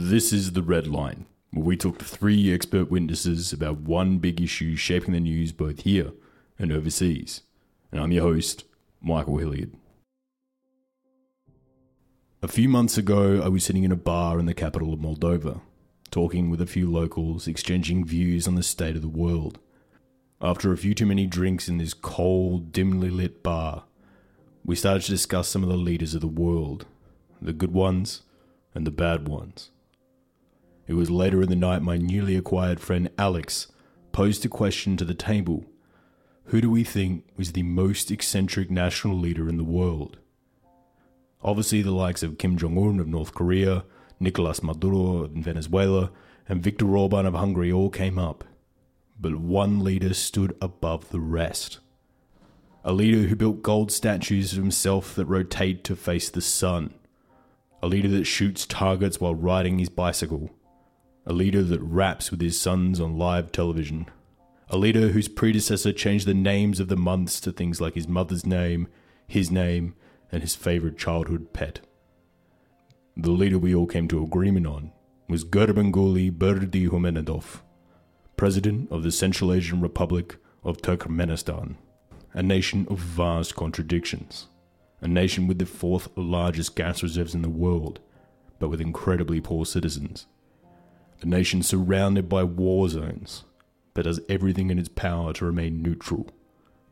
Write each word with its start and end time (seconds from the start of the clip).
This 0.00 0.32
is 0.32 0.52
The 0.52 0.62
Red 0.62 0.86
Line, 0.86 1.26
where 1.50 1.64
we 1.64 1.76
talk 1.76 1.98
to 1.98 2.04
three 2.04 2.54
expert 2.54 2.88
witnesses 2.88 3.52
about 3.52 3.80
one 3.80 4.18
big 4.18 4.40
issue 4.40 4.76
shaping 4.76 5.12
the 5.12 5.18
news 5.18 5.50
both 5.50 5.80
here 5.80 6.12
and 6.56 6.70
overseas. 6.70 7.42
And 7.90 8.00
I'm 8.00 8.12
your 8.12 8.22
host, 8.22 8.62
Michael 9.02 9.38
Hilliard. 9.38 9.72
A 12.42 12.46
few 12.46 12.68
months 12.68 12.96
ago, 12.96 13.42
I 13.42 13.48
was 13.48 13.64
sitting 13.64 13.82
in 13.82 13.90
a 13.90 13.96
bar 13.96 14.38
in 14.38 14.46
the 14.46 14.54
capital 14.54 14.92
of 14.92 15.00
Moldova, 15.00 15.62
talking 16.12 16.48
with 16.48 16.60
a 16.60 16.66
few 16.66 16.88
locals, 16.88 17.48
exchanging 17.48 18.04
views 18.04 18.46
on 18.46 18.54
the 18.54 18.62
state 18.62 18.94
of 18.94 19.02
the 19.02 19.08
world. 19.08 19.58
After 20.40 20.72
a 20.72 20.76
few 20.76 20.94
too 20.94 21.06
many 21.06 21.26
drinks 21.26 21.68
in 21.68 21.78
this 21.78 21.92
cold, 21.92 22.70
dimly 22.70 23.10
lit 23.10 23.42
bar, 23.42 23.82
we 24.64 24.76
started 24.76 25.02
to 25.02 25.10
discuss 25.10 25.48
some 25.48 25.64
of 25.64 25.68
the 25.68 25.76
leaders 25.76 26.14
of 26.14 26.20
the 26.20 26.28
world 26.28 26.86
the 27.42 27.52
good 27.52 27.72
ones 27.72 28.22
and 28.76 28.86
the 28.86 28.92
bad 28.92 29.26
ones. 29.26 29.70
It 30.88 30.94
was 30.94 31.10
later 31.10 31.42
in 31.42 31.50
the 31.50 31.54
night 31.54 31.82
my 31.82 31.98
newly 31.98 32.34
acquired 32.34 32.80
friend 32.80 33.10
Alex 33.18 33.70
posed 34.10 34.44
a 34.46 34.48
question 34.48 34.96
to 34.96 35.04
the 35.04 35.12
table 35.12 35.66
Who 36.44 36.62
do 36.62 36.70
we 36.70 36.82
think 36.82 37.26
was 37.36 37.52
the 37.52 37.62
most 37.62 38.10
eccentric 38.10 38.70
national 38.70 39.18
leader 39.18 39.50
in 39.50 39.58
the 39.58 39.64
world? 39.64 40.16
Obviously, 41.42 41.82
the 41.82 41.90
likes 41.90 42.22
of 42.22 42.38
Kim 42.38 42.56
Jong 42.56 42.78
un 42.78 43.00
of 43.00 43.06
North 43.06 43.34
Korea, 43.34 43.84
Nicolas 44.18 44.62
Maduro 44.62 45.24
of 45.24 45.32
Venezuela, 45.32 46.10
and 46.48 46.62
Viktor 46.62 46.96
Orban 46.96 47.26
of 47.26 47.34
Hungary 47.34 47.70
all 47.70 47.90
came 47.90 48.18
up. 48.18 48.42
But 49.20 49.36
one 49.36 49.84
leader 49.84 50.14
stood 50.14 50.56
above 50.62 51.10
the 51.10 51.20
rest. 51.20 51.80
A 52.82 52.94
leader 52.94 53.28
who 53.28 53.36
built 53.36 53.62
gold 53.62 53.92
statues 53.92 54.52
of 54.52 54.58
himself 54.58 55.14
that 55.16 55.26
rotate 55.26 55.84
to 55.84 55.94
face 55.94 56.30
the 56.30 56.40
sun. 56.40 56.94
A 57.82 57.86
leader 57.86 58.08
that 58.08 58.24
shoots 58.24 58.64
targets 58.64 59.20
while 59.20 59.34
riding 59.34 59.78
his 59.78 59.90
bicycle 59.90 60.50
a 61.28 61.32
leader 61.32 61.62
that 61.62 61.80
raps 61.82 62.30
with 62.30 62.40
his 62.40 62.58
sons 62.58 62.98
on 62.98 63.18
live 63.18 63.52
television, 63.52 64.06
a 64.70 64.78
leader 64.78 65.08
whose 65.08 65.28
predecessor 65.28 65.92
changed 65.92 66.26
the 66.26 66.32
names 66.32 66.80
of 66.80 66.88
the 66.88 66.96
months 66.96 67.38
to 67.38 67.52
things 67.52 67.82
like 67.82 67.92
his 67.92 68.08
mother's 68.08 68.46
name, 68.46 68.88
his 69.26 69.50
name, 69.50 69.94
and 70.32 70.40
his 70.40 70.54
favorite 70.54 70.96
childhood 70.96 71.52
pet. 71.52 71.80
The 73.14 73.30
leader 73.30 73.58
we 73.58 73.74
all 73.74 73.86
came 73.86 74.08
to 74.08 74.22
agreement 74.22 74.66
on 74.66 74.90
was 75.28 75.44
Gurbanguly 75.44 76.30
Berdimuhamedov, 76.30 77.60
president 78.38 78.90
of 78.90 79.02
the 79.02 79.12
Central 79.12 79.52
Asian 79.52 79.82
Republic 79.82 80.36
of 80.64 80.78
Turkmenistan, 80.78 81.74
a 82.32 82.42
nation 82.42 82.86
of 82.88 83.00
vast 83.00 83.54
contradictions, 83.54 84.46
a 85.02 85.08
nation 85.08 85.46
with 85.46 85.58
the 85.58 85.66
fourth 85.66 86.08
largest 86.16 86.74
gas 86.74 87.02
reserves 87.02 87.34
in 87.34 87.42
the 87.42 87.50
world, 87.50 88.00
but 88.58 88.70
with 88.70 88.80
incredibly 88.80 89.42
poor 89.42 89.66
citizens 89.66 90.26
a 91.20 91.26
nation 91.26 91.62
surrounded 91.62 92.28
by 92.28 92.44
war 92.44 92.88
zones, 92.88 93.44
but 93.94 94.04
does 94.04 94.20
everything 94.28 94.70
in 94.70 94.78
its 94.78 94.88
power 94.88 95.32
to 95.34 95.44
remain 95.44 95.82
neutral. 95.82 96.28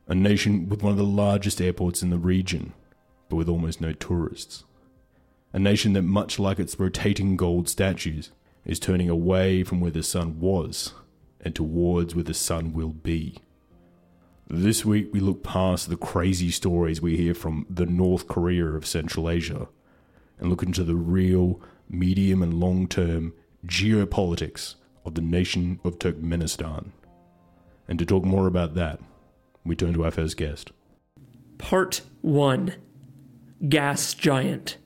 A 0.09 0.15
nation 0.15 0.69
with 0.69 0.83
one 0.83 0.93
of 0.93 0.99
the 0.99 1.05
largest 1.05 1.61
airports 1.61 2.03
in 2.03 2.11
the 2.11 2.19
region, 2.19 2.73
but 3.29 3.37
with 3.37 3.49
almost 3.49 3.81
no 3.81 3.93
tourists. 3.93 4.65
A 5.53 5.59
nation 5.59 5.93
that, 5.95 6.03
much 6.03 6.39
like 6.39 6.59
its 6.59 6.79
rotating 6.79 7.37
gold 7.37 7.69
statues, 7.69 8.31
is 8.65 8.81
turning 8.81 9.09
away 9.09 9.63
from 9.63 9.81
where 9.81 9.91
the 9.91 10.03
sun 10.03 10.41
was 10.41 10.93
and 11.41 11.55
towards 11.55 12.15
where 12.15 12.25
the 12.25 12.35
sun 12.35 12.73
will 12.73 12.91
be. 12.91 13.39
This 14.49 14.85
week, 14.85 15.13
we 15.13 15.21
look 15.21 15.43
past 15.43 15.89
the 15.89 15.97
crazy 15.97 16.51
stories 16.51 17.01
we 17.01 17.17
hear 17.17 17.35
from 17.35 17.67
the 17.71 17.87
North 17.87 18.29
Korea 18.29 18.67
of 18.67 18.87
Central 18.87 19.31
Asia 19.31 19.69
and 20.39 20.51
look 20.51 20.63
into 20.63 20.85
the 20.85 20.95
real, 20.95 21.61
medium, 21.89 22.43
and 22.43 22.55
long 22.55 22.87
term 22.87 23.33
geopolitics 23.67 24.77
of 25.05 25.15
the 25.15 25.21
nation 25.21 25.81
of 25.85 25.99
Turkmenistan. 25.99 26.91
And 27.89 27.99
to 27.99 28.07
talk 28.07 28.25
more 28.25 28.47
about 28.47 28.75
that, 28.75 29.01
we 29.65 29.77
turn 29.77 29.95
to 29.95 30.05
our 30.05 30.11
first 30.11 30.37
guest. 30.37 30.73
Part 31.59 32.03
1 32.23 32.75
Gas 33.69 34.15
Giant. 34.15 34.77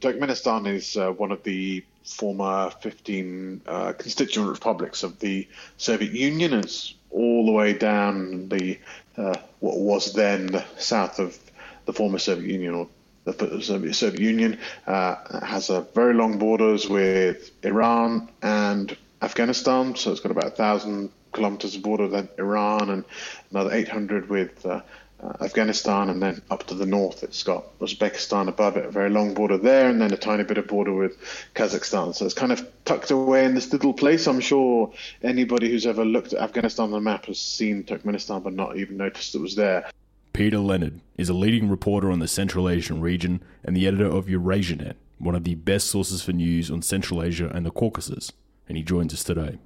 Turkmenistan 0.00 0.66
is 0.66 0.96
uh, 0.96 1.12
one 1.12 1.30
of 1.30 1.42
the 1.44 1.84
former 2.04 2.70
15 2.80 3.62
uh, 3.66 3.92
constituent 3.92 4.50
republics 4.50 5.02
of 5.02 5.18
the 5.20 5.46
Soviet 5.76 6.12
Union. 6.12 6.54
It's 6.54 6.94
all 7.10 7.46
the 7.46 7.52
way 7.52 7.72
down 7.72 8.48
the 8.48 8.78
uh, 9.16 9.36
what 9.60 9.78
was 9.78 10.14
then 10.14 10.46
the 10.46 10.64
south 10.78 11.18
of 11.18 11.38
the 11.84 11.92
former 11.92 12.18
Soviet 12.18 12.50
Union, 12.50 12.74
or 12.74 12.88
the 13.24 13.92
Soviet 13.92 14.20
Union 14.20 14.58
uh, 14.86 15.44
has 15.44 15.70
a 15.70 15.82
very 15.94 16.14
long 16.14 16.38
borders 16.38 16.88
with 16.88 17.50
Iran 17.64 18.28
and 18.42 18.96
Afghanistan, 19.20 19.94
so 19.94 20.10
it's 20.10 20.20
got 20.20 20.32
about 20.32 20.46
a 20.46 20.50
thousand 20.50 21.10
kilometers 21.32 21.76
of 21.76 21.82
border 21.82 22.08
with 22.08 22.38
Iran 22.38 22.90
and 22.90 23.04
another 23.50 23.72
800 23.72 24.28
with 24.28 24.66
uh, 24.66 24.80
uh, 25.22 25.32
Afghanistan, 25.40 26.10
and 26.10 26.20
then 26.20 26.42
up 26.50 26.66
to 26.66 26.74
the 26.74 26.84
north 26.84 27.22
it's 27.22 27.44
got 27.44 27.78
Uzbekistan 27.78 28.48
above 28.48 28.76
it, 28.76 28.86
a 28.86 28.90
very 28.90 29.08
long 29.08 29.34
border 29.34 29.56
there, 29.56 29.88
and 29.88 30.00
then 30.00 30.12
a 30.12 30.16
tiny 30.16 30.42
bit 30.42 30.58
of 30.58 30.66
border 30.66 30.92
with 30.92 31.16
Kazakhstan. 31.54 32.14
So 32.14 32.24
it's 32.24 32.34
kind 32.34 32.50
of 32.50 32.68
tucked 32.84 33.12
away 33.12 33.44
in 33.44 33.54
this 33.54 33.72
little 33.72 33.94
place. 33.94 34.26
I'm 34.26 34.40
sure 34.40 34.92
anybody 35.22 35.70
who's 35.70 35.86
ever 35.86 36.04
looked 36.04 36.32
at 36.32 36.42
Afghanistan 36.42 36.86
on 36.86 36.90
the 36.90 37.00
map 37.00 37.26
has 37.26 37.40
seen 37.40 37.84
Turkmenistan, 37.84 38.42
but 38.42 38.52
not 38.52 38.76
even 38.76 38.96
noticed 38.96 39.36
it 39.36 39.40
was 39.40 39.54
there. 39.54 39.88
Peter 40.32 40.58
Leonard 40.58 41.00
is 41.18 41.28
a 41.28 41.34
leading 41.34 41.68
reporter 41.68 42.10
on 42.10 42.18
the 42.18 42.28
Central 42.28 42.68
Asian 42.68 43.02
region 43.02 43.42
and 43.64 43.76
the 43.76 43.86
editor 43.86 44.06
of 44.06 44.26
EurasiaNet, 44.26 44.94
one 45.18 45.34
of 45.34 45.44
the 45.44 45.54
best 45.54 45.88
sources 45.88 46.22
for 46.22 46.32
news 46.32 46.70
on 46.70 46.80
Central 46.80 47.22
Asia 47.22 47.50
and 47.54 47.66
the 47.66 47.70
Caucasus, 47.70 48.32
and 48.66 48.78
he 48.78 48.82
joins 48.82 49.12
us 49.12 49.22
today. 49.22 49.58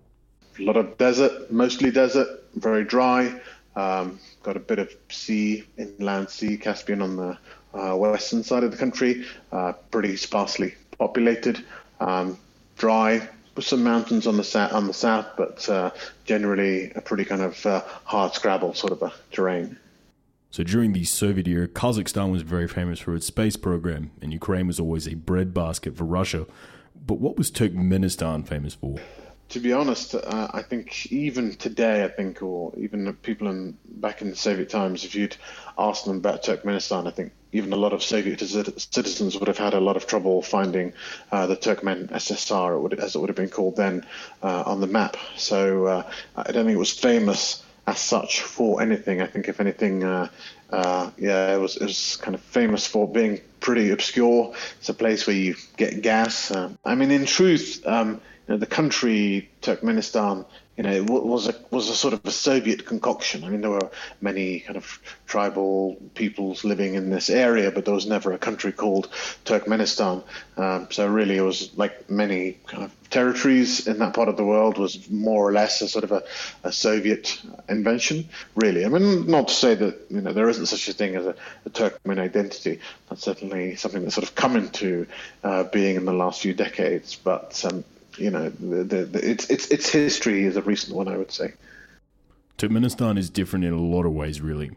A 0.59 0.62
lot 0.62 0.77
of 0.77 0.99
desert, 0.99 1.53
mostly 1.53 1.93
desert, 1.93 2.27
very 2.56 2.84
dry. 2.84 3.41
Um, 3.77 4.19
got 4.43 4.56
a 4.56 4.60
bit 4.60 4.81
of 4.81 4.93
sea, 5.09 5.65
inland 5.77 6.31
sea, 6.31 6.56
Caspian 6.56 7.00
on 7.00 7.16
the 7.16 7.38
uh, 7.72 7.94
western 7.97 8.43
side 8.43 8.65
of 8.65 8.72
the 8.72 8.77
country, 8.77 9.25
uh, 9.53 9.72
pretty 9.93 10.16
sparsely 10.16 10.75
populated, 10.98 11.65
um, 12.00 12.38
dry, 12.77 13.28
with 13.54 13.65
some 13.65 13.84
mountains 13.84 14.27
on 14.27 14.37
the 14.37 14.44
south, 14.44 14.72
on 14.72 14.88
the 14.88 14.94
south, 14.94 15.27
but 15.37 15.69
uh, 15.69 15.91
generally 16.25 16.91
a 16.97 17.00
pretty 17.00 17.25
kind 17.25 17.43
of 17.43 17.65
uh, 17.65 17.83
hard 18.04 18.34
scrabble 18.34 18.75
sort 18.75 18.93
of 18.93 19.03
a 19.03 19.12
terrain. 19.31 19.78
So 20.56 20.62
during 20.64 20.94
the 20.94 21.04
Soviet 21.04 21.46
era, 21.48 21.68
Kazakhstan 21.68 22.32
was 22.32 22.40
very 22.40 22.66
famous 22.66 22.98
for 22.98 23.14
its 23.14 23.26
space 23.26 23.58
program, 23.58 24.12
and 24.22 24.32
Ukraine 24.32 24.66
was 24.66 24.80
always 24.80 25.06
a 25.06 25.12
breadbasket 25.12 25.94
for 25.94 26.04
Russia. 26.04 26.46
But 27.06 27.20
what 27.20 27.36
was 27.36 27.50
Turkmenistan 27.50 28.48
famous 28.48 28.72
for? 28.72 28.96
To 29.50 29.60
be 29.60 29.74
honest, 29.74 30.14
uh, 30.14 30.48
I 30.54 30.62
think 30.62 31.12
even 31.12 31.56
today, 31.56 32.04
I 32.04 32.08
think, 32.08 32.42
or 32.42 32.72
even 32.78 33.12
people 33.16 33.48
in 33.48 33.76
back 33.84 34.22
in 34.22 34.30
the 34.30 34.36
Soviet 34.36 34.70
times, 34.70 35.04
if 35.04 35.14
you'd 35.14 35.36
asked 35.76 36.06
them 36.06 36.16
about 36.16 36.44
Turkmenistan, 36.44 37.06
I 37.06 37.10
think 37.10 37.32
even 37.52 37.74
a 37.74 37.76
lot 37.76 37.92
of 37.92 38.02
Soviet 38.02 38.40
citizens 38.40 39.38
would 39.38 39.48
have 39.48 39.58
had 39.58 39.74
a 39.74 39.80
lot 39.80 39.98
of 39.98 40.06
trouble 40.06 40.40
finding 40.40 40.94
uh, 41.32 41.46
the 41.46 41.56
Turkmen 41.56 42.08
SSR, 42.10 42.98
as 42.98 43.14
it 43.14 43.18
would 43.18 43.28
have 43.28 43.36
been 43.36 43.50
called 43.50 43.76
then, 43.76 44.06
uh, 44.42 44.62
on 44.64 44.80
the 44.80 44.86
map. 44.86 45.18
So 45.36 45.84
uh, 45.84 46.10
I 46.34 46.50
don't 46.50 46.64
think 46.64 46.76
it 46.76 46.78
was 46.78 46.98
famous 46.98 47.62
as 47.86 47.98
such 47.98 48.41
for 48.42 48.83
anything. 48.83 49.22
I 49.22 49.27
think 49.27 49.48
if 49.48 49.60
anything, 49.60 50.03
uh, 50.03 50.28
uh, 50.71 51.10
yeah, 51.16 51.54
it 51.54 51.59
was 51.59 51.77
it 51.77 51.84
was 51.84 52.16
kind 52.16 52.34
of 52.34 52.41
famous 52.41 52.86
for 52.86 53.06
being 53.09 53.41
pretty 53.60 53.91
obscure. 53.91 54.54
It's 54.78 54.88
a 54.88 54.94
place 54.94 55.27
where 55.27 55.36
you 55.36 55.54
get 55.77 56.03
gas. 56.03 56.50
Uh, 56.50 56.71
I 56.84 56.94
mean, 56.94 57.10
in 57.10 57.27
truth, 57.27 57.83
um, 57.86 58.21
you 58.47 58.54
know, 58.54 58.57
the 58.59 58.66
country 58.66 59.51
Turkmenistan 59.63 60.45
you 60.77 60.83
know, 60.83 61.03
was 61.04 61.48
a 61.48 61.54
was 61.71 61.89
a 61.89 61.95
sort 61.95 62.13
of 62.13 62.21
a 62.27 62.31
Soviet 62.31 62.84
concoction. 62.84 63.45
I 63.45 63.48
mean, 63.48 63.63
there 63.63 63.71
were 63.71 63.91
many 64.21 64.60
kind 64.60 64.77
of 64.77 65.01
tribal 65.27 65.97
peoples 66.15 66.65
living 66.65 66.95
in 66.95 67.09
this 67.09 67.31
area, 67.31 67.71
but 67.71 67.87
there 67.87 67.95
was 67.95 68.07
never 68.07 68.33
a 68.33 68.39
country 68.39 68.72
called 68.72 69.09
Turkmenistan. 69.47 70.22
Um, 70.59 70.89
so 70.91 71.07
really, 71.07 71.39
it 71.39 71.43
was 71.43 71.75
like 71.78 72.10
many 72.10 72.59
kind 72.66 72.84
of 72.84 72.93
territories 73.09 73.87
in 73.87 73.98
that 74.01 74.13
part 74.13 74.28
of 74.28 74.37
the 74.37 74.45
world 74.45 74.77
was 74.77 75.09
more 75.09 75.48
or 75.48 75.53
less 75.53 75.81
a 75.81 75.89
sort 75.89 76.04
of 76.04 76.13
a, 76.13 76.22
a 76.63 76.72
Soviet 76.72 77.41
invention. 77.71 78.28
Really, 78.54 78.84
I 78.84 78.89
mean, 78.89 79.27
not 79.27 79.48
to 79.48 79.54
say 79.54 79.77
that 79.77 79.98
you 80.10 80.21
know 80.21 80.34
there 80.34 80.51
isn't 80.51 80.66
such 80.66 80.89
a 80.89 80.93
thing 80.93 81.16
as 81.16 81.25
a, 81.25 81.34
a 81.65 81.71
Turkmen 81.71 82.19
identity. 82.19 82.81
That's 83.09 83.22
certainly 83.22 83.77
something 83.77 84.03
that's 84.03 84.15
sort 84.15 84.28
of 84.28 84.34
come 84.34 84.57
into 84.57 85.07
uh, 85.43 85.65
being 85.65 85.97
in 85.97 86.04
the 86.04 86.13
last 86.13 86.43
few 86.43 86.53
decades, 86.53 87.16
but 87.16 87.65
um, 87.65 87.83
you 88.18 88.30
know, 88.30 88.48
the, 88.51 88.84
the, 88.84 89.04
the, 89.04 89.30
its 89.30 89.51
its 89.51 89.68
its 89.68 89.89
history 89.89 90.45
is 90.45 90.57
a 90.57 90.63
recent 90.63 90.97
one, 90.97 91.09
I 91.09 91.16
would 91.16 91.33
say. 91.33 91.54
Turkmenistan 92.59 93.18
is 93.18 93.28
different 93.28 93.65
in 93.65 93.72
a 93.72 93.80
lot 93.80 94.07
of 94.07 94.13
ways, 94.13 94.41
really. 94.41 94.71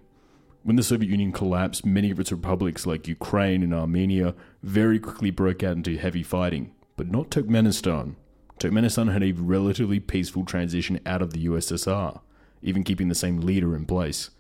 When 0.64 0.76
the 0.76 0.84
Soviet 0.84 1.10
Union 1.10 1.32
collapsed, 1.32 1.86
many 1.86 2.12
of 2.12 2.20
its 2.20 2.32
republics, 2.32 2.86
like 2.86 3.08
Ukraine 3.08 3.64
and 3.64 3.74
Armenia, 3.74 4.36
very 4.62 5.00
quickly 5.00 5.32
broke 5.32 5.64
out 5.64 5.78
into 5.78 5.98
heavy 5.98 6.22
fighting, 6.22 6.74
but 6.98 7.10
not 7.10 7.30
Turkmenistan. 7.30 8.16
Turkmenistan 8.60 9.14
had 9.14 9.24
a 9.24 9.32
relatively 9.32 10.02
peaceful 10.02 10.44
transition 10.44 11.00
out 11.06 11.22
of 11.22 11.32
the 11.32 11.46
USSR, 11.46 12.20
even 12.62 12.84
keeping 12.84 13.08
the 13.08 13.16
same 13.16 13.40
leader 13.40 13.74
in 13.74 13.86
place. 13.86 14.32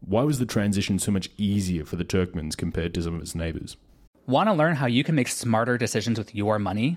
Why 0.00 0.24
was 0.24 0.40
the 0.40 0.46
transition 0.46 0.98
so 0.98 1.12
much 1.12 1.30
easier 1.38 1.84
for 1.84 1.94
the 1.94 2.04
Turkmens 2.04 2.56
compared 2.56 2.92
to 2.94 3.02
some 3.02 3.14
of 3.14 3.22
its 3.22 3.36
neighbors? 3.36 3.76
Want 4.26 4.48
to 4.48 4.52
learn 4.52 4.74
how 4.74 4.86
you 4.86 5.04
can 5.04 5.14
make 5.14 5.28
smarter 5.28 5.78
decisions 5.78 6.18
with 6.18 6.34
your 6.34 6.58
money? 6.58 6.96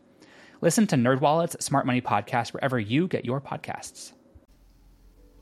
Listen 0.63 0.85
to 0.87 0.95
NerdWallet's 0.95 1.65
Smart 1.65 1.87
Money 1.87 2.01
Podcast 2.01 2.53
wherever 2.53 2.79
you 2.79 3.07
get 3.07 3.25
your 3.25 3.41
podcasts. 3.41 4.11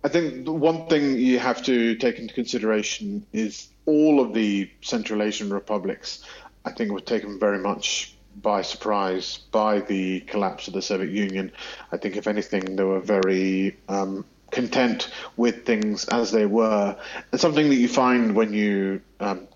I 0.02 0.08
think 0.08 0.46
the 0.46 0.54
one 0.54 0.88
thing 0.88 1.18
you 1.18 1.40
have 1.40 1.62
to 1.64 1.96
take 1.96 2.20
into 2.20 2.34
consideration 2.34 3.26
is 3.34 3.68
all 3.86 4.22
of 4.22 4.34
the 4.34 4.72
Central 4.80 5.22
Asian 5.22 5.52
republics, 5.52 6.24
I 6.64 6.72
think, 6.72 6.94
were 6.94 7.02
taken 7.02 7.38
very 7.38 7.60
much 7.60 8.16
by 8.42 8.62
surprise 8.62 9.40
by 9.52 9.82
the 9.82 10.22
collapse 10.22 10.70
of 10.70 10.74
the 10.74 10.82
Soviet 10.82 11.12
Union. 11.12 11.52
I 11.92 11.98
think, 11.98 12.16
if 12.16 12.26
anything, 12.26 12.78
they 12.78 12.84
were 12.86 13.02
very 13.02 13.76
um, 13.90 14.24
content 14.52 15.12
with 15.36 15.66
things 15.66 16.06
as 16.06 16.32
they 16.32 16.46
were. 16.46 16.96
And 17.34 17.42
something 17.42 17.68
that 17.68 17.76
you 17.76 17.90
find 17.90 18.36
when 18.36 18.54
you 18.54 19.02
um, 19.20 19.50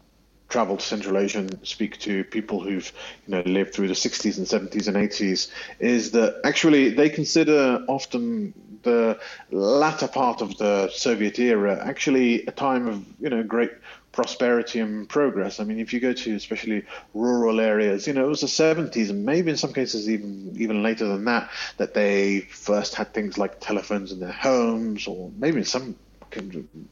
travel 0.54 0.78
to 0.78 0.86
Central 0.86 1.18
Asia 1.18 1.40
and 1.40 1.58
speak 1.64 1.98
to 1.98 2.24
people 2.26 2.62
who've 2.62 2.90
you 3.26 3.32
know 3.34 3.42
lived 3.42 3.74
through 3.74 3.88
the 3.88 3.96
60s 3.96 4.38
and 4.38 4.46
70s 4.46 4.88
and 4.88 4.96
80s 4.96 5.50
is 5.80 6.12
that 6.12 6.42
actually 6.44 6.92
they 6.92 7.10
consider 7.10 7.84
often 7.88 8.54
the 8.84 9.20
latter 9.50 10.08
part 10.08 10.42
of 10.42 10.56
the 10.58 10.90
Soviet 10.90 11.40
era 11.40 11.84
actually 11.84 12.46
a 12.46 12.52
time 12.52 12.88
of 12.88 13.04
you 13.20 13.32
know 13.32 13.42
great 13.42 13.72
prosperity 14.12 14.80
and 14.80 15.10
progress. 15.10 15.60
I 15.60 15.64
mean, 15.64 15.80
if 15.80 15.92
you 15.92 16.00
go 16.00 16.14
to 16.14 16.36
especially 16.36 16.86
rural 17.16 17.60
areas, 17.60 18.06
you 18.06 18.14
know, 18.14 18.26
it 18.26 18.30
was 18.30 18.42
the 18.42 18.48
70s 18.48 19.10
and 19.10 19.26
maybe 19.26 19.50
in 19.50 19.58
some 19.58 19.74
cases 19.74 20.08
even 20.08 20.54
even 20.56 20.84
later 20.84 21.08
than 21.08 21.26
that 21.26 21.50
that 21.78 21.96
they 21.96 22.42
first 22.42 22.94
had 22.94 23.12
things 23.12 23.40
like 23.40 23.60
telephones 23.60 24.12
in 24.12 24.20
their 24.20 24.32
homes, 24.32 25.08
or 25.08 25.32
maybe 25.36 25.58
in 25.58 25.66
some 25.66 25.96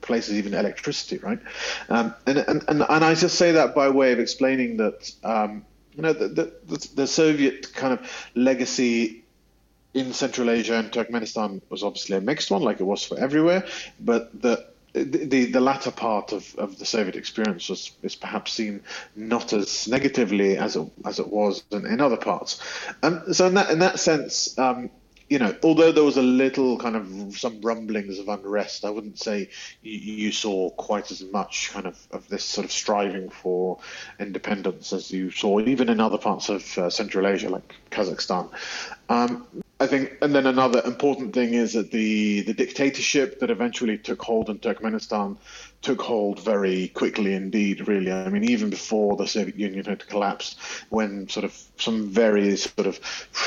places 0.02 0.38
even 0.38 0.54
electricity, 0.54 1.18
right? 1.18 1.40
Um, 1.90 2.14
and, 2.26 2.38
and 2.40 2.64
and 2.68 2.86
and 2.88 3.06
I 3.06 3.16
just 3.16 3.38
say 3.38 3.54
that 3.54 3.76
by 3.76 3.90
way 3.90 4.12
of 4.14 4.20
explaining 4.20 4.78
that. 4.78 5.12
Um, 5.24 5.66
you 5.94 6.04
know, 6.04 6.14
the, 6.14 6.30
the, 6.30 6.90
the 6.96 7.06
Soviet 7.06 7.74
kind 7.74 7.92
of 7.92 8.30
legacy 8.34 9.26
in 9.94 10.14
Central 10.14 10.50
Asia 10.50 10.76
and 10.76 10.92
Turkmenistan 10.92 11.62
was 11.70 11.84
obviously 11.84 12.16
a 12.18 12.22
mixed 12.22 12.50
one, 12.50 12.62
like 12.62 12.80
it 12.80 12.86
was 12.86 13.04
for 13.06 13.20
everywhere. 13.20 13.66
But 14.00 14.42
the 14.42 14.66
the, 14.94 15.46
the 15.46 15.62
latter 15.62 15.92
part 15.92 16.34
of, 16.34 16.54
of 16.58 16.78
the 16.78 16.86
Soviet 16.86 17.16
experience 17.16 17.70
was, 17.70 17.92
is 18.04 18.16
perhaps 18.16 18.52
seen 18.52 18.84
not 19.16 19.54
as 19.54 19.88
negatively 19.88 20.58
as 20.58 20.76
it, 20.76 20.86
as 21.06 21.18
it 21.18 21.30
was 21.30 21.64
in, 21.72 21.86
in 21.86 22.02
other 22.02 22.18
parts. 22.18 22.62
Um, 23.02 23.34
so 23.34 23.48
in 23.48 23.54
that 23.54 23.70
in 23.70 23.80
that 23.80 24.00
sense, 24.00 24.58
um, 24.60 24.90
you 25.32 25.40
know, 25.40 25.56
although 25.64 25.94
there 25.94 26.04
was 26.04 26.18
a 26.18 26.22
little 26.22 26.78
kind 26.78 26.98
of 26.98 27.38
some 27.38 27.62
rumblings 27.62 28.20
of 28.20 28.28
unrest, 28.28 28.84
I 28.84 28.90
wouldn't 28.90 29.18
say 29.18 29.48
you, 29.82 29.98
you 29.98 30.32
saw 30.34 30.72
quite 30.72 31.10
as 31.10 31.24
much 31.24 31.72
kind 31.72 31.88
of, 31.88 31.98
of 32.12 32.28
this 32.28 32.44
sort 32.44 32.66
of 32.66 32.72
striving 32.74 33.30
for 33.30 33.80
independence 34.20 34.92
as 34.92 35.10
you 35.10 35.32
saw 35.32 35.62
even 35.62 35.88
in 35.88 36.02
other 36.02 36.18
parts 36.18 36.50
of 36.50 36.78
uh, 36.78 36.90
Central 36.90 37.26
Asia, 37.26 37.48
like 37.48 37.74
Kazakhstan. 37.92 38.50
Um, 39.08 39.48
I 39.80 39.88
think, 39.88 40.18
and 40.22 40.36
then 40.36 40.48
another 40.48 40.82
important 40.84 41.34
thing 41.34 41.54
is 41.54 41.74
that 41.74 41.92
the, 41.92 42.42
the 42.42 42.54
dictatorship 42.54 43.40
that 43.40 43.50
eventually 43.50 43.98
took 43.98 44.22
hold 44.22 44.50
in 44.50 44.60
Turkmenistan 44.60 45.38
took 45.82 46.02
hold 46.02 46.40
very 46.40 46.90
quickly 46.90 47.34
indeed, 47.34 47.88
really. 47.88 48.12
I 48.12 48.30
mean, 48.30 48.44
even 48.44 48.70
before 48.70 49.16
the 49.16 49.28
Soviet 49.28 49.58
Union 49.58 49.86
had 49.86 50.08
collapsed, 50.08 50.60
when 50.90 51.28
sort 51.28 51.44
of 51.44 51.60
some 51.78 52.10
very 52.10 52.56
sort 52.56 52.88
of, 52.88 53.00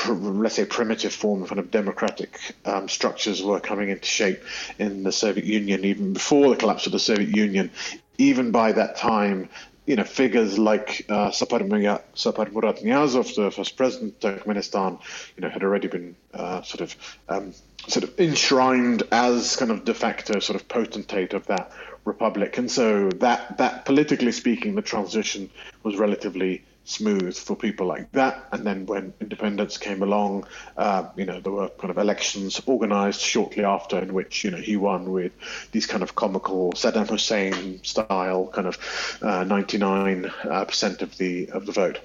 let's 0.09 0.55
say, 0.55 0.65
primitive 0.65 1.13
form 1.13 1.43
of 1.43 1.49
kind 1.49 1.59
of 1.59 1.71
democratic 1.71 2.39
um, 2.65 2.89
structures 2.89 3.41
were 3.41 3.59
coming 3.59 3.89
into 3.89 4.05
shape 4.05 4.43
in 4.79 5.03
the 5.03 5.11
Soviet 5.11 5.45
Union, 5.45 5.85
even 5.85 6.13
before 6.13 6.49
the 6.49 6.55
collapse 6.55 6.85
of 6.85 6.91
the 6.91 6.99
Soviet 6.99 7.35
Union, 7.35 7.71
even 8.17 8.51
by 8.51 8.71
that 8.71 8.97
time, 8.97 9.49
you 9.85 9.95
know, 9.95 10.03
figures 10.03 10.57
like 10.57 11.05
uh, 11.09 11.29
Saparmurat 11.29 12.01
Niyazov, 12.15 13.35
the 13.35 13.51
first 13.51 13.77
president 13.77 14.23
of 14.23 14.43
Turkmenistan, 14.43 14.99
you 15.35 15.41
know, 15.41 15.49
had 15.49 15.63
already 15.63 15.87
been 15.87 16.15
uh, 16.33 16.61
sort 16.63 16.81
of 16.81 16.95
um, 17.29 17.53
sort 17.87 18.03
of 18.03 18.19
enshrined 18.19 19.03
as 19.11 19.55
kind 19.55 19.71
of 19.71 19.85
de 19.85 19.93
facto 19.93 20.39
sort 20.39 20.59
of 20.59 20.67
potentate 20.67 21.33
of 21.33 21.45
that 21.47 21.71
republic, 22.03 22.57
and 22.57 22.69
so 22.69 23.09
that 23.09 23.57
that 23.57 23.85
politically 23.85 24.31
speaking, 24.31 24.75
the 24.75 24.81
transition 24.81 25.49
was 25.83 25.97
relatively 25.97 26.63
smooth 26.85 27.35
for 27.35 27.55
people 27.55 27.87
like 27.87 28.11
that. 28.13 28.47
And 28.51 28.65
then 28.65 28.85
when 28.85 29.13
independence 29.19 29.77
came 29.77 30.01
along, 30.01 30.45
uh, 30.77 31.09
you 31.15 31.25
know, 31.25 31.41
there 31.41 31.51
were 31.51 31.69
kind 31.69 31.91
of 31.91 31.97
elections 31.97 32.61
organized 32.65 33.19
shortly 33.19 33.65
after 33.65 33.99
in 33.99 34.13
which, 34.13 34.43
you 34.43 34.51
know, 34.51 34.57
he 34.57 34.77
won 34.77 35.11
with 35.11 35.33
these 35.71 35.85
kind 35.85 36.03
of 36.03 36.15
comical 36.15 36.71
Saddam 36.73 37.09
Hussein 37.09 37.83
style 37.83 38.47
kind 38.53 38.67
of 38.67 38.77
uh, 39.21 39.43
99% 39.43 41.01
of 41.01 41.17
the 41.17 41.49
of 41.49 41.65
the 41.65 41.71
vote. 41.71 41.99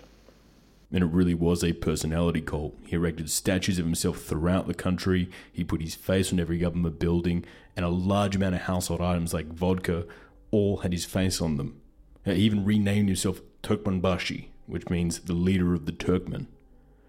And 0.92 1.04
it 1.04 1.06
really 1.06 1.34
was 1.34 1.62
a 1.62 1.72
personality 1.72 2.40
cult. 2.40 2.74
He 2.84 2.96
erected 2.96 3.30
statues 3.30 3.78
of 3.78 3.84
himself 3.84 4.22
throughout 4.22 4.66
the 4.66 4.74
country. 4.74 5.30
He 5.52 5.62
put 5.62 5.80
his 5.80 5.94
face 5.94 6.32
on 6.32 6.40
every 6.40 6.58
government 6.58 6.98
building, 6.98 7.44
and 7.76 7.84
a 7.84 7.88
large 7.90 8.34
amount 8.34 8.56
of 8.56 8.62
household 8.62 9.00
items 9.00 9.32
like 9.32 9.46
vodka 9.46 10.06
all 10.50 10.78
had 10.78 10.92
his 10.92 11.04
face 11.04 11.40
on 11.40 11.58
them. 11.58 11.80
He 12.24 12.32
even 12.32 12.64
renamed 12.64 13.08
himself 13.08 13.40
Turkmenbashi, 13.62 14.46
which 14.70 14.88
means 14.88 15.20
the 15.20 15.34
leader 15.34 15.74
of 15.74 15.86
the 15.86 15.92
Turkmen. 15.92 16.46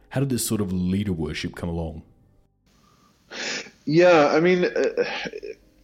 How 0.10 0.20
did 0.20 0.30
this 0.30 0.46
sort 0.46 0.62
of 0.62 0.74
leader 0.74 1.14
worship 1.14 1.56
come 1.56 1.70
along? 1.70 2.04
Yeah, 3.86 4.32
I 4.34 4.40
mean, 4.40 4.66
uh, 4.66 5.04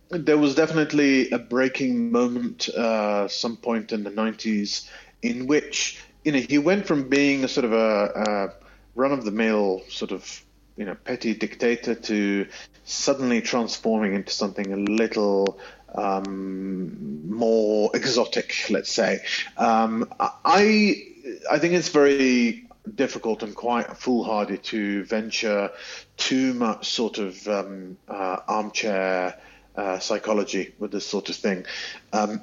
there 0.09 0.37
was 0.37 0.55
definitely 0.55 1.29
a 1.31 1.39
breaking 1.39 2.11
moment, 2.11 2.69
uh, 2.69 3.27
some 3.27 3.57
point 3.57 3.91
in 3.91 4.03
the 4.03 4.11
90s, 4.11 4.89
in 5.21 5.47
which, 5.47 5.99
you 6.23 6.31
know, 6.31 6.39
he 6.39 6.57
went 6.57 6.85
from 6.85 7.09
being 7.09 7.43
a 7.43 7.47
sort 7.47 7.65
of 7.65 7.73
a, 7.73 8.11
a 8.15 8.53
run 8.95 9.11
of 9.11 9.25
the 9.25 9.31
mill 9.31 9.81
sort 9.89 10.11
of, 10.11 10.43
you 10.75 10.85
know, 10.85 10.95
petty 11.05 11.33
dictator 11.33 11.95
to 11.95 12.47
suddenly 12.83 13.41
transforming 13.41 14.13
into 14.13 14.31
something 14.31 14.71
a 14.71 14.77
little 14.77 15.59
um, 15.95 17.29
more 17.29 17.91
exotic, 17.93 18.53
let's 18.69 18.91
say. 18.91 19.19
Um, 19.57 20.11
I 20.19 21.03
I 21.51 21.59
think 21.59 21.73
it's 21.73 21.89
very 21.89 22.67
difficult 22.95 23.43
and 23.43 23.55
quite 23.55 23.97
foolhardy 23.97 24.57
to 24.57 25.03
venture 25.03 25.71
too 26.15 26.53
much 26.53 26.89
sort 26.89 27.17
of 27.17 27.47
um, 27.47 27.97
uh, 28.07 28.37
armchair 28.47 29.37
uh, 29.75 29.99
psychology 29.99 30.73
with 30.79 30.91
this 30.91 31.05
sort 31.05 31.29
of 31.29 31.35
thing. 31.35 31.65
Um, 32.13 32.41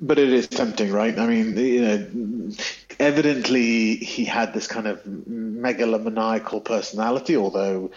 but 0.00 0.18
it 0.18 0.32
is 0.32 0.48
tempting, 0.48 0.90
right? 0.90 1.18
I 1.18 1.26
mean, 1.26 1.56
you 1.56 1.82
know, 1.82 2.50
evidently 2.98 3.96
he 3.96 4.24
had 4.24 4.54
this 4.54 4.66
kind 4.66 4.86
of 4.86 5.02
megalomaniacal 5.04 6.64
personality, 6.64 7.36
although 7.36 7.90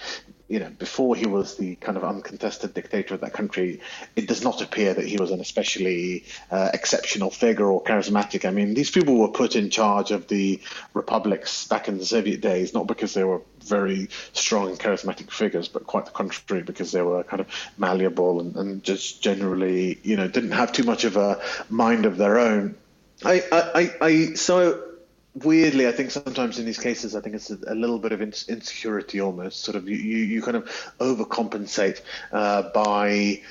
you 0.49 0.59
know, 0.59 0.69
before 0.69 1.15
he 1.15 1.25
was 1.25 1.57
the 1.57 1.75
kind 1.75 1.97
of 1.97 2.03
uncontested 2.03 2.73
dictator 2.73 3.15
of 3.15 3.21
that 3.21 3.33
country, 3.33 3.79
it 4.15 4.27
does 4.27 4.43
not 4.43 4.61
appear 4.61 4.93
that 4.93 5.05
he 5.05 5.17
was 5.17 5.31
an 5.31 5.39
especially 5.39 6.25
uh, 6.51 6.69
exceptional 6.73 7.29
figure 7.29 7.65
or 7.65 7.81
charismatic. 7.81 8.45
I 8.45 8.51
mean, 8.51 8.73
these 8.73 8.91
people 8.91 9.17
were 9.17 9.29
put 9.29 9.55
in 9.55 9.69
charge 9.69 10.11
of 10.11 10.27
the 10.27 10.59
republics 10.93 11.67
back 11.67 11.87
in 11.87 11.97
the 11.97 12.05
Soviet 12.05 12.41
days, 12.41 12.73
not 12.73 12.87
because 12.87 13.13
they 13.13 13.23
were 13.23 13.41
very 13.63 14.09
strong 14.33 14.69
and 14.69 14.79
charismatic 14.79 15.31
figures, 15.31 15.69
but 15.69 15.87
quite 15.87 16.05
the 16.05 16.11
contrary, 16.11 16.63
because 16.63 16.91
they 16.91 17.01
were 17.01 17.23
kind 17.23 17.39
of 17.39 17.47
malleable 17.77 18.41
and, 18.41 18.55
and 18.55 18.83
just 18.83 19.23
generally, 19.23 19.97
you 20.03 20.17
know, 20.17 20.27
didn't 20.27 20.51
have 20.51 20.73
too 20.73 20.83
much 20.83 21.05
of 21.05 21.15
a 21.15 21.41
mind 21.69 22.05
of 22.05 22.17
their 22.17 22.37
own. 22.37 22.75
I, 23.23 23.43
I, 23.51 23.91
I, 24.01 24.33
so 24.33 24.92
weirdly, 25.35 25.87
I 25.87 25.91
think 25.91 26.11
sometimes 26.11 26.59
in 26.59 26.65
these 26.65 26.79
cases, 26.79 27.15
I 27.15 27.21
think 27.21 27.35
it's 27.35 27.49
a, 27.49 27.57
a 27.67 27.75
little 27.75 27.99
bit 27.99 28.11
of 28.11 28.21
insecurity 28.21 29.21
almost. 29.21 29.61
Sort 29.61 29.75
of 29.75 29.87
you, 29.87 29.95
you, 29.95 30.17
you 30.17 30.41
kind 30.41 30.57
of 30.57 30.65
overcompensate 30.99 32.01
uh, 32.31 32.63
by 32.73 33.41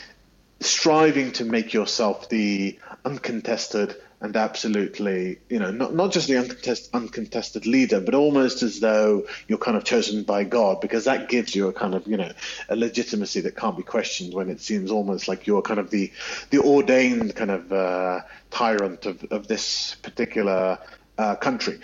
striving 0.61 1.33
to 1.33 1.45
make 1.45 1.73
yourself 1.73 2.29
the 2.29 2.79
uncontested 3.05 3.97
and 4.21 4.37
absolutely, 4.37 5.39
you 5.49 5.59
know, 5.59 5.73
not, 5.73 5.93
not 5.95 6.13
just 6.13 6.29
the 6.29 6.39
uncontested, 6.39 6.95
uncontested 6.95 7.67
leader, 7.67 8.01
but 8.01 8.15
almost 8.15 8.63
as 8.63 8.79
though 8.79 9.27
you're 9.49 9.59
kind 9.59 9.77
of 9.77 9.83
chosen 9.83 10.23
by 10.23 10.45
God, 10.45 10.81
because 10.81 11.07
that 11.07 11.29
gives 11.29 11.57
you 11.57 11.67
a 11.67 11.73
kind 11.73 11.97
of, 11.97 12.07
you 12.07 12.17
know, 12.17 12.31
a 12.69 12.77
legitimacy 12.77 13.41
that 13.41 13.57
can't 13.57 13.77
be 13.77 13.83
questioned 13.83 14.33
when 14.33 14.49
it 14.49 14.61
seems 14.61 14.93
almost 14.93 15.27
like 15.27 15.49
you're 15.49 15.61
kind 15.61 15.81
of 15.81 15.91
the, 15.91 16.13
the 16.51 16.61
ordained 16.61 17.35
kind 17.35 17.51
of 17.51 17.73
uh, 17.73 18.21
tyrant 18.53 19.07
of, 19.07 19.25
of 19.33 19.49
this 19.49 19.97
particular 20.03 20.79
uh, 21.19 21.37
country. 21.37 21.79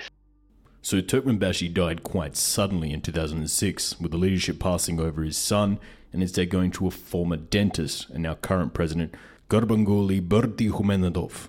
So 0.82 1.00
Turkmenbashi 1.00 1.73
died 1.73 2.02
quite 2.02 2.37
suddenly 2.37 2.92
in 2.92 3.00
2006, 3.00 4.00
with 4.00 4.12
the 4.12 4.16
leadership 4.16 4.58
passing 4.58 5.00
over 5.00 5.23
his 5.23 5.37
son 5.37 5.78
and 6.12 6.23
instead 6.23 6.50
going 6.50 6.70
to 6.73 6.87
a 6.87 6.90
former 6.90 7.37
dentist 7.37 8.08
and 8.11 8.23
now 8.23 8.35
current 8.35 8.75
president, 8.75 9.14
Gurbanguly 9.49 10.26
Berdimuhamedov. 10.26 11.49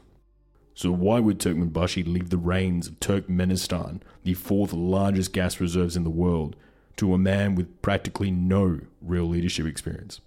So 0.74 0.91
why 0.91 1.19
would 1.19 1.39
Turkmenbashi 1.39 2.07
leave 2.07 2.29
the 2.29 2.38
reins 2.38 2.88
of 2.88 3.00
Turkmenistan, 3.00 4.01
the 4.24 4.33
fourth 4.33 4.74
largest 4.74 5.33
gas 5.33 5.59
reserves 5.59 5.95
in 5.95 6.03
the 6.03 6.09
world, 6.09 6.55
to 6.98 7.13
a 7.13 7.17
man 7.17 7.55
with 7.55 7.81
practically 7.81 8.31
no 8.31 8.79
real 9.01 9.25
leadership 9.25 9.65
experience? 9.65 10.21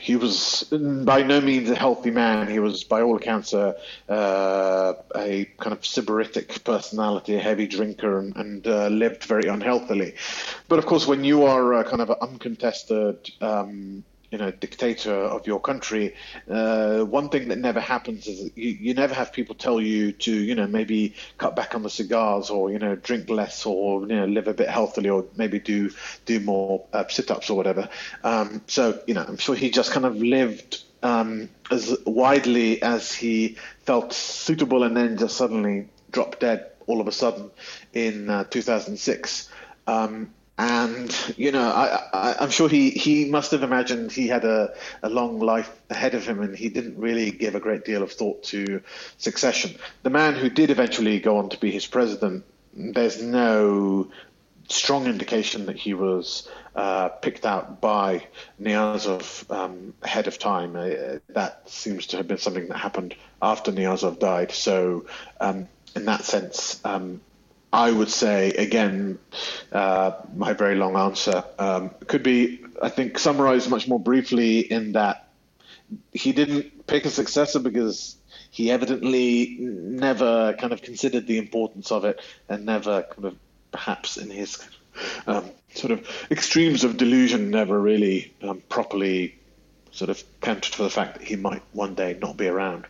He 0.00 0.16
was 0.16 0.64
by 0.70 1.22
no 1.22 1.40
means 1.40 1.70
a 1.70 1.74
healthy 1.74 2.10
man. 2.10 2.48
He 2.48 2.58
was, 2.58 2.84
by 2.84 3.02
all 3.02 3.16
accounts, 3.16 3.52
a, 3.52 3.76
uh, 4.08 4.94
a 5.14 5.44
kind 5.58 5.72
of 5.72 5.80
sybaritic 5.82 6.64
personality, 6.64 7.36
a 7.36 7.40
heavy 7.40 7.66
drinker, 7.66 8.18
and, 8.18 8.36
and 8.36 8.66
uh, 8.66 8.88
lived 8.88 9.24
very 9.24 9.48
unhealthily. 9.48 10.14
But 10.68 10.78
of 10.78 10.86
course, 10.86 11.06
when 11.06 11.24
you 11.24 11.44
are 11.44 11.74
a 11.74 11.84
kind 11.84 12.02
of 12.02 12.10
an 12.10 12.16
uncontested 12.20 13.30
um, 13.40 14.04
you 14.30 14.38
know 14.38 14.50
dictator 14.50 15.14
of 15.14 15.46
your 15.46 15.60
country, 15.60 16.14
uh, 16.48 17.00
one 17.00 17.28
thing 17.28 17.48
that 17.48 17.58
never 17.58 17.80
happens 17.80 18.26
is 18.26 18.50
you, 18.54 18.70
you 18.70 18.94
never 18.94 19.14
have 19.14 19.32
people 19.32 19.54
tell 19.54 19.80
you 19.80 20.12
to 20.12 20.32
you 20.32 20.54
know 20.54 20.66
maybe 20.66 21.14
cut 21.38 21.56
back 21.56 21.74
on 21.74 21.82
the 21.82 21.90
cigars 21.90 22.50
or 22.50 22.70
you 22.70 22.78
know 22.78 22.96
drink 22.96 23.28
less 23.28 23.66
or 23.66 24.00
you 24.02 24.08
know 24.08 24.26
live 24.26 24.48
a 24.48 24.54
bit 24.54 24.68
healthily 24.68 25.08
or 25.08 25.24
maybe 25.36 25.58
do 25.58 25.90
do 26.24 26.40
more 26.40 26.84
uh, 26.92 27.04
sit-ups 27.08 27.50
or 27.50 27.56
whatever. 27.56 27.88
Um, 28.24 28.62
so 28.66 29.00
you 29.06 29.14
know 29.14 29.24
I'm 29.26 29.38
sure 29.38 29.54
he 29.54 29.70
just 29.70 29.92
kind 29.92 30.06
of 30.06 30.16
lived 30.16 30.82
um, 31.02 31.48
as 31.70 31.96
widely 32.04 32.82
as 32.82 33.12
he 33.12 33.56
felt 33.84 34.12
suitable 34.12 34.82
and 34.82 34.96
then 34.96 35.16
just 35.16 35.36
suddenly 35.36 35.88
dropped 36.10 36.40
dead 36.40 36.70
all 36.86 37.00
of 37.00 37.08
a 37.08 37.12
sudden 37.12 37.50
in 37.92 38.30
uh, 38.30 38.44
2006. 38.44 39.48
Um, 39.86 40.32
and 40.58 41.14
you 41.36 41.52
know 41.52 41.68
I, 41.70 42.42
am 42.42 42.50
sure 42.50 42.68
he, 42.68 42.90
he 42.90 43.26
must 43.26 43.50
have 43.50 43.62
imagined 43.62 44.10
he 44.10 44.26
had 44.26 44.44
a, 44.44 44.74
a 45.02 45.10
long 45.10 45.38
life 45.38 45.70
ahead 45.90 46.14
of 46.14 46.26
him 46.26 46.40
and 46.40 46.56
he 46.56 46.70
didn't 46.70 46.98
really 46.98 47.30
give 47.30 47.54
a 47.54 47.60
great 47.60 47.84
deal 47.84 48.02
of 48.02 48.12
thought 48.12 48.42
to 48.44 48.80
succession 49.18 49.76
the 50.02 50.10
man 50.10 50.34
who 50.34 50.48
did 50.48 50.70
eventually 50.70 51.20
go 51.20 51.38
on 51.38 51.50
to 51.50 51.60
be 51.60 51.70
his 51.70 51.86
president 51.86 52.44
there's 52.74 53.20
no 53.20 54.10
strong 54.68 55.06
indication 55.06 55.66
that 55.66 55.76
he 55.76 55.94
was 55.94 56.48
uh, 56.74 57.08
picked 57.08 57.46
out 57.46 57.80
by 57.80 58.26
Niyazov 58.60 59.50
um, 59.50 59.94
ahead 60.02 60.26
of 60.26 60.38
time. 60.38 60.76
Uh, 60.76 61.18
that 61.28 61.62
seems 61.66 62.08
to 62.08 62.16
have 62.16 62.28
been 62.28 62.38
something 62.38 62.68
that 62.68 62.76
happened 62.76 63.14
after 63.40 63.72
Niyazov 63.72 64.18
died. 64.18 64.52
So, 64.52 65.06
um, 65.40 65.68
in 65.94 66.04
that 66.06 66.24
sense, 66.24 66.80
um, 66.84 67.20
I 67.72 67.90
would 67.90 68.10
say 68.10 68.50
again, 68.50 69.18
uh, 69.72 70.12
my 70.34 70.52
very 70.52 70.76
long 70.76 70.96
answer 70.96 71.44
um, 71.58 71.90
could 72.06 72.22
be, 72.22 72.64
I 72.80 72.88
think, 72.88 73.18
summarized 73.18 73.68
much 73.68 73.88
more 73.88 74.00
briefly 74.00 74.60
in 74.60 74.92
that 74.92 75.28
he 76.12 76.32
didn't 76.32 76.86
pick 76.86 77.04
a 77.04 77.10
successor 77.10 77.58
because 77.58 78.16
he 78.50 78.70
evidently 78.70 79.56
never 79.60 80.54
kind 80.54 80.72
of 80.72 80.82
considered 80.82 81.26
the 81.26 81.38
importance 81.38 81.92
of 81.92 82.04
it 82.04 82.20
and 82.48 82.64
never 82.64 83.02
kind 83.02 83.26
of 83.26 83.36
perhaps 83.70 84.16
in 84.16 84.30
his 84.30 84.66
um, 85.26 85.44
sort 85.74 85.92
of 85.92 86.08
extremes 86.30 86.84
of 86.84 86.96
delusion 86.96 87.50
never 87.50 87.78
really 87.78 88.32
um, 88.42 88.62
properly 88.68 89.36
sort 89.90 90.10
of 90.10 90.22
counted 90.40 90.74
for 90.74 90.84
the 90.84 90.90
fact 90.90 91.18
that 91.18 91.26
he 91.26 91.36
might 91.36 91.62
one 91.72 91.94
day 91.94 92.16
not 92.20 92.36
be 92.36 92.46
around. 92.46 92.86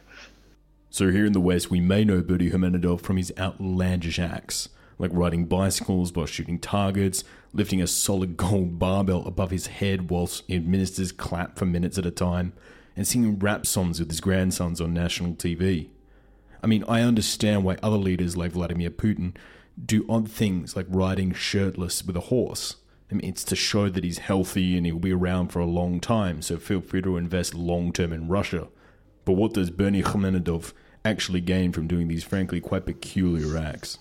So 0.96 1.10
here 1.10 1.26
in 1.26 1.34
the 1.34 1.42
West, 1.42 1.70
we 1.70 1.78
may 1.78 2.04
know 2.04 2.22
Berdimuhamedov 2.22 3.02
from 3.02 3.18
his 3.18 3.30
outlandish 3.36 4.18
acts 4.18 4.70
like 4.98 5.10
riding 5.12 5.44
bicycles 5.44 6.10
while 6.14 6.24
shooting 6.24 6.58
targets, 6.58 7.22
lifting 7.52 7.82
a 7.82 7.86
solid 7.86 8.38
gold 8.38 8.78
barbell 8.78 9.22
above 9.26 9.50
his 9.50 9.66
head 9.66 10.08
whilst 10.08 10.48
ministers 10.48 11.12
clap 11.12 11.58
for 11.58 11.66
minutes 11.66 11.98
at 11.98 12.06
a 12.06 12.10
time, 12.10 12.54
and 12.96 13.06
singing 13.06 13.38
rap 13.38 13.66
songs 13.66 14.00
with 14.00 14.08
his 14.08 14.22
grandsons 14.22 14.80
on 14.80 14.94
national 14.94 15.34
TV. 15.34 15.90
I 16.62 16.66
mean, 16.66 16.82
I 16.88 17.02
understand 17.02 17.62
why 17.62 17.76
other 17.82 17.98
leaders 17.98 18.34
like 18.34 18.52
Vladimir 18.52 18.88
Putin 18.88 19.36
do 19.84 20.06
odd 20.08 20.30
things 20.30 20.76
like 20.76 20.86
riding 20.88 21.34
shirtless 21.34 22.04
with 22.04 22.16
a 22.16 22.20
horse. 22.20 22.76
I 23.10 23.16
mean, 23.16 23.28
it's 23.28 23.44
to 23.44 23.54
show 23.54 23.90
that 23.90 24.02
he's 24.02 24.16
healthy 24.16 24.78
and 24.78 24.86
he'll 24.86 24.98
be 24.98 25.12
around 25.12 25.48
for 25.48 25.58
a 25.58 25.66
long 25.66 26.00
time, 26.00 26.40
so 26.40 26.56
feel 26.56 26.80
free 26.80 27.02
to 27.02 27.18
invest 27.18 27.52
long 27.52 27.92
term 27.92 28.14
in 28.14 28.28
Russia. 28.28 28.68
But 29.26 29.34
what 29.34 29.52
does 29.52 29.70
Berdimuhamedov 29.70 30.72
actually 31.06 31.40
gain 31.40 31.72
from 31.72 31.86
doing 31.86 32.08
these 32.08 32.24
frankly 32.24 32.60
quite 32.60 32.84
peculiar 32.84 33.56
acts? 33.56 33.98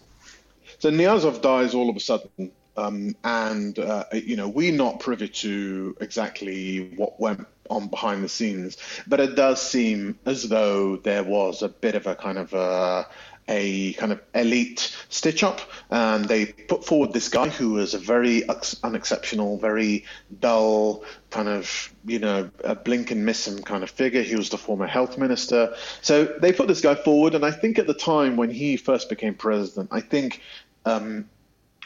So 0.79 0.91
Niyazov 0.91 1.41
dies 1.41 1.73
all 1.73 1.89
of 1.89 1.95
a 1.95 1.99
sudden, 1.99 2.51
um, 2.75 3.15
and 3.23 3.77
uh, 3.79 4.05
you 4.13 4.35
know 4.35 4.49
we're 4.49 4.73
not 4.73 4.99
privy 4.99 5.29
to 5.29 5.95
exactly 6.01 6.91
what 6.95 7.19
went 7.19 7.47
on 7.69 7.87
behind 7.87 8.23
the 8.23 8.29
scenes, 8.29 8.77
but 9.07 9.19
it 9.19 9.35
does 9.35 9.61
seem 9.61 10.19
as 10.25 10.47
though 10.49 10.97
there 10.97 11.23
was 11.23 11.61
a 11.61 11.69
bit 11.69 11.95
of 11.95 12.07
a 12.07 12.15
kind 12.15 12.37
of 12.37 12.53
a, 12.53 13.07
a 13.47 13.93
kind 13.93 14.11
of 14.11 14.21
elite 14.33 14.95
stitch 15.09 15.43
up, 15.43 15.61
and 15.89 16.25
they 16.25 16.45
put 16.45 16.85
forward 16.85 17.13
this 17.13 17.29
guy 17.29 17.49
who 17.49 17.73
was 17.73 17.93
a 17.93 17.99
very 17.99 18.43
unexceptional, 18.83 19.57
very 19.57 20.05
dull, 20.39 21.03
kind 21.29 21.47
of 21.47 21.93
you 22.05 22.19
know 22.19 22.49
a 22.63 22.75
blink 22.75 23.11
and 23.11 23.25
miss 23.25 23.47
him 23.47 23.61
kind 23.61 23.83
of 23.83 23.89
figure. 23.89 24.21
He 24.21 24.35
was 24.35 24.49
the 24.49 24.57
former 24.57 24.87
health 24.87 25.17
minister, 25.17 25.75
so 26.01 26.25
they 26.25 26.53
put 26.53 26.67
this 26.67 26.81
guy 26.81 26.95
forward, 26.95 27.35
and 27.35 27.45
I 27.45 27.51
think 27.51 27.77
at 27.77 27.87
the 27.87 27.93
time 27.93 28.35
when 28.37 28.49
he 28.49 28.77
first 28.77 29.09
became 29.09 29.35
president, 29.35 29.89
I 29.91 30.01
think 30.01 30.41
um, 30.85 31.29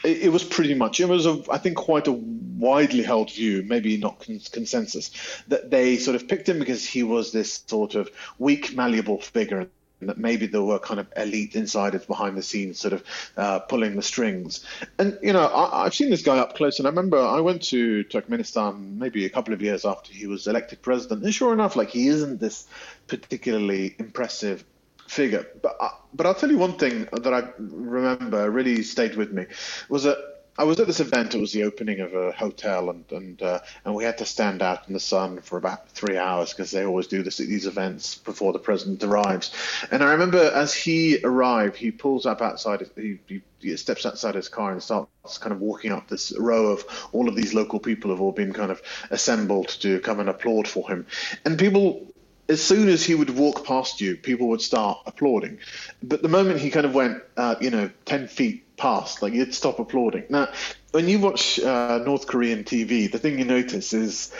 it, 0.04 0.32
was 0.32 0.44
pretty 0.44 0.74
much, 0.74 1.00
it 1.00 1.08
was, 1.08 1.26
a, 1.26 1.42
I 1.50 1.58
think, 1.58 1.76
quite 1.76 2.06
a 2.06 2.12
widely 2.12 3.02
held 3.02 3.32
view, 3.32 3.62
maybe 3.62 3.96
not 3.96 4.20
con- 4.24 4.40
consensus, 4.50 5.10
that 5.48 5.70
they 5.70 5.96
sort 5.96 6.14
of 6.14 6.28
picked 6.28 6.48
him 6.48 6.58
because 6.58 6.86
he 6.86 7.02
was 7.02 7.32
this 7.32 7.62
sort 7.66 7.94
of 7.94 8.10
weak, 8.38 8.74
malleable 8.74 9.20
figure 9.20 9.68
that 10.08 10.18
maybe 10.18 10.46
there 10.46 10.62
were 10.62 10.78
kind 10.78 11.00
of 11.00 11.06
elite 11.16 11.54
insiders 11.54 12.04
behind 12.06 12.36
the 12.36 12.42
scenes 12.42 12.78
sort 12.78 12.94
of 12.94 13.04
uh, 13.36 13.58
pulling 13.60 13.96
the 13.96 14.02
strings. 14.02 14.64
And, 14.98 15.18
you 15.22 15.32
know, 15.32 15.46
I, 15.46 15.84
have 15.84 15.94
seen 15.94 16.10
this 16.10 16.22
guy 16.22 16.38
up 16.38 16.56
close, 16.56 16.78
and 16.78 16.86
I 16.86 16.90
remember 16.90 17.18
I 17.18 17.40
went 17.40 17.62
to 17.64 18.04
Turkmenistan 18.04 18.96
maybe 18.96 19.24
a 19.24 19.30
couple 19.30 19.54
of 19.54 19.62
years 19.62 19.84
after 19.84 20.12
he 20.12 20.26
was 20.26 20.46
elected 20.46 20.82
president, 20.82 21.22
and 21.22 21.34
sure 21.34 21.52
enough, 21.52 21.76
like, 21.76 21.90
he 21.90 22.08
isn't 22.08 22.40
this 22.40 22.66
particularly 23.06 23.94
impressive 23.98 24.64
figure. 25.06 25.46
But 25.60 25.76
I, 25.80 25.90
but 26.14 26.26
I'll 26.26 26.34
tell 26.34 26.50
you 26.50 26.58
one 26.58 26.78
thing 26.78 27.08
that 27.12 27.34
I 27.34 27.48
remember 27.58 28.50
really 28.50 28.82
stayed 28.82 29.16
with 29.16 29.32
me 29.32 29.46
was 29.88 30.04
that 30.04 30.39
I 30.58 30.64
was 30.64 30.78
at 30.80 30.86
this 30.86 31.00
event. 31.00 31.34
It 31.34 31.40
was 31.40 31.52
the 31.52 31.64
opening 31.64 32.00
of 32.00 32.14
a 32.14 32.32
hotel, 32.32 32.90
and 32.90 33.04
and 33.10 33.40
uh, 33.40 33.60
and 33.84 33.94
we 33.94 34.04
had 34.04 34.18
to 34.18 34.26
stand 34.26 34.62
out 34.62 34.86
in 34.88 34.94
the 34.94 35.00
sun 35.00 35.40
for 35.40 35.56
about 35.56 35.88
three 35.90 36.18
hours 36.18 36.50
because 36.50 36.70
they 36.70 36.84
always 36.84 37.06
do 37.06 37.22
this 37.22 37.40
at 37.40 37.46
these 37.46 37.66
events 37.66 38.16
before 38.18 38.52
the 38.52 38.58
president 38.58 39.02
arrives. 39.02 39.52
And 39.90 40.02
I 40.02 40.12
remember 40.12 40.38
as 40.38 40.74
he 40.74 41.18
arrived, 41.22 41.76
he 41.76 41.90
pulls 41.90 42.26
up 42.26 42.42
outside. 42.42 42.88
He, 42.96 43.18
he, 43.26 43.42
he 43.60 43.76
steps 43.76 44.04
outside 44.04 44.34
his 44.34 44.48
car 44.48 44.72
and 44.72 44.82
starts 44.82 45.38
kind 45.38 45.52
of 45.52 45.60
walking 45.60 45.92
up 45.92 46.08
this 46.08 46.36
row 46.38 46.66
of 46.66 46.84
all 47.12 47.28
of 47.28 47.36
these 47.36 47.54
local 47.54 47.78
people 47.78 48.10
have 48.10 48.20
all 48.20 48.32
been 48.32 48.52
kind 48.52 48.70
of 48.70 48.82
assembled 49.10 49.68
to 49.80 50.00
come 50.00 50.20
and 50.20 50.28
applaud 50.28 50.66
for 50.66 50.88
him. 50.88 51.06
And 51.44 51.58
people 51.58 52.06
as 52.50 52.60
soon 52.60 52.88
as 52.88 53.04
he 53.04 53.14
would 53.14 53.30
walk 53.30 53.64
past 53.64 54.00
you, 54.00 54.16
people 54.16 54.48
would 54.48 54.60
start 54.60 54.98
applauding. 55.06 55.60
But 56.02 56.20
the 56.20 56.28
moment 56.28 56.58
he 56.58 56.70
kind 56.70 56.84
of 56.84 56.92
went, 56.92 57.22
uh, 57.36 57.54
you 57.60 57.70
know, 57.70 57.90
10 58.06 58.26
feet 58.26 58.69
passed, 58.80 59.22
like 59.22 59.32
you'd 59.32 59.54
stop 59.54 59.78
applauding. 59.78 60.24
Now, 60.30 60.48
when 60.90 61.08
you 61.08 61.20
watch 61.20 61.60
uh, 61.60 61.98
North 62.04 62.26
Korean 62.26 62.64
TV, 62.64 63.10
the 63.10 63.18
thing 63.18 63.38
you 63.38 63.44
notice 63.44 63.92
is 63.92 64.32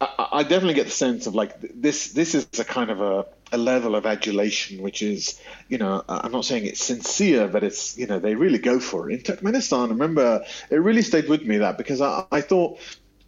I, 0.00 0.28
I, 0.32 0.42
definitely 0.42 0.74
get 0.74 0.86
the 0.86 0.92
sense 0.92 1.26
of 1.26 1.34
like 1.34 1.60
this. 1.60 2.12
This 2.12 2.34
is 2.34 2.46
a 2.58 2.64
kind 2.64 2.90
of 2.90 3.00
a, 3.00 3.26
a 3.52 3.58
level 3.58 3.94
of 3.94 4.04
adulation, 4.04 4.82
which 4.82 5.02
is, 5.02 5.40
you 5.68 5.78
know, 5.78 6.04
I'm 6.08 6.32
not 6.32 6.44
saying 6.44 6.66
it's 6.66 6.82
sincere, 6.82 7.48
but 7.48 7.62
it's, 7.62 7.96
you 7.96 8.06
know, 8.06 8.18
they 8.18 8.34
really 8.34 8.58
go 8.58 8.80
for 8.80 9.08
it. 9.08 9.14
In 9.14 9.36
Turkmenistan, 9.36 9.90
remember 9.90 10.44
it 10.70 10.76
really 10.76 11.02
stayed 11.02 11.28
with 11.28 11.42
me 11.42 11.58
that 11.58 11.78
because 11.78 12.00
I, 12.00 12.24
I 12.30 12.40
thought, 12.40 12.80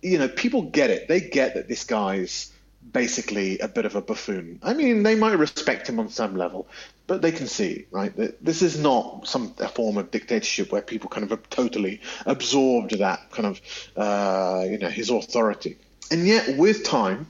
you 0.02 0.18
know, 0.18 0.28
people 0.28 0.62
get 0.62 0.90
it. 0.90 1.08
They 1.08 1.20
get 1.20 1.54
that 1.54 1.68
this 1.68 1.84
guy's 1.84 2.52
basically 2.92 3.58
a 3.58 3.68
bit 3.68 3.84
of 3.84 3.96
a 3.96 4.00
buffoon. 4.00 4.58
I 4.62 4.74
mean, 4.74 5.02
they 5.02 5.14
might 5.14 5.38
respect 5.38 5.88
him 5.88 5.98
on 5.98 6.08
some 6.08 6.36
level, 6.36 6.68
but 7.06 7.22
they 7.22 7.32
can 7.32 7.46
see, 7.46 7.86
right, 7.90 8.14
that 8.16 8.44
this 8.44 8.62
is 8.62 8.78
not 8.78 9.26
some 9.26 9.54
form 9.54 9.98
of 9.98 10.10
dictatorship 10.10 10.72
where 10.72 10.82
people 10.82 11.10
kind 11.10 11.30
of 11.30 11.50
totally 11.50 12.00
absorbed 12.24 12.98
that 12.98 13.30
kind 13.30 13.46
of, 13.46 13.60
uh, 13.96 14.64
you 14.68 14.78
know, 14.78 14.88
his 14.88 15.10
authority. 15.10 15.78
And 16.08 16.24
yet, 16.24 16.56
with 16.56 16.84
time, 16.84 17.26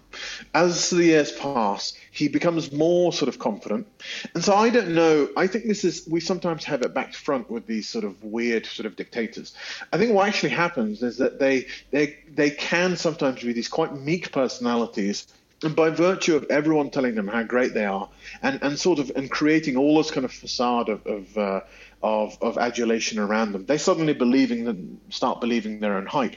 as 0.53 0.91
the 0.91 1.05
years 1.05 1.33
pass, 1.33 1.95
he 2.11 2.29
becomes 2.29 2.73
more 2.73 3.11
sort 3.11 3.31
of 3.31 3.39
confident. 3.39 3.87
And 4.35 4.45
so 4.45 4.55
I 4.55 4.69
don't 4.69 4.95
know. 4.95 5.31
I 5.35 5.47
think 5.47 5.65
this 5.65 5.83
is, 5.83 6.07
we 6.07 6.21
sometimes 6.21 6.65
have 6.65 6.83
it 6.83 6.93
back 6.93 7.13
to 7.13 7.19
front 7.19 7.51
with 7.51 7.67
these 7.67 7.89
sort 7.89 8.05
of 8.05 8.23
weird 8.23 8.67
sort 8.67 8.85
of 8.85 8.95
dictators. 8.95 9.55
I 9.95 9.97
think 9.97 10.13
what 10.13 10.29
actually 10.29 10.51
happens 10.51 11.03
is 11.03 11.17
that 11.19 11.39
they, 11.39 11.69
they, 11.91 12.19
they 12.31 12.51
can 12.51 12.97
sometimes 12.99 13.43
be 13.43 13.55
these 13.55 13.69
quite 13.69 13.95
meek 13.95 14.31
personalities 14.31 15.27
and 15.63 15.75
by 15.75 15.91
virtue 15.91 16.37
of 16.37 16.45
everyone 16.51 16.91
telling 16.91 17.15
them 17.15 17.29
how 17.29 17.43
great 17.43 17.75
they 17.75 17.85
are, 17.85 18.09
and, 18.43 18.59
and 18.63 18.79
sort 18.79 18.99
of 18.99 19.11
and 19.17 19.31
creating 19.31 19.77
all 19.77 19.97
this 19.97 20.11
kind 20.11 20.25
of 20.25 20.33
facade 20.33 20.89
of 20.89 21.07
of, 21.07 21.39
uh, 21.39 21.61
of, 22.03 22.37
of 22.41 22.59
adulation 22.59 23.19
around 23.19 23.53
them, 23.53 23.65
they 23.67 23.79
suddenly 23.79 24.13
believing 24.13 24.65
them 24.65 25.01
start 25.09 25.41
believing 25.41 25.81
their 25.81 25.97
own 25.97 26.07
hype. 26.07 26.37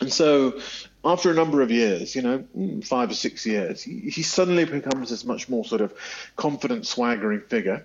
And 0.00 0.10
so, 0.10 0.58
after 1.04 1.30
a 1.30 1.34
number 1.34 1.60
of 1.60 1.70
years, 1.70 2.16
you 2.16 2.22
know, 2.22 2.44
mm, 2.56 2.86
five 2.86 3.10
or 3.10 3.14
six 3.14 3.44
years, 3.44 3.82
he, 3.82 4.00
he 4.00 4.22
suddenly 4.22 4.64
becomes 4.64 5.10
this 5.10 5.26
much 5.26 5.48
more 5.50 5.64
sort 5.64 5.82
of 5.82 5.92
confident, 6.36 6.86
swaggering 6.86 7.42
figure, 7.42 7.84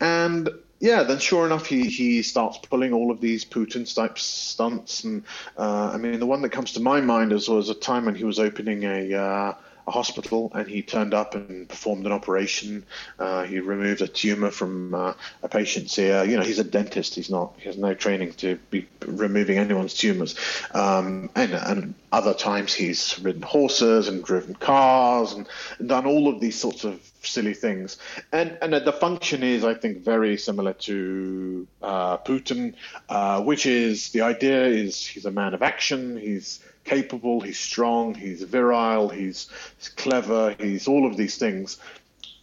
and 0.00 0.48
yeah, 0.82 1.04
then 1.04 1.20
sure 1.20 1.46
enough, 1.46 1.66
he, 1.66 1.84
he 1.84 2.22
starts 2.22 2.58
pulling 2.58 2.92
all 2.92 3.12
of 3.12 3.20
these 3.20 3.44
Putin 3.44 3.92
type 3.94 4.18
stunts. 4.18 5.04
And 5.04 5.22
uh, 5.56 5.92
I 5.94 5.96
mean, 5.96 6.18
the 6.18 6.26
one 6.26 6.42
that 6.42 6.50
comes 6.50 6.72
to 6.72 6.80
my 6.80 7.00
mind 7.00 7.32
is 7.32 7.48
was 7.48 7.68
a 7.68 7.74
time 7.74 8.06
when 8.06 8.16
he 8.16 8.24
was 8.24 8.40
opening 8.40 8.82
a 8.82 9.14
uh, 9.14 9.54
a 9.86 9.90
hospital 9.90 10.50
and 10.54 10.68
he 10.68 10.82
turned 10.82 11.14
up 11.14 11.34
and 11.34 11.68
performed 11.68 12.06
an 12.06 12.12
operation. 12.12 12.84
Uh, 13.18 13.44
he 13.44 13.60
removed 13.60 14.00
a 14.02 14.08
tumor 14.08 14.50
from 14.50 14.94
uh, 14.94 15.14
a 15.42 15.48
patient's 15.48 15.98
ear. 15.98 16.24
You 16.24 16.36
know, 16.36 16.42
he's 16.42 16.58
a 16.58 16.64
dentist. 16.64 17.14
He's 17.14 17.30
not. 17.30 17.54
He 17.58 17.64
has 17.64 17.76
no 17.76 17.94
training 17.94 18.34
to 18.34 18.56
be 18.70 18.86
removing 19.06 19.58
anyone's 19.58 19.94
tumors. 19.94 20.36
Um, 20.72 21.30
and, 21.34 21.54
and 21.54 21.94
other 22.12 22.34
times 22.34 22.72
he's 22.72 23.18
ridden 23.20 23.42
horses 23.42 24.08
and 24.08 24.24
driven 24.24 24.54
cars 24.54 25.32
and, 25.32 25.46
and 25.78 25.88
done 25.88 26.06
all 26.06 26.28
of 26.28 26.40
these 26.40 26.58
sorts 26.58 26.84
of 26.84 27.00
silly 27.22 27.54
things. 27.54 27.96
And 28.32 28.58
and 28.60 28.74
the 28.74 28.92
function 28.92 29.42
is, 29.42 29.64
I 29.64 29.74
think, 29.74 29.98
very 29.98 30.36
similar 30.36 30.74
to 30.74 31.66
uh, 31.82 32.18
Putin, 32.18 32.74
uh, 33.08 33.42
which 33.42 33.66
is 33.66 34.10
the 34.10 34.22
idea 34.22 34.66
is 34.66 35.06
he's 35.06 35.24
a 35.24 35.30
man 35.30 35.54
of 35.54 35.62
action. 35.62 36.16
He's 36.16 36.60
capable, 36.84 37.40
he's 37.40 37.58
strong, 37.58 38.14
he's 38.14 38.42
virile, 38.42 39.08
he's, 39.08 39.48
he's 39.78 39.88
clever, 39.88 40.54
he's 40.58 40.88
all 40.88 41.06
of 41.06 41.16
these 41.16 41.36
things. 41.38 41.78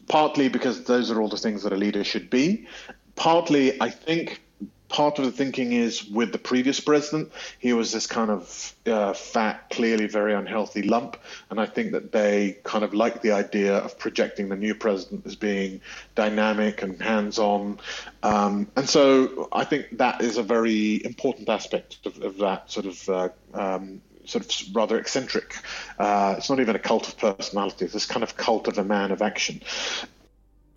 Partly 0.07 0.49
because 0.49 0.83
those 0.85 1.11
are 1.11 1.21
all 1.21 1.29
the 1.29 1.37
things 1.37 1.63
that 1.63 1.73
a 1.73 1.77
leader 1.77 2.03
should 2.03 2.29
be. 2.29 2.67
Partly, 3.15 3.79
I 3.81 3.89
think, 3.89 4.41
part 4.89 5.19
of 5.19 5.25
the 5.25 5.31
thinking 5.31 5.71
is 5.71 6.03
with 6.03 6.31
the 6.31 6.37
previous 6.37 6.79
president, 6.79 7.31
he 7.59 7.73
was 7.73 7.91
this 7.91 8.07
kind 8.07 8.31
of 8.31 8.73
uh, 8.87 9.13
fat, 9.13 9.69
clearly 9.69 10.07
very 10.07 10.33
unhealthy 10.33 10.81
lump. 10.81 11.15
And 11.49 11.61
I 11.61 11.67
think 11.67 11.91
that 11.91 12.11
they 12.11 12.57
kind 12.63 12.83
of 12.83 12.93
like 12.93 13.21
the 13.21 13.31
idea 13.31 13.77
of 13.77 13.97
projecting 13.99 14.49
the 14.49 14.55
new 14.55 14.73
president 14.73 15.25
as 15.25 15.35
being 15.35 15.81
dynamic 16.15 16.81
and 16.81 16.99
hands 16.99 17.37
on. 17.37 17.79
Um, 18.23 18.67
and 18.75 18.89
so 18.89 19.47
I 19.51 19.63
think 19.63 19.99
that 19.99 20.21
is 20.21 20.37
a 20.37 20.43
very 20.43 21.05
important 21.05 21.47
aspect 21.49 21.99
of, 22.05 22.21
of 22.21 22.37
that 22.39 22.71
sort 22.71 22.87
of 22.87 23.09
uh, 23.09 23.29
um, 23.53 24.01
sort 24.29 24.45
of 24.45 24.75
rather 24.75 24.99
eccentric. 24.99 25.55
Uh, 25.97 26.35
it's 26.37 26.49
not 26.49 26.59
even 26.59 26.75
a 26.75 26.79
cult 26.79 27.07
of 27.07 27.17
personality. 27.17 27.85
It's 27.85 27.93
this 27.93 28.05
kind 28.05 28.23
of 28.23 28.37
cult 28.37 28.67
of 28.67 28.77
a 28.77 28.83
man 28.83 29.11
of 29.11 29.21
action. 29.21 29.61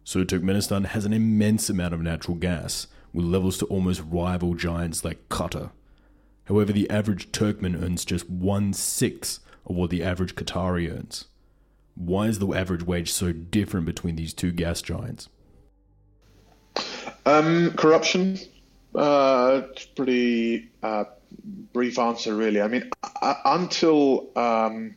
So 0.05 0.25
Turkmenistan 0.25 0.87
has 0.87 1.05
an 1.05 1.13
immense 1.13 1.71
amount 1.71 1.95
of 1.95 2.01
natural 2.01 2.37
gas, 2.37 2.89
with 3.13 3.27
levels 3.27 3.59
to 3.59 3.67
almost 3.67 4.03
rival 4.11 4.55
giants 4.55 5.05
like 5.05 5.29
Qatar. 5.29 5.71
However, 6.47 6.73
the 6.73 6.91
average 6.91 7.31
Turkmen 7.31 7.81
earns 7.81 8.05
just 8.05 8.29
one 8.29 8.73
sixth 8.73 9.39
of 9.67 9.77
what 9.77 9.91
the 9.91 10.03
average 10.03 10.35
Qatari 10.35 10.91
earns. 10.91 11.27
Why 11.95 12.27
is 12.27 12.39
the 12.39 12.53
average 12.53 12.83
wage 12.83 13.13
so 13.13 13.33
different 13.33 13.87
between 13.87 14.17
these 14.17 14.33
two 14.35 14.51
gas 14.51 14.83
giants? 14.83 15.29
Um, 17.27 17.73
corruption. 17.73 18.39
Uh, 18.95 19.63
it's 19.71 19.87
pretty 19.87 20.71
uh, 20.83 21.05
brief 21.73 21.99
answer, 21.99 22.35
really. 22.35 22.61
I 22.61 22.69
mean, 22.69 22.91
uh, 23.21 23.35
until 23.45 24.31
um, 24.37 24.95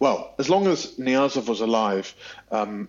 well, 0.00 0.34
as 0.38 0.48
long 0.48 0.66
as 0.66 0.96
Niyazov 0.96 1.48
was 1.48 1.60
alive, 1.60 2.14
um, 2.50 2.88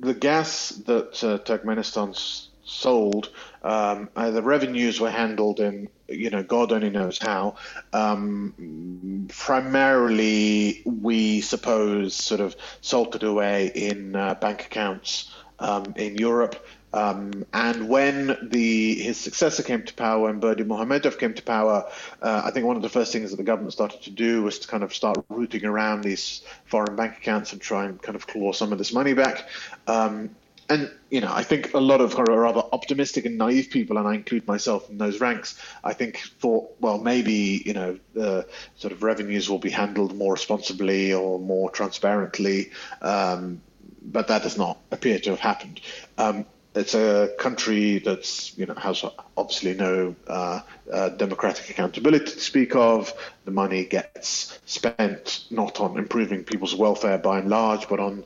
the 0.00 0.12
gas 0.12 0.70
that 0.86 1.24
uh, 1.24 1.38
Turkmenistan 1.38 2.16
sold, 2.64 3.30
um, 3.62 4.10
uh, 4.16 4.30
the 4.32 4.42
revenues 4.42 5.00
were 5.00 5.10
handled 5.10 5.60
in, 5.60 5.88
you 6.08 6.30
know, 6.30 6.42
God 6.42 6.72
only 6.72 6.90
knows 6.90 7.18
how. 7.18 7.56
Um, 7.92 9.28
primarily, 9.28 10.82
we 10.84 11.40
suppose, 11.42 12.14
sort 12.14 12.40
of 12.40 12.56
salted 12.80 13.22
away 13.22 13.70
in 13.72 14.16
uh, 14.16 14.34
bank 14.34 14.62
accounts 14.62 15.32
um, 15.60 15.94
in 15.96 16.16
Europe. 16.16 16.66
Um, 16.92 17.44
and 17.52 17.88
when 17.88 18.36
the 18.42 18.94
his 18.94 19.18
successor 19.18 19.62
came 19.62 19.82
to 19.82 19.94
power, 19.94 20.20
when 20.22 20.40
Berdimuhamedov 20.40 21.18
came 21.18 21.34
to 21.34 21.42
power, 21.42 21.90
uh, 22.22 22.42
I 22.44 22.50
think 22.50 22.66
one 22.66 22.76
of 22.76 22.82
the 22.82 22.88
first 22.88 23.12
things 23.12 23.30
that 23.30 23.36
the 23.36 23.42
government 23.42 23.72
started 23.72 24.02
to 24.02 24.10
do 24.10 24.42
was 24.42 24.58
to 24.60 24.68
kind 24.68 24.82
of 24.82 24.94
start 24.94 25.24
rooting 25.28 25.64
around 25.64 26.02
these 26.02 26.42
foreign 26.64 26.96
bank 26.96 27.18
accounts 27.18 27.52
and 27.52 27.60
try 27.60 27.84
and 27.84 28.00
kind 28.00 28.16
of 28.16 28.26
claw 28.26 28.52
some 28.52 28.72
of 28.72 28.78
this 28.78 28.92
money 28.92 29.12
back. 29.12 29.48
Um, 29.86 30.30
and 30.70 30.90
you 31.10 31.20
know, 31.20 31.32
I 31.32 31.42
think 31.42 31.72
a 31.74 31.78
lot 31.78 32.00
of 32.00 32.14
rather 32.18 32.62
optimistic 32.72 33.24
and 33.24 33.38
naive 33.38 33.70
people, 33.70 33.96
and 33.98 34.06
I 34.06 34.14
include 34.14 34.46
myself 34.46 34.88
in 34.90 34.98
those 34.98 35.20
ranks, 35.20 35.60
I 35.82 35.94
think 35.94 36.18
thought, 36.40 36.76
well, 36.80 36.98
maybe 36.98 37.62
you 37.64 37.72
know, 37.72 37.98
the 38.14 38.46
sort 38.76 38.92
of 38.92 39.02
revenues 39.02 39.48
will 39.48 39.58
be 39.58 39.70
handled 39.70 40.14
more 40.14 40.32
responsibly 40.32 41.12
or 41.12 41.38
more 41.38 41.70
transparently, 41.70 42.70
um, 43.00 43.62
but 44.02 44.28
that 44.28 44.42
does 44.42 44.58
not 44.58 44.78
appear 44.90 45.18
to 45.20 45.30
have 45.30 45.40
happened. 45.40 45.80
Um, 46.18 46.44
it's 46.78 46.94
a 46.94 47.30
country 47.38 47.98
that's 47.98 48.56
you 48.56 48.66
know 48.66 48.74
has 48.74 49.04
obviously 49.36 49.74
no 49.74 50.14
uh, 50.26 50.60
uh, 50.92 51.08
democratic 51.10 51.70
accountability 51.70 52.32
to 52.32 52.40
speak 52.40 52.74
of. 52.74 53.12
The 53.44 53.50
money 53.50 53.84
gets 53.84 54.58
spent 54.66 55.44
not 55.50 55.80
on 55.80 55.98
improving 55.98 56.44
people's 56.44 56.74
welfare 56.74 57.18
by 57.18 57.38
and 57.40 57.48
large, 57.48 57.88
but 57.88 58.00
on 58.00 58.24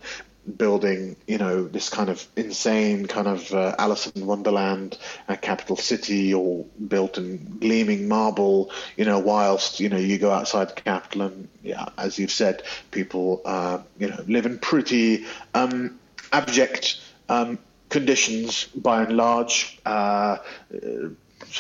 building, 0.57 1.17
you 1.27 1.39
know, 1.39 1.65
this 1.69 1.89
kind 1.89 2.09
of 2.09 2.27
insane 2.37 3.07
kind 3.07 3.29
of 3.29 3.53
uh, 3.55 3.77
Alice 3.79 4.09
in 4.09 4.27
Wonderland 4.27 4.99
capital 5.41 5.77
city, 5.77 6.35
all 6.35 6.69
built 6.89 7.17
in 7.17 7.59
gleaming 7.61 8.09
marble, 8.09 8.71
you 8.97 9.05
know, 9.05 9.19
whilst 9.19 9.81
you 9.81 9.89
know 9.89 9.97
you 9.97 10.19
go 10.19 10.31
outside 10.31 10.69
the 10.71 10.81
capital 10.81 11.23
and, 11.23 11.49
yeah, 11.63 11.87
as 11.97 12.19
you've 12.19 12.33
said, 12.33 12.63
people, 12.91 13.41
uh, 13.45 13.79
you 13.99 14.09
know, 14.09 14.23
live 14.27 14.47
in 14.47 14.59
pretty 14.59 15.25
um, 15.55 15.99
abject. 16.33 17.01
Um, 17.29 17.59
conditions 17.93 18.65
by 18.75 19.03
and 19.03 19.17
large. 19.17 19.79
Uh, 19.85 20.39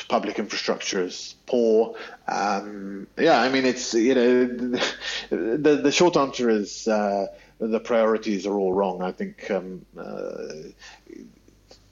public 0.08 0.38
infrastructure 0.38 1.02
is 1.04 1.34
poor. 1.46 1.94
Um, 2.26 3.06
yeah, 3.18 3.40
I 3.40 3.50
mean, 3.50 3.66
it's 3.66 3.94
you 3.94 4.14
know, 4.14 4.46
the 5.30 5.80
the 5.82 5.92
short 5.92 6.16
answer 6.16 6.48
is 6.48 6.88
uh, 6.88 7.26
the 7.58 7.80
priorities 7.80 8.46
are 8.46 8.58
all 8.58 8.72
wrong. 8.72 9.02
I 9.02 9.12
think 9.12 9.50
um, 9.50 9.84
uh, 9.96 10.72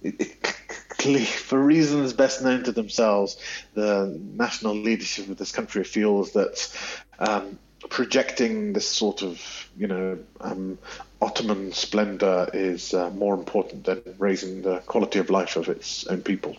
it, 0.02 0.20
it, 0.20 1.26
for 1.26 1.58
reasons 1.58 2.14
best 2.14 2.42
known 2.42 2.64
to 2.64 2.72
themselves, 2.72 3.36
the 3.74 4.18
national 4.36 4.74
leadership 4.74 5.28
of 5.28 5.36
this 5.36 5.52
country 5.52 5.84
feels 5.84 6.32
that 6.32 6.74
um, 7.18 7.58
projecting 7.90 8.72
this 8.72 8.88
sort 8.88 9.22
of 9.22 9.59
you 9.76 9.86
know 9.86 10.18
um, 10.40 10.78
Ottoman 11.20 11.72
splendor 11.72 12.48
is 12.52 12.94
uh, 12.94 13.10
more 13.10 13.34
important 13.34 13.84
than 13.84 14.02
raising 14.18 14.62
the 14.62 14.78
quality 14.80 15.18
of 15.18 15.30
life 15.30 15.56
of 15.56 15.68
its 15.68 16.06
own 16.06 16.22
people. 16.22 16.56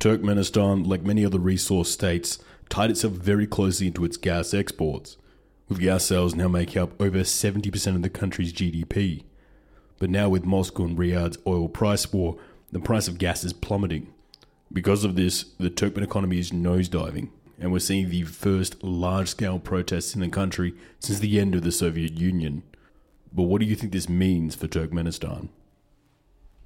Turkmenistan, 0.00 0.86
like 0.86 1.02
many 1.02 1.24
other 1.24 1.38
resource 1.38 1.90
states, 1.90 2.38
tied 2.68 2.90
itself 2.90 3.12
very 3.12 3.46
closely 3.46 3.86
into 3.86 4.04
its 4.04 4.16
gas 4.16 4.52
exports, 4.52 5.16
with 5.68 5.78
gas 5.78 6.04
sales 6.04 6.34
now 6.34 6.48
making 6.48 6.82
up 6.82 7.00
over 7.00 7.20
70% 7.20 7.94
of 7.94 8.02
the 8.02 8.10
country's 8.10 8.52
GDP. 8.52 9.22
But 9.98 10.10
now, 10.10 10.28
with 10.28 10.44
Moscow 10.44 10.84
and 10.84 10.98
Riyadh's 10.98 11.38
oil 11.46 11.68
price 11.68 12.12
war, 12.12 12.36
the 12.72 12.80
price 12.80 13.06
of 13.06 13.18
gas 13.18 13.44
is 13.44 13.52
plummeting, 13.52 14.12
Because 14.72 15.04
of 15.04 15.14
this, 15.14 15.44
the 15.60 15.70
Turkmen 15.70 16.02
economy 16.02 16.38
is 16.38 16.50
nosediving, 16.50 17.28
and 17.58 17.72
we're 17.72 17.78
seeing 17.78 18.10
the 18.10 18.22
first 18.22 18.82
large 18.82 19.28
scale 19.28 19.58
protests 19.58 20.14
in 20.14 20.20
the 20.20 20.28
country 20.28 20.74
since 20.98 21.18
the 21.18 21.38
end 21.38 21.54
of 21.54 21.62
the 21.62 21.72
Soviet 21.72 22.12
Union. 22.12 22.62
But 23.32 23.44
what 23.44 23.60
do 23.60 23.66
you 23.66 23.76
think 23.76 23.92
this 23.92 24.08
means 24.08 24.54
for 24.54 24.68
Turkmenistan? 24.68 25.48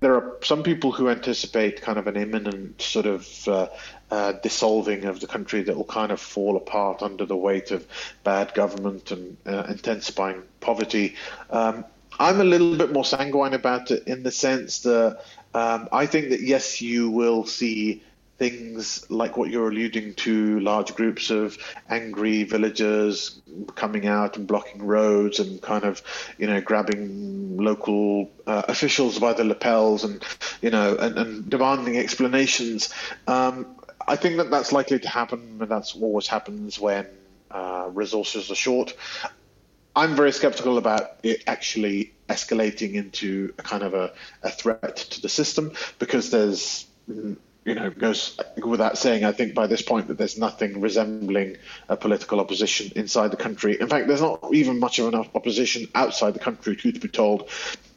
There 0.00 0.14
are 0.14 0.36
some 0.42 0.62
people 0.62 0.92
who 0.92 1.08
anticipate 1.08 1.80
kind 1.80 1.98
of 1.98 2.06
an 2.06 2.16
imminent 2.16 2.82
sort 2.82 3.06
of 3.06 3.48
uh, 3.48 3.68
uh, 4.10 4.32
dissolving 4.42 5.04
of 5.04 5.20
the 5.20 5.26
country 5.26 5.62
that 5.62 5.76
will 5.76 5.84
kind 5.84 6.12
of 6.12 6.20
fall 6.20 6.56
apart 6.56 7.02
under 7.02 7.24
the 7.24 7.36
weight 7.36 7.70
of 7.70 7.86
bad 8.22 8.52
government 8.52 9.10
and 9.10 9.36
uh, 9.46 9.64
intensifying 9.68 10.42
poverty. 10.60 11.14
Um, 11.50 11.84
I'm 12.18 12.40
a 12.40 12.44
little 12.44 12.76
bit 12.76 12.92
more 12.92 13.04
sanguine 13.04 13.54
about 13.54 13.90
it 13.90 14.06
in 14.06 14.22
the 14.22 14.30
sense 14.30 14.80
that 14.80 15.22
um, 15.54 15.88
I 15.92 16.06
think 16.06 16.30
that 16.30 16.40
yes, 16.40 16.82
you 16.82 17.10
will 17.10 17.46
see 17.46 18.02
things 18.38 19.10
like 19.10 19.36
what 19.36 19.50
you're 19.50 19.68
alluding 19.68 20.14
to 20.14 20.60
large 20.60 20.94
groups 20.94 21.30
of 21.30 21.56
angry 21.88 22.42
villagers 22.42 23.40
coming 23.74 24.06
out 24.06 24.36
and 24.36 24.46
blocking 24.46 24.84
roads 24.84 25.38
and 25.38 25.62
kind 25.62 25.84
of 25.84 26.02
you 26.38 26.46
know 26.46 26.60
grabbing 26.60 27.56
local 27.56 28.30
uh, 28.46 28.62
officials 28.68 29.18
by 29.18 29.32
the 29.32 29.44
lapels 29.44 30.04
and 30.04 30.22
you 30.60 30.70
know 30.70 30.96
and, 30.96 31.18
and 31.18 31.50
demanding 31.50 31.96
explanations. 31.96 32.92
Um, 33.26 33.66
I 34.06 34.16
think 34.16 34.36
that 34.36 34.50
that's 34.50 34.72
likely 34.72 34.98
to 34.98 35.08
happen 35.08 35.58
and 35.60 35.70
that's 35.70 35.94
always 35.96 36.26
happens 36.26 36.78
when 36.78 37.06
uh, 37.50 37.88
resources 37.92 38.50
are 38.50 38.54
short. 38.54 38.94
I'm 39.96 40.14
very 40.14 40.32
skeptical 40.32 40.76
about 40.76 41.16
it 41.22 41.42
actually 41.46 42.12
escalating 42.28 42.94
into 42.94 43.54
a 43.58 43.62
kind 43.62 43.82
of 43.82 43.94
a, 43.94 44.12
a 44.42 44.50
threat 44.50 44.96
to 44.96 45.22
the 45.22 45.28
system 45.30 45.72
because 45.98 46.30
there's 46.30 46.86
you 47.66 47.74
know, 47.74 47.90
goes 47.90 48.38
without 48.64 48.96
saying, 48.96 49.24
I 49.24 49.32
think 49.32 49.52
by 49.52 49.66
this 49.66 49.82
point 49.82 50.06
that 50.06 50.16
there's 50.16 50.38
nothing 50.38 50.80
resembling 50.80 51.56
a 51.88 51.96
political 51.96 52.38
opposition 52.38 52.92
inside 52.94 53.32
the 53.32 53.36
country. 53.36 53.78
In 53.80 53.88
fact, 53.88 54.06
there's 54.06 54.22
not 54.22 54.38
even 54.52 54.78
much 54.78 55.00
of 55.00 55.12
an 55.12 55.16
opposition 55.34 55.88
outside 55.92 56.34
the 56.34 56.38
country, 56.38 56.76
truth 56.76 57.00
be 57.00 57.08
told, 57.08 57.50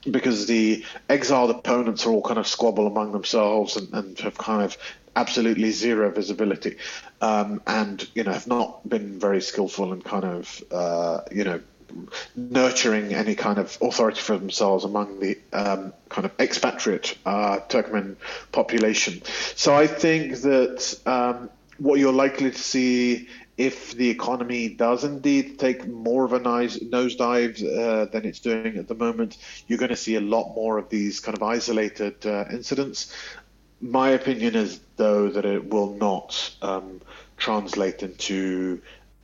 because 0.10 0.48
the 0.48 0.84
exiled 1.08 1.52
opponents 1.52 2.08
are 2.08 2.10
all 2.10 2.24
kind 2.24 2.40
of 2.40 2.48
squabble 2.48 2.88
among 2.88 3.12
themselves 3.12 3.78
and, 3.78 3.94
and 3.94 4.20
have 4.20 4.40
kind 4.40 4.64
of 4.64 4.76
absolutely 5.16 5.70
zero 5.70 6.10
visibility, 6.10 6.78
um, 7.22 7.62
and 7.68 8.08
you 8.16 8.24
know 8.24 8.32
have 8.32 8.48
not 8.48 8.88
been 8.90 9.20
very 9.20 9.42
skillful 9.42 9.94
and 9.94 10.04
kind 10.04 10.26
of 10.26 10.64
uh, 10.72 11.22
you 11.32 11.44
know 11.44 11.62
nurturing 12.36 13.14
any 13.14 13.36
kind 13.36 13.58
of 13.58 13.78
authority 13.82 14.22
for 14.22 14.38
themselves 14.38 14.84
among 14.86 15.20
the 15.20 15.38
um, 15.54 15.94
kind 16.10 16.26
of 16.26 16.32
expatriate 16.40 17.18
uh, 17.26 17.60
Turkmen 17.70 18.16
population. 18.52 19.22
So 19.56 19.76
I 19.76 19.88
think 19.88 20.36
that 20.42 21.00
um, 21.06 21.50
what 21.78 22.00
you're 22.00 22.14
likely 22.14 22.52
to 22.52 22.58
see 22.58 23.28
if 23.60 23.92
the 23.92 24.10
economy 24.10 24.70
does 24.70 25.04
indeed 25.04 25.60
take 25.60 25.86
more 25.86 26.24
of 26.24 26.32
a 26.32 26.40
nosedive 26.40 27.62
uh, 27.62 28.06
than 28.06 28.26
it's 28.26 28.40
doing 28.40 28.78
at 28.78 28.88
the 28.88 28.96
moment, 28.96 29.38
you're 29.68 29.78
going 29.78 29.90
to 29.90 29.98
see 29.98 30.16
a 30.16 30.22
lot 30.22 30.56
more 30.56 30.78
of 30.78 30.88
these 30.88 31.20
kind 31.20 31.36
of 31.36 31.44
isolated 31.44 32.26
uh, 32.26 32.46
incidents. 32.50 33.14
My 33.82 34.12
opinion 34.12 34.56
is, 34.56 34.80
though, 34.96 35.30
that 35.30 35.44
it 35.44 35.70
will 35.70 35.94
not 35.96 36.56
um, 36.62 37.02
translate 37.36 38.02
into 38.02 38.82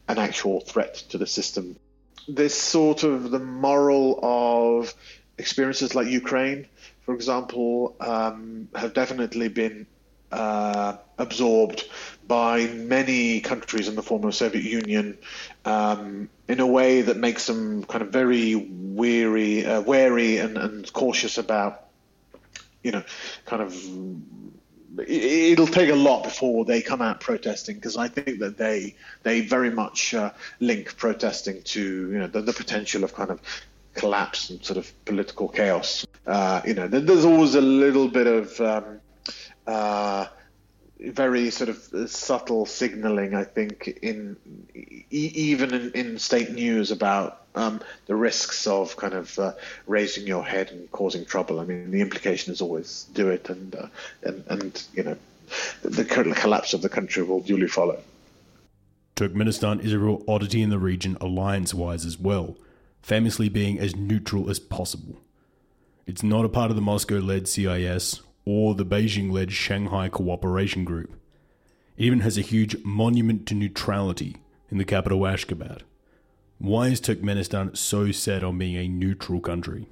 an 0.09 0.17
actual 0.17 0.59
threat 0.59 0.95
to 1.09 1.17
the 1.17 1.27
system 1.27 1.77
this 2.27 2.59
sort 2.59 3.03
of 3.03 3.31
the 3.31 3.39
moral 3.39 4.19
of 4.21 4.93
experiences 5.37 5.95
like 5.95 6.07
Ukraine, 6.07 6.67
for 7.05 7.13
example, 7.13 7.95
um, 7.99 8.67
have 8.75 8.93
definitely 8.93 9.47
been 9.47 9.85
uh, 10.31 10.97
absorbed 11.17 11.83
by 12.27 12.65
many 12.65 13.41
countries 13.41 13.87
in 13.87 13.95
the 13.95 14.01
former 14.01 14.31
Soviet 14.31 14.63
Union 14.63 15.17
um, 15.63 16.29
in 16.47 16.59
a 16.59 16.67
way 16.67 17.01
that 17.01 17.17
makes 17.17 17.45
them 17.47 17.83
kind 17.83 18.01
of 18.01 18.09
very 18.09 18.55
weary, 18.55 19.65
uh, 19.65 19.81
wary, 19.81 20.37
and, 20.37 20.57
and 20.57 20.91
cautious 20.91 21.37
about, 21.37 21.85
you 22.83 22.91
know, 22.91 23.03
kind 23.45 23.61
of 23.61 23.73
it'll 25.07 25.67
take 25.67 25.89
a 25.89 25.95
lot 25.95 26.23
before 26.23 26.65
they 26.65 26.81
come 26.81 27.01
out 27.01 27.19
protesting 27.19 27.75
because 27.75 27.97
I 27.97 28.07
think 28.07 28.39
that 28.39 28.57
they 28.57 28.95
they 29.23 29.41
very 29.41 29.69
much 29.69 30.13
uh, 30.13 30.31
link 30.59 30.97
protesting 30.97 31.61
to 31.63 31.81
you 31.81 32.19
know 32.19 32.27
the, 32.27 32.41
the, 32.41 32.53
potential 32.53 33.03
of 33.03 33.13
kind 33.13 33.29
of 33.29 33.41
collapse 33.93 34.49
and 34.49 34.63
sort 34.63 34.77
of 34.77 35.05
political 35.05 35.47
chaos. 35.47 36.05
Uh, 36.27 36.61
you 36.65 36.73
know, 36.73 36.87
there's 36.87 37.25
always 37.25 37.55
a 37.55 37.61
little 37.61 38.07
bit 38.07 38.27
of 38.27 38.59
um, 38.61 38.99
uh, 39.67 40.27
very 40.99 41.49
sort 41.51 41.69
of 41.69 42.09
subtle 42.09 42.65
signaling, 42.65 43.35
I 43.35 43.43
think, 43.43 43.87
in 44.01 44.37
even 45.11 45.73
in, 45.73 45.91
in 45.91 46.19
state 46.19 46.51
news 46.51 46.91
about 46.91 47.41
um, 47.55 47.81
the 48.05 48.15
risks 48.15 48.67
of 48.67 48.95
kind 48.97 49.13
of 49.13 49.37
uh, 49.39 49.53
raising 49.87 50.27
your 50.27 50.43
head 50.43 50.71
and 50.71 50.89
causing 50.91 51.25
trouble. 51.25 51.59
I 51.59 51.65
mean, 51.65 51.91
the 51.91 52.01
implication 52.01 52.53
is 52.53 52.61
always 52.61 53.07
do 53.13 53.29
it, 53.29 53.49
and 53.49 53.75
uh, 53.75 53.87
and 54.23 54.43
and 54.47 54.83
you 54.93 55.03
know, 55.03 55.17
the 55.81 56.05
collapse 56.05 56.73
of 56.73 56.81
the 56.81 56.89
country 56.89 57.23
will 57.23 57.41
duly 57.41 57.67
follow. 57.67 57.99
Turkmenistan 59.15 59.81
is 59.83 59.93
a 59.93 59.99
real 59.99 60.23
oddity 60.27 60.61
in 60.61 60.69
the 60.69 60.79
region, 60.79 61.17
alliance-wise 61.21 62.05
as 62.05 62.19
well, 62.19 62.57
famously 63.01 63.47
being 63.47 63.79
as 63.79 63.95
neutral 63.95 64.49
as 64.49 64.59
possible. 64.59 65.21
It's 66.05 66.21
not 66.21 66.43
a 66.43 66.49
part 66.49 66.69
of 66.69 66.75
the 66.75 66.81
Moscow-led 66.81 67.47
CIS 67.47 68.19
or 68.45 68.75
the 68.75 68.85
Beijing 68.85 69.31
led 69.31 69.51
Shanghai 69.51 70.07
Cooperation 70.07 70.85
Group. 70.85 71.15
It 71.97 72.05
even 72.05 72.19
has 72.19 72.37
a 72.37 72.41
huge 72.41 72.77
monument 72.83 73.45
to 73.47 73.55
neutrality 73.55 74.37
in 74.69 74.77
the 74.77 74.85
capital 74.85 75.21
Ashgabat. 75.21 75.81
Why 76.57 76.87
is 76.87 77.01
Turkmenistan 77.01 77.75
so 77.75 78.11
set 78.11 78.43
on 78.43 78.57
being 78.57 78.75
a 78.75 78.87
neutral 78.87 79.41
country? 79.41 79.87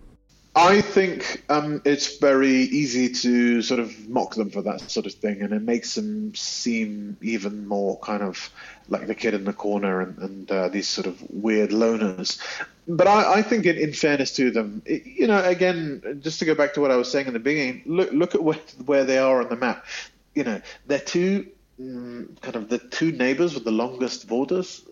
I 0.56 0.82
think 0.82 1.44
um, 1.50 1.82
it's 1.84 2.18
very 2.20 2.52
easy 2.52 3.10
to 3.10 3.64
sort 3.64 3.80
of 3.80 4.08
mock 4.08 4.36
them 4.36 4.52
for 4.52 4.62
that 4.62 4.82
sort 4.92 5.08
of 5.08 5.14
thing, 5.14 5.42
and 5.42 5.52
it 5.52 5.64
makes 5.64 5.96
them 5.96 6.36
seem 6.36 7.18
even 7.22 7.68
more 7.68 7.98
kind 8.00 8.22
of 8.22 8.52
like 8.88 9.08
the 9.08 9.16
kid 9.16 9.34
in 9.34 9.46
the 9.46 9.54
corner 9.54 10.02
and, 10.02 10.18
and 10.20 10.52
uh, 10.52 10.70
these 10.70 10.88
sort 10.88 11.08
of 11.08 11.20
weird 11.32 11.72
loners. 11.72 12.40
But 12.88 13.08
I, 13.08 13.40
I 13.40 13.42
think, 13.42 13.66
in, 13.66 13.78
in, 13.78 13.94
fairness 13.94 14.36
to 14.36 14.52
them, 14.52 14.84
it, 14.86 15.06
you 15.06 15.26
know, 15.26 15.44
again, 15.44 16.20
just 16.22 16.38
to 16.40 16.46
go 16.46 16.54
back 16.54 16.76
to 16.76 16.82
what 16.82 16.92
I 16.92 16.98
was 16.98 17.10
saying 17.10 17.26
in 17.26 17.34
the 17.34 17.40
beginning, 17.40 17.82
look 17.88 18.12
look 18.12 18.36
at 18.36 18.44
where, 18.44 18.60
where 18.86 19.06
they 19.06 19.18
are 19.18 19.42
on 19.42 19.50
the 19.50 19.56
map. 19.56 19.86
You 20.36 20.44
know, 20.44 20.62
they're 20.86 21.00
two 21.00 21.48
mm, 21.82 22.40
kind 22.42 22.56
of 22.56 22.70
the 22.70 22.78
two 22.78 23.12
neighbors 23.12 23.56
with 23.56 23.64
the 23.64 23.72
longest 23.72 24.28
borders 24.28 24.86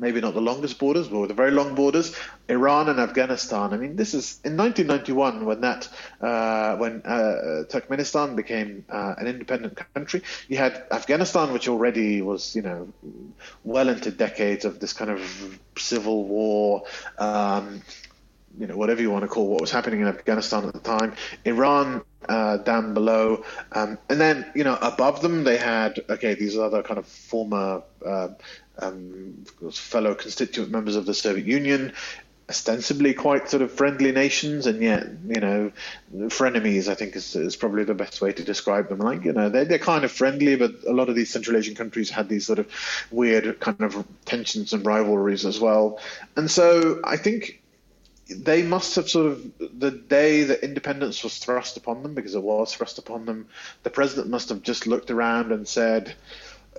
maybe 0.00 0.20
not 0.20 0.34
the 0.34 0.40
longest 0.40 0.78
borders, 0.78 1.08
but 1.08 1.20
with 1.20 1.28
the 1.28 1.34
very 1.34 1.50
long 1.50 1.74
borders, 1.74 2.14
Iran 2.48 2.88
and 2.88 3.00
Afghanistan. 3.00 3.72
I 3.72 3.76
mean, 3.76 3.96
this 3.96 4.14
is 4.14 4.40
in 4.44 4.56
1991 4.56 5.44
when 5.44 5.60
that 5.60 5.88
uh, 6.20 6.76
when 6.76 7.02
uh, 7.02 7.64
Turkmenistan 7.68 8.36
became 8.36 8.84
uh, 8.88 9.14
an 9.18 9.26
independent 9.26 9.78
country. 9.94 10.22
You 10.48 10.58
had 10.58 10.84
Afghanistan, 10.90 11.52
which 11.52 11.68
already 11.68 12.22
was 12.22 12.54
you 12.54 12.62
know 12.62 12.88
well 13.64 13.88
into 13.88 14.10
decades 14.10 14.64
of 14.64 14.80
this 14.80 14.92
kind 14.92 15.10
of 15.10 15.58
civil 15.76 16.24
war. 16.24 16.84
Um, 17.18 17.82
you 18.58 18.66
know, 18.66 18.76
whatever 18.76 19.00
you 19.00 19.10
want 19.10 19.22
to 19.22 19.28
call 19.28 19.46
what 19.48 19.60
was 19.60 19.70
happening 19.70 20.00
in 20.00 20.08
Afghanistan 20.08 20.64
at 20.64 20.72
the 20.72 20.80
time, 20.80 21.14
Iran 21.44 22.02
uh, 22.28 22.56
down 22.58 22.92
below, 22.94 23.44
um, 23.72 23.98
and 24.08 24.20
then 24.20 24.50
you 24.54 24.64
know 24.64 24.76
above 24.80 25.22
them 25.22 25.44
they 25.44 25.56
had 25.56 26.00
okay 26.10 26.34
these 26.34 26.56
other 26.58 26.82
kind 26.82 26.98
of 26.98 27.06
former 27.06 27.82
uh, 28.04 28.28
um, 28.78 29.44
fellow 29.72 30.14
constituent 30.14 30.70
members 30.70 30.96
of 30.96 31.06
the 31.06 31.14
Soviet 31.14 31.46
Union, 31.46 31.92
ostensibly 32.50 33.12
quite 33.12 33.50
sort 33.50 33.62
of 33.62 33.70
friendly 33.70 34.10
nations, 34.10 34.66
and 34.66 34.82
yet, 34.82 35.06
you 35.26 35.40
know, 35.40 35.70
frenemies, 36.28 36.88
I 36.88 36.94
think 36.94 37.14
is, 37.14 37.36
is 37.36 37.56
probably 37.56 37.84
the 37.84 37.92
best 37.92 38.22
way 38.22 38.32
to 38.32 38.42
describe 38.42 38.88
them. 38.88 39.00
Like, 39.00 39.24
you 39.24 39.34
know, 39.34 39.50
they're, 39.50 39.66
they're 39.66 39.78
kind 39.78 40.02
of 40.02 40.10
friendly, 40.10 40.56
but 40.56 40.72
a 40.86 40.92
lot 40.92 41.10
of 41.10 41.14
these 41.14 41.30
Central 41.30 41.58
Asian 41.58 41.74
countries 41.74 42.08
had 42.08 42.30
these 42.30 42.46
sort 42.46 42.58
of 42.58 42.66
weird 43.10 43.60
kind 43.60 43.80
of 43.82 44.06
tensions 44.24 44.72
and 44.72 44.86
rivalries 44.86 45.44
as 45.44 45.60
well. 45.60 46.00
And 46.36 46.50
so 46.50 47.00
I 47.04 47.18
think 47.18 47.60
they 48.30 48.62
must 48.62 48.96
have 48.96 49.10
sort 49.10 49.32
of 49.32 49.52
the 49.58 49.90
day 49.90 50.44
that 50.44 50.62
independence 50.64 51.22
was 51.22 51.36
thrust 51.36 51.76
upon 51.76 52.02
them, 52.02 52.14
because 52.14 52.34
it 52.34 52.42
was 52.42 52.74
thrust 52.74 52.98
upon 52.98 53.26
them, 53.26 53.48
the 53.82 53.90
president 53.90 54.28
must 54.28 54.48
have 54.48 54.62
just 54.62 54.86
looked 54.86 55.10
around 55.10 55.52
and 55.52 55.68
said, 55.68 56.14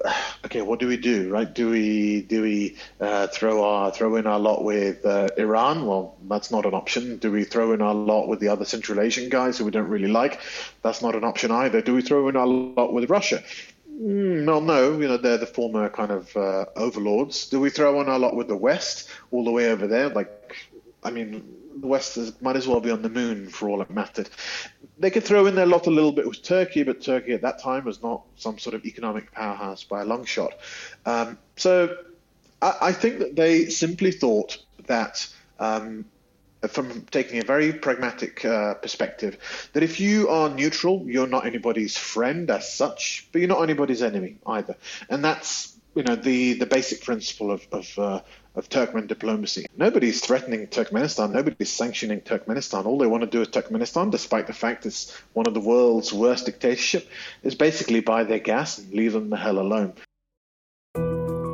okay, 0.45 0.62
what 0.62 0.79
do 0.79 0.88
we 0.88 0.97
do, 0.97 1.29
right? 1.29 1.51
Do 1.51 1.69
we 1.69 2.21
do 2.21 2.41
we 2.41 2.77
uh, 2.99 3.27
throw 3.27 3.63
our 3.63 3.91
throw 3.91 4.15
in 4.15 4.27
our 4.27 4.39
lot 4.39 4.63
with 4.63 5.05
uh, 5.05 5.29
Iran? 5.38 5.85
Well, 5.85 6.17
that's 6.27 6.51
not 6.51 6.65
an 6.65 6.73
option. 6.73 7.17
Do 7.17 7.31
we 7.31 7.43
throw 7.43 7.73
in 7.73 7.81
our 7.81 7.93
lot 7.93 8.27
with 8.27 8.39
the 8.39 8.49
other 8.49 8.65
Central 8.65 8.99
Asian 8.99 9.29
guys 9.29 9.57
who 9.57 9.65
we 9.65 9.71
don't 9.71 9.89
really 9.89 10.07
like? 10.07 10.39
That's 10.81 11.01
not 11.01 11.15
an 11.15 11.23
option 11.23 11.51
either. 11.51 11.81
Do 11.81 11.93
we 11.93 12.01
throw 12.01 12.27
in 12.29 12.35
our 12.35 12.47
lot 12.47 12.93
with 12.93 13.09
Russia? 13.09 13.43
Mm, 14.01 14.45
well, 14.45 14.62
no, 14.62 14.99
you 14.99 15.07
know 15.07 15.17
they're 15.17 15.38
the 15.38 15.45
former 15.45 15.89
kind 15.89 16.12
of 16.12 16.35
uh, 16.35 16.65
overlords. 16.75 17.49
Do 17.49 17.59
we 17.59 17.69
throw 17.69 17.99
in 18.01 18.07
our 18.07 18.19
lot 18.19 18.35
with 18.35 18.47
the 18.47 18.55
West 18.55 19.09
all 19.31 19.43
the 19.43 19.51
way 19.51 19.69
over 19.71 19.88
there? 19.88 20.09
Like, 20.09 20.55
I 21.03 21.12
mean, 21.12 21.53
the 21.81 21.88
West 21.88 22.17
is, 22.17 22.41
might 22.41 22.55
as 22.55 22.67
well 22.67 22.79
be 22.79 22.91
on 22.91 23.01
the 23.01 23.09
moon 23.09 23.49
for 23.49 23.69
all 23.69 23.81
it 23.81 23.89
mattered 23.89 24.29
they 24.99 25.09
could 25.09 25.23
throw 25.23 25.45
in 25.45 25.55
their 25.55 25.65
lot 25.65 25.88
a 25.88 25.91
little 25.91 26.12
bit 26.12 26.27
with 26.27 26.43
Turkey, 26.43 26.83
but 26.83 27.01
Turkey 27.01 27.33
at 27.33 27.41
that 27.41 27.59
time 27.59 27.85
was 27.85 28.03
not 28.03 28.23
some 28.35 28.57
sort 28.57 28.75
of 28.75 28.85
economic 28.85 29.31
powerhouse 29.31 29.83
by 29.83 30.01
a 30.01 30.05
long 30.05 30.25
shot. 30.25 30.53
Um, 31.05 31.38
so 31.55 31.97
I, 32.62 32.75
I, 32.81 32.91
think 32.91 33.19
that 33.19 33.35
they 33.35 33.65
simply 33.65 34.12
thought 34.12 34.57
that. 34.88 35.27
Um, 35.59 36.05
from 36.67 37.03
taking 37.03 37.39
a 37.39 37.43
very 37.45 37.71
pragmatic 37.71 38.43
uh, 38.43 38.73
perspective, 38.73 39.69
that 39.71 39.81
if 39.81 40.01
you 40.01 40.27
are 40.27 40.49
neutral, 40.49 41.05
you're 41.05 41.25
not 41.25 41.45
anybody's 41.45 41.97
friend 41.97 42.51
as 42.51 42.69
such, 42.69 43.29
but 43.31 43.39
you're 43.39 43.47
not 43.47 43.62
anybody's 43.62 44.01
enemy 44.01 44.39
either, 44.45 44.75
and 45.09 45.23
that's 45.23 45.77
you 45.95 46.03
know 46.03 46.15
the 46.15 46.53
the 46.53 46.65
basic 46.65 47.01
principle 47.01 47.51
of 47.51 47.65
of, 47.71 47.97
uh, 47.97 48.21
of 48.55 48.69
Turkmen 48.69 49.07
diplomacy. 49.07 49.65
Nobody's 49.77 50.21
threatening 50.25 50.67
Turkmenistan. 50.67 51.31
Nobody's 51.31 51.71
sanctioning 51.71 52.21
Turkmenistan. 52.21 52.85
All 52.85 52.97
they 52.97 53.07
want 53.07 53.23
to 53.23 53.29
do 53.29 53.39
with 53.39 53.51
Turkmenistan, 53.51 54.12
despite 54.12 54.47
the 54.47 54.53
fact 54.53 54.85
it's 54.85 55.15
one 55.33 55.47
of 55.47 55.53
the 55.53 55.59
world's 55.59 56.12
worst 56.12 56.45
dictatorship, 56.45 57.07
is 57.43 57.55
basically 57.55 57.99
buy 58.01 58.23
their 58.23 58.39
gas 58.39 58.77
and 58.77 58.91
leave 58.93 59.13
them 59.13 59.29
the 59.29 59.38
hell 59.38 59.59
alone. 59.59 59.93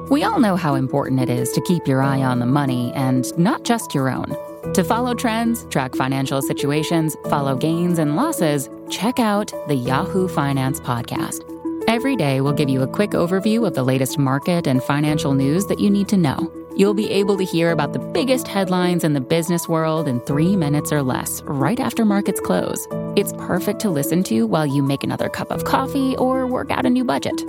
We 0.09 0.23
all 0.23 0.39
know 0.39 0.55
how 0.55 0.75
important 0.75 1.19
it 1.19 1.29
is 1.29 1.51
to 1.53 1.61
keep 1.61 1.87
your 1.87 2.01
eye 2.01 2.21
on 2.21 2.39
the 2.39 2.45
money 2.45 2.93
and 2.93 3.25
not 3.37 3.63
just 3.63 3.95
your 3.95 4.09
own. 4.09 4.35
To 4.73 4.83
follow 4.83 5.13
trends, 5.13 5.65
track 5.65 5.95
financial 5.95 6.41
situations, 6.41 7.15
follow 7.29 7.55
gains 7.55 7.97
and 7.97 8.15
losses, 8.15 8.69
check 8.89 9.19
out 9.19 9.51
the 9.67 9.75
Yahoo 9.75 10.27
Finance 10.27 10.79
Podcast. 10.79 11.41
Every 11.87 12.15
day, 12.15 12.41
we'll 12.41 12.53
give 12.53 12.69
you 12.69 12.81
a 12.81 12.87
quick 12.87 13.11
overview 13.11 13.65
of 13.65 13.73
the 13.73 13.83
latest 13.83 14.17
market 14.17 14.67
and 14.67 14.81
financial 14.83 15.33
news 15.33 15.65
that 15.67 15.79
you 15.79 15.89
need 15.89 16.07
to 16.09 16.17
know. 16.17 16.51
You'll 16.77 16.93
be 16.93 17.09
able 17.09 17.37
to 17.37 17.45
hear 17.45 17.71
about 17.71 17.93
the 17.93 17.99
biggest 17.99 18.49
headlines 18.49 19.05
in 19.05 19.13
the 19.13 19.21
business 19.21 19.65
world 19.69 20.09
in 20.09 20.19
three 20.21 20.57
minutes 20.57 20.91
or 20.91 21.01
less, 21.03 21.41
right 21.43 21.79
after 21.79 22.03
markets 22.03 22.41
close. 22.41 22.85
It's 23.15 23.31
perfect 23.37 23.79
to 23.81 23.89
listen 23.89 24.23
to 24.23 24.45
while 24.45 24.65
you 24.65 24.83
make 24.83 25.01
another 25.01 25.29
cup 25.29 25.51
of 25.51 25.63
coffee 25.63 26.17
or 26.17 26.45
work 26.45 26.71
out 26.71 26.85
a 26.85 26.89
new 26.89 27.05
budget. 27.05 27.41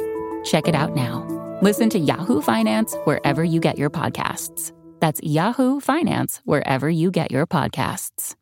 Check 0.44 0.68
it 0.68 0.76
out 0.76 0.94
now. 0.94 1.26
Listen 1.60 1.90
to 1.90 1.98
Yahoo 1.98 2.40
Finance 2.40 2.94
wherever 3.02 3.42
you 3.42 3.58
get 3.58 3.78
your 3.78 3.90
podcasts. 3.90 4.72
That's 5.00 5.20
Yahoo 5.24 5.80
Finance 5.80 6.40
wherever 6.44 6.88
you 6.88 7.10
get 7.10 7.32
your 7.32 7.48
podcasts. 7.48 8.36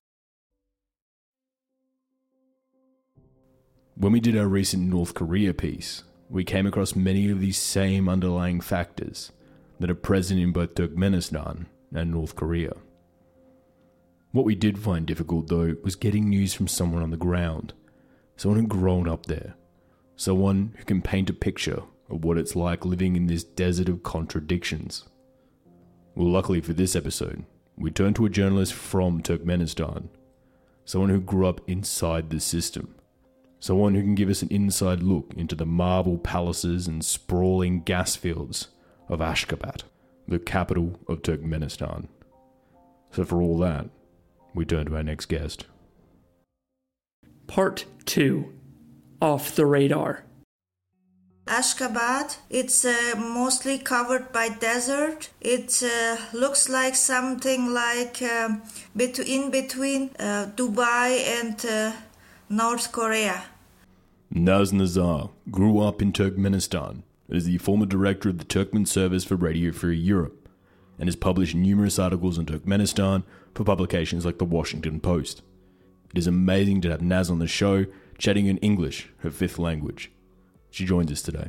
When 3.97 4.13
we 4.13 4.21
did 4.21 4.37
our 4.37 4.49
recent 4.49 4.83
North 4.83 5.15
Korea 5.15 5.55
piece, 5.55 6.03
we 6.29 6.45
came 6.45 6.67
across 6.67 6.95
many 6.95 7.31
of 7.31 7.41
these 7.41 7.57
same 7.57 8.07
underlying 8.07 8.61
factors 8.61 9.33
that 9.81 9.91
are 9.91 9.95
present 9.95 10.41
in 10.41 10.53
both 10.53 10.75
Turkmenistan 10.75 11.67
and 11.95 12.11
North 12.11 12.37
Korea. 12.37 12.73
What 14.33 14.45
we 14.45 14.55
did 14.55 14.79
find 14.79 15.07
difficult, 15.07 15.49
though, 15.49 15.77
was 15.85 15.95
getting 15.95 16.29
news 16.29 16.55
from 16.55 16.67
someone 16.67 17.03
on 17.03 17.11
the 17.11 17.17
ground, 17.17 17.73
someone 18.37 18.61
who'd 18.61 18.69
grown 18.69 19.09
up 19.09 19.27
there, 19.27 19.55
someone 20.17 20.75
who 20.77 20.85
can 20.85 21.03
paint 21.03 21.31
a 21.31 21.35
picture 21.35 21.83
of 22.11 22.25
what 22.25 22.39
it's 22.39 22.57
like 22.57 22.85
living 22.85 23.17
in 23.17 23.27
this 23.27 23.45
desert 23.45 23.89
of 23.89 24.03
contradictions. 24.03 25.05
Well, 26.15 26.31
luckily 26.31 26.61
for 26.61 26.73
this 26.73 26.97
episode, 26.97 27.45
we 27.77 27.91
turned 27.91 28.17
to 28.17 28.27
a 28.27 28.31
journalist 28.31 28.73
from 28.73 29.23
Turkmenistan, 29.23 30.09
someone 30.85 31.11
who 31.11 31.21
grew 31.21 31.47
up 31.47 31.61
inside 31.69 32.31
the 32.31 32.41
system, 32.41 32.95
someone 33.61 33.95
who 33.95 34.03
can 34.03 34.15
give 34.15 34.31
us 34.31 34.43
an 34.43 34.49
inside 34.51 35.03
look 35.03 35.33
into 35.37 35.55
the 35.55 35.67
marble 35.67 36.19
palaces 36.19 36.87
and 36.87 37.05
sprawling 37.05 37.83
gas 37.83 38.17
fields 38.17 38.69
of 39.09 39.21
Ashgabat, 39.21 39.83
the 40.27 40.39
capital 40.39 40.99
of 41.09 41.23
Turkmenistan. 41.23 42.09
So, 43.13 43.25
for 43.25 43.41
all 43.41 43.59
that, 43.59 43.89
we 44.55 44.65
turn 44.65 44.87
to 44.87 44.97
our 44.97 45.03
next 45.03 45.27
guest. 45.27 45.67
Part 47.47 47.85
2 48.07 48.53
Off 49.21 49.55
the 49.55 49.67
Radar. 49.67 50.25
Ashgabat, 51.47 52.39
it's 52.49 52.87
uh, 52.87 53.15
mostly 53.19 53.79
covered 53.79 54.33
by 54.33 54.49
desert. 54.49 55.29
It 55.43 55.83
uh, 55.83 56.17
looks 56.33 56.71
like 56.71 56.95
something 56.95 57.73
like 57.75 58.23
uh, 58.23 58.57
between 58.97 59.51
between 59.51 60.11
uh, 60.19 60.47
Dubai 60.57 61.23
and 61.41 61.67
uh, 61.67 61.93
North 62.49 62.93
Korea. 62.93 63.45
Naz 64.31 64.73
Nazar 64.73 65.31
grew 65.51 65.81
up 65.81 66.01
in 66.01 66.13
Turkmenistan 66.13 67.03
is 67.29 67.45
the 67.45 67.59
former 67.59 67.87
director 67.87 68.29
of 68.29 68.39
the 68.39 68.45
Turkmen 68.45 68.87
Service 68.87 69.25
for 69.25 69.37
Radio 69.37 69.73
Free 69.73 69.97
Europe 69.97 70.49
and 70.99 71.09
has 71.09 71.17
published 71.17 71.55
numerous 71.55 71.99
articles 71.99 72.39
on 72.39 72.47
Turkmenistan 72.47 73.25
for 73.55 73.65
publications 73.65 74.25
like 74.25 74.39
the 74.39 74.45
Washington 74.45 75.01
Post. 75.01 75.43
It 76.13 76.19
is 76.19 76.27
amazing 76.27 76.81
to 76.83 76.91
have 76.91 77.03
Naz 77.03 77.31
on 77.31 77.39
the 77.39 77.49
show, 77.49 77.87
chatting 78.19 78.47
in 78.47 78.59
English, 78.59 79.09
her 79.19 79.31
fifth 79.31 79.59
language. 79.59 80.13
She 80.71 80.85
joins 80.85 81.11
us 81.11 81.23
today. 81.23 81.49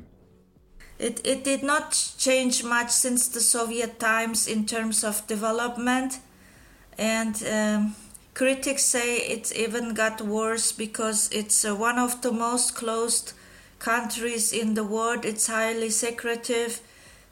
It, 0.98 1.22
it 1.26 1.44
did 1.44 1.62
not 1.62 1.92
change 2.18 2.64
much 2.64 2.90
since 2.90 3.28
the 3.28 3.42
Soviet 3.42 4.00
times 4.00 4.48
in 4.48 4.66
terms 4.66 5.04
of 5.04 5.28
development, 5.28 6.20
and 6.98 7.44
um, 7.52 7.96
critics 8.34 8.84
say 8.84 9.18
it 9.18 9.52
even 9.56 9.94
got 9.94 10.22
worse 10.22 10.72
because 10.72 11.30
it's 11.32 11.66
uh, 11.66 11.76
one 11.76 12.00
of 12.00 12.22
the 12.22 12.32
most 12.32 12.76
closed 12.76 13.34
countries 13.80 14.52
in 14.52 14.74
the 14.74 14.84
world. 14.84 15.26
It's 15.26 15.48
highly 15.48 15.90
secretive. 15.90 16.82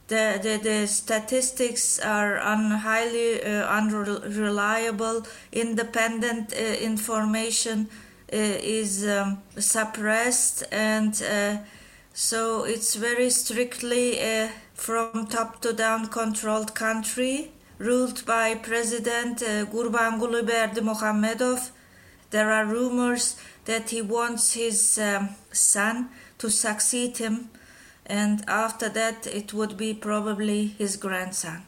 The, 0.08 0.40
the, 0.42 0.60
the 0.62 0.88
statistics 0.88 2.00
are 2.00 2.38
un, 2.40 2.72
highly 2.72 3.42
uh, 3.44 3.66
unreliable. 3.68 5.26
Independent 5.52 6.54
uh, 6.54 6.60
information 6.60 7.88
uh, 8.32 8.36
is 8.36 9.08
um, 9.08 9.42
suppressed, 9.58 10.64
and 10.72 11.22
uh, 11.24 11.58
so 12.14 12.64
it's 12.64 12.96
very 12.96 13.30
strictly 13.30 14.20
uh, 14.22 14.50
from 14.74 15.28
top 15.28 15.62
to 15.62 15.72
down 15.74 16.08
controlled 16.08 16.76
country 16.76 17.52
ruled 17.78 18.26
by 18.26 18.56
President 18.56 19.42
uh, 19.42 19.66
Gurbanguly 19.66 20.44
Berdimuhamedov. 20.44 21.72
There 22.30 22.52
are 22.52 22.66
rumors 22.66 23.36
that 23.66 23.90
he 23.90 24.02
wants 24.02 24.54
his 24.54 24.98
um, 25.00 25.30
son 25.52 26.10
to 26.44 26.50
succeed 26.50 27.18
him, 27.20 27.50
and 28.06 28.44
after 28.50 28.90
that, 28.90 29.26
it 29.26 29.54
would 29.54 29.78
be 29.78 29.94
probably 29.94 30.68
his 30.82 30.98
grandson. 30.98 31.60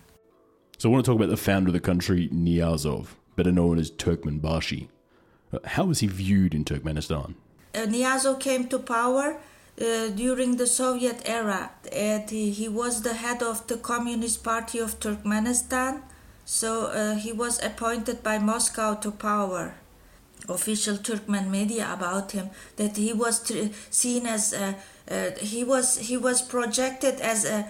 So, 0.77 0.89
I 0.89 0.91
want 0.91 1.05
to 1.05 1.09
talk 1.09 1.19
about 1.19 1.29
the 1.29 1.45
founder 1.49 1.69
of 1.69 1.73
the 1.73 1.87
country, 1.91 2.27
Niyazov, 2.27 3.05
better 3.37 3.53
known 3.53 3.79
as 3.79 3.89
Turkmenbashi. 3.89 4.89
Uh, 5.53 5.59
how 5.63 5.85
was 5.85 5.99
he 6.01 6.07
viewed 6.07 6.53
in 6.53 6.65
Turkmenistan? 6.65 7.35
Uh, 7.73 7.85
Niyazov 7.93 8.41
came 8.41 8.67
to 8.67 8.77
power 8.79 9.37
uh, 9.79 10.09
during 10.09 10.57
the 10.57 10.67
Soviet 10.67 11.21
era. 11.25 11.71
And 11.93 12.29
he, 12.29 12.51
he, 12.51 12.67
was 12.67 13.03
the 13.03 13.13
head 13.13 13.41
of 13.41 13.65
the 13.67 13.77
Communist 13.77 14.43
Party 14.43 14.79
of 14.79 14.99
Turkmenistan, 14.99 16.01
so 16.43 16.87
uh, 16.87 17.15
he 17.15 17.31
was 17.31 17.63
appointed 17.63 18.21
by 18.23 18.39
Moscow 18.39 18.95
to 18.95 19.11
power 19.11 19.75
official 20.49 20.97
Turkmen 20.97 21.49
media 21.49 21.89
about 21.91 22.31
him 22.31 22.49
that 22.77 22.97
he 22.97 23.13
was 23.13 23.43
tr- 23.47 23.69
seen 23.89 24.25
as 24.27 24.53
a, 24.53 24.75
uh, 25.09 25.31
he 25.39 25.63
was 25.63 25.97
he 25.97 26.17
was 26.17 26.41
projected 26.41 27.19
as 27.21 27.45
a 27.45 27.67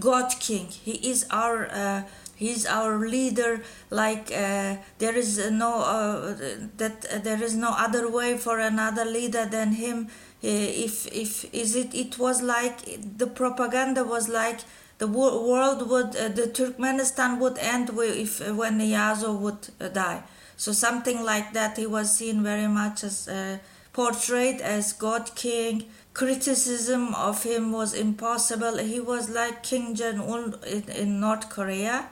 god 0.00 0.32
king. 0.40 0.66
He 0.68 0.92
is 1.10 1.26
our 1.30 1.66
uh, 1.66 2.02
he's 2.34 2.66
our 2.66 2.98
leader. 3.08 3.62
Like 3.90 4.30
uh, 4.32 4.76
there 4.98 5.16
is 5.16 5.50
no 5.50 5.74
uh, 5.82 6.34
that 6.76 7.24
there 7.24 7.42
is 7.42 7.54
no 7.54 7.70
other 7.76 8.10
way 8.10 8.36
for 8.36 8.58
another 8.58 9.04
leader 9.04 9.46
than 9.46 9.72
him. 9.72 10.08
Uh, 10.44 10.48
if 10.48 11.06
if 11.12 11.52
is 11.54 11.74
it 11.74 11.94
it 11.94 12.18
was 12.18 12.42
like 12.42 13.18
the 13.18 13.26
propaganda 13.26 14.04
was 14.04 14.28
like 14.28 14.60
the 14.98 15.06
world 15.06 15.88
would 15.90 16.16
uh, 16.16 16.28
the 16.28 16.46
Turkmenistan 16.46 17.38
would 17.38 17.58
end 17.58 17.90
if 17.98 18.40
when 18.54 18.78
Niyazov 18.78 19.38
would 19.40 19.92
die 19.92 20.22
so 20.56 20.72
something 20.72 21.22
like 21.22 21.52
that. 21.52 21.76
He 21.76 21.86
was 21.86 22.16
seen 22.16 22.42
very 22.42 22.66
much 22.66 23.04
as 23.04 23.28
uh, 23.28 23.58
portrayed 23.92 24.60
as 24.60 24.92
God 24.92 25.34
King. 25.34 25.84
Criticism 26.14 27.14
of 27.14 27.42
him 27.42 27.72
was 27.72 27.94
impossible. 27.94 28.78
He 28.78 29.00
was 29.00 29.28
like 29.28 29.62
Kim 29.62 29.94
Jong 29.94 30.20
Un 30.20 30.54
in, 30.66 30.88
in 30.88 31.20
North 31.20 31.50
Korea. 31.50 32.08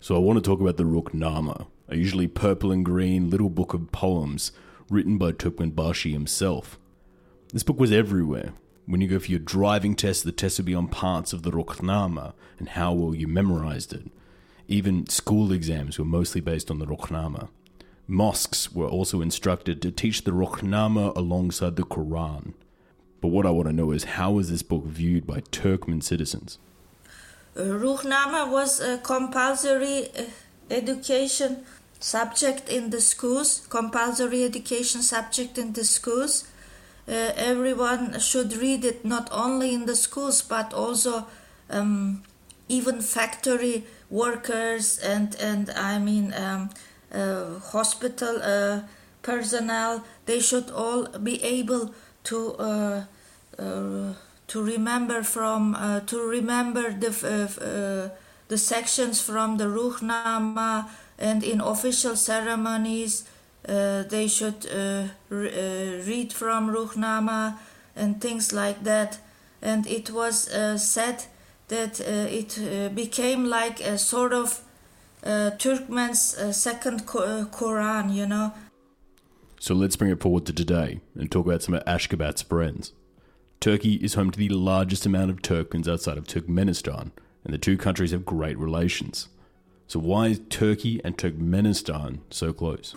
So 0.00 0.16
I 0.16 0.18
want 0.18 0.38
to 0.38 0.42
talk 0.42 0.60
about 0.60 0.78
the 0.78 0.84
Rukhnama, 0.84 1.66
a 1.88 1.96
usually 1.96 2.26
purple 2.26 2.72
and 2.72 2.82
green 2.82 3.28
little 3.28 3.50
book 3.50 3.74
of 3.74 3.92
poems 3.92 4.52
written 4.88 5.18
by 5.18 5.32
Turkmenbashi 5.32 6.12
himself. 6.12 6.78
This 7.52 7.62
book 7.62 7.78
was 7.78 7.92
everywhere. 7.92 8.54
When 8.86 9.00
you 9.00 9.08
go 9.08 9.18
for 9.18 9.30
your 9.30 9.40
driving 9.40 9.94
test, 9.94 10.24
the 10.24 10.32
test 10.32 10.58
would 10.58 10.66
be 10.66 10.74
on 10.74 10.88
parts 10.88 11.32
of 11.32 11.42
the 11.42 11.50
Rukhnama 11.50 12.32
and 12.58 12.70
how 12.70 12.92
well 12.92 13.14
you 13.14 13.28
memorized 13.28 13.92
it. 13.92 14.10
Even 14.70 15.08
school 15.08 15.50
exams 15.50 15.98
were 15.98 16.04
mostly 16.04 16.40
based 16.40 16.70
on 16.70 16.78
the 16.78 16.86
Rukhnama. 16.86 17.48
Mosques 18.06 18.72
were 18.72 18.86
also 18.86 19.20
instructed 19.20 19.82
to 19.82 19.90
teach 19.90 20.22
the 20.22 20.30
Rukhnama 20.30 21.14
alongside 21.16 21.74
the 21.74 21.82
Quran. 21.82 22.54
But 23.20 23.28
what 23.28 23.46
I 23.46 23.50
want 23.50 23.66
to 23.66 23.72
know 23.72 23.90
is 23.90 24.04
how 24.04 24.38
is 24.38 24.48
this 24.48 24.62
book 24.62 24.84
viewed 24.84 25.26
by 25.26 25.40
Turkmen 25.40 26.04
citizens? 26.04 26.58
Uh, 27.56 27.78
was 27.80 28.80
a 28.80 28.98
compulsory 28.98 30.08
uh, 30.16 30.22
education 30.70 31.64
subject 31.98 32.68
in 32.68 32.90
the 32.90 33.00
schools, 33.00 33.66
compulsory 33.68 34.44
education 34.44 35.02
subject 35.02 35.58
in 35.58 35.72
the 35.72 35.84
schools. 35.84 36.44
Uh, 37.08 37.32
everyone 37.34 38.20
should 38.20 38.56
read 38.56 38.84
it 38.84 39.04
not 39.04 39.28
only 39.32 39.74
in 39.74 39.86
the 39.86 39.96
schools 39.96 40.42
but 40.42 40.72
also 40.72 41.26
um, 41.68 42.22
even 42.68 43.00
factory 43.00 43.84
workers 44.10 44.98
and 44.98 45.34
and 45.40 45.70
I 45.70 45.98
mean 45.98 46.34
um, 46.34 46.70
uh, 47.12 47.58
hospital 47.72 48.40
uh, 48.42 48.80
personnel. 49.22 50.04
They 50.26 50.40
should 50.40 50.70
all 50.70 51.06
be 51.18 51.42
able 51.42 51.94
to 52.24 52.54
uh, 52.58 53.04
uh, 53.58 54.14
to 54.48 54.62
remember 54.62 55.22
from 55.22 55.74
uh, 55.74 56.00
to 56.00 56.22
remember 56.28 56.92
the 56.92 58.10
the 58.48 58.58
sections 58.58 59.20
from 59.20 59.58
the 59.58 59.64
Ruhnama 59.66 60.88
and 61.18 61.44
in 61.44 61.60
official 61.60 62.16
ceremonies 62.16 63.24
uh, 63.68 64.02
they 64.04 64.26
should 64.26 64.66
uh, 64.66 65.08
re- 65.28 65.52
uh, 65.52 66.04
read 66.06 66.32
from 66.32 66.70
Ruhnama 66.70 67.58
and 67.94 68.20
things 68.20 68.52
like 68.52 68.84
that. 68.84 69.18
And 69.60 69.86
it 69.86 70.10
was 70.10 70.50
said 70.82 71.24
that 71.70 72.00
uh, 72.00 72.28
it 72.28 72.58
uh, 72.58 72.88
became 72.90 73.46
like 73.46 73.80
a 73.80 73.96
sort 73.96 74.32
of 74.32 74.62
uh, 75.24 75.50
Turkmen's 75.58 76.20
second 76.56 77.06
Quran, 77.06 78.14
you 78.14 78.26
know. 78.26 78.52
So 79.58 79.74
let's 79.74 79.96
bring 79.96 80.10
it 80.10 80.20
forward 80.20 80.46
to 80.46 80.52
today 80.52 81.00
and 81.14 81.30
talk 81.30 81.46
about 81.46 81.62
some 81.62 81.74
of 81.74 81.84
Ashgabat's 81.84 82.42
friends. 82.42 82.92
Turkey 83.60 83.94
is 83.96 84.14
home 84.14 84.30
to 84.30 84.38
the 84.38 84.48
largest 84.48 85.04
amount 85.04 85.30
of 85.30 85.42
Turkmens 85.42 85.86
outside 85.86 86.16
of 86.16 86.24
Turkmenistan, 86.24 87.10
and 87.44 87.52
the 87.52 87.58
two 87.58 87.76
countries 87.76 88.10
have 88.12 88.24
great 88.24 88.58
relations. 88.58 89.28
So, 89.86 90.00
why 90.00 90.28
is 90.28 90.40
Turkey 90.48 91.00
and 91.04 91.18
Turkmenistan 91.18 92.20
so 92.30 92.52
close? 92.54 92.94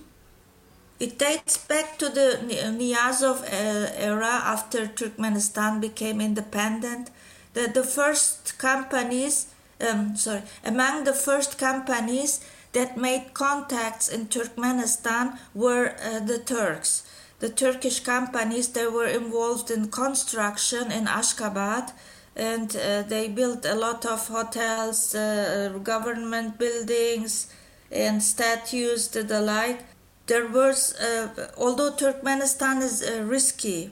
It 0.99 1.19
dates 1.19 1.57
back 1.57 1.97
to 1.97 2.07
the 2.07 2.39
Niyazov 2.47 3.43
uh, 3.43 3.91
era 3.97 4.25
after 4.25 4.88
Turkmenistan 4.88 5.81
became 5.81 6.21
independent. 6.21 7.09
The, 7.54 7.68
the 7.68 7.84
first 7.84 8.58
companies, 8.58 9.48
um, 9.80 10.16
sorry, 10.16 10.44
among 10.63 11.04
the 11.04 11.13
first 11.13 11.58
companies 11.58 12.39
that 12.74 12.98
made 12.98 13.34
contacts 13.34 14.10
in 14.10 14.28
Turkmenistan 14.28 15.38
were 15.54 15.96
uh, 16.04 16.20
the 16.20 16.39
Turks. 16.39 17.04
The 17.39 17.50
Turkish 17.50 18.00
companies 18.00 18.70
they 18.70 18.88
were 18.88 19.08
involved 19.08 19.70
in 19.70 19.89
construction 19.89 20.92
in 20.92 21.06
Ashgabat 21.06 21.92
and 22.36 22.76
uh, 22.76 23.04
they 23.04 23.28
built 23.28 23.66
a 23.66 23.76
lot 23.76 24.06
of 24.06 24.28
hotels, 24.28 25.13
uh, 25.13 25.78
government 25.84 26.58
buildings, 26.58 27.54
and 27.92 28.24
statues 28.24 29.08
to 29.10 29.24
the 29.24 29.39
like. 29.39 29.82
There 30.26 30.48
was, 30.48 30.96
uh, 30.96 31.52
although 31.58 31.92
Turkmenistan 31.92 32.82
is 32.82 33.04
uh, 33.04 33.24
risky 33.24 33.92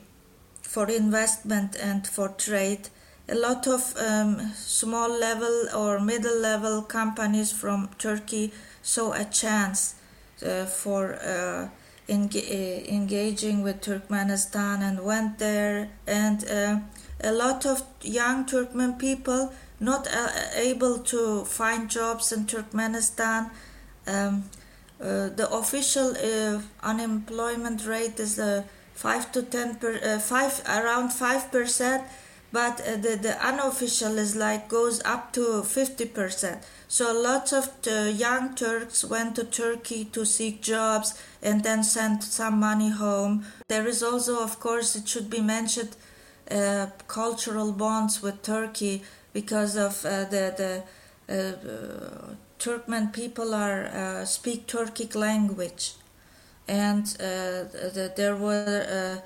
for 0.63 0.89
investment 0.89 1.76
and 1.76 2.08
for 2.08 2.30
trade, 2.30 2.89
a 3.31 3.35
lot 3.35 3.65
of 3.67 3.95
um, 3.97 4.51
small 4.55 5.09
level 5.09 5.67
or 5.75 5.99
middle 5.99 6.39
level 6.39 6.81
companies 6.81 7.51
from 7.51 7.89
Turkey 7.97 8.51
saw 8.83 9.13
a 9.13 9.25
chance 9.25 9.95
uh, 10.45 10.65
for 10.65 11.15
uh, 11.15 11.69
engaging 12.09 13.63
with 13.63 13.81
Turkmenistan 13.81 14.81
and 14.81 15.05
went 15.05 15.39
there 15.39 15.89
and 16.05 16.43
a 17.23 17.31
lot 17.31 17.65
of 17.65 17.83
young 18.01 18.45
Turkmen 18.45 18.97
people 18.99 19.53
not 19.79 20.07
uh, 20.07 20.29
able 20.55 20.99
to 20.99 21.45
find 21.45 21.89
jobs 21.89 22.31
in 22.31 22.45
Turkmenistan. 22.45 23.49
Um, 24.07 24.43
uh, 25.01 25.29
the 25.29 25.47
official 25.51 26.15
uh, 26.15 26.61
unemployment 26.83 27.85
rate 27.85 28.19
is 28.19 28.37
uh, 28.39 28.63
five 28.93 29.31
to 29.31 29.41
ten 29.41 29.75
per, 29.75 29.99
uh, 30.03 30.19
five 30.19 30.61
around 30.67 31.11
five 31.11 31.51
percent, 31.51 32.03
but 32.51 32.81
uh, 32.81 32.97
the 32.97 33.15
the 33.15 33.35
unofficial 33.45 34.17
is 34.17 34.35
like 34.35 34.67
goes 34.67 35.01
up 35.05 35.31
to 35.33 35.63
fifty 35.63 36.05
percent. 36.05 36.63
So 36.87 37.13
lots 37.13 37.53
of 37.53 37.69
young 37.85 38.53
Turks 38.55 39.05
went 39.05 39.35
to 39.35 39.45
Turkey 39.45 40.05
to 40.11 40.25
seek 40.25 40.61
jobs 40.61 41.13
and 41.41 41.63
then 41.63 41.83
sent 41.83 42.21
some 42.23 42.59
money 42.59 42.89
home. 42.89 43.45
There 43.69 43.87
is 43.87 44.03
also, 44.03 44.43
of 44.43 44.59
course, 44.59 44.97
it 44.97 45.07
should 45.07 45.29
be 45.29 45.39
mentioned 45.41 45.95
uh, 46.51 46.87
cultural 47.07 47.71
bonds 47.71 48.21
with 48.21 48.41
Turkey 48.41 49.03
because 49.31 49.77
of 49.77 50.05
uh, 50.05 50.25
the 50.25 50.53
the 50.57 50.83
uh, 51.33 52.35
Turkmen 52.59 53.13
people 53.13 53.55
are 53.55 53.85
uh, 53.85 54.25
speak 54.25 54.67
Turkic 54.67 55.15
language, 55.15 55.93
and 56.67 57.05
the, 57.05 58.11
there 58.15 58.35
were 58.35 59.21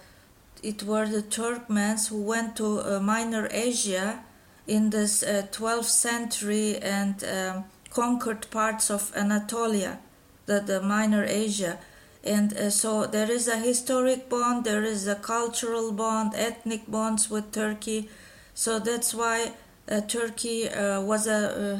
it 0.64 0.84
were 0.84 1.08
the 1.08 1.22
Turkmens 1.22 2.10
who 2.10 2.22
went 2.22 2.56
to 2.58 3.00
Minor 3.00 3.48
Asia 3.52 4.24
in 4.68 4.90
this 4.90 5.24
12th 5.24 5.86
century 5.86 6.78
and 6.78 7.24
um, 7.24 7.66
conquered 7.96 8.50
parts 8.52 8.92
of 8.92 9.12
Anatolia, 9.16 10.00
the, 10.46 10.60
the 10.60 10.82
Minor 10.82 11.24
Asia. 11.24 11.80
And 12.26 12.58
uh, 12.58 12.70
so 12.70 13.06
there 13.06 13.32
is 13.32 13.48
a 13.48 13.58
historic 13.58 14.30
bond 14.30 14.66
there 14.66 14.84
is 14.84 15.08
a 15.08 15.16
cultural 15.16 15.92
bond 15.92 16.34
ethnic 16.36 16.90
bonds 16.90 17.30
with 17.30 17.52
turkey. 17.52 18.10
So 18.54 18.80
that's 18.80 19.14
why 19.14 19.54
uh, 19.88 20.02
turkey 20.02 20.68
uh, 20.68 21.02
was 21.02 21.28
a 21.28 21.42
uh, 21.76 21.80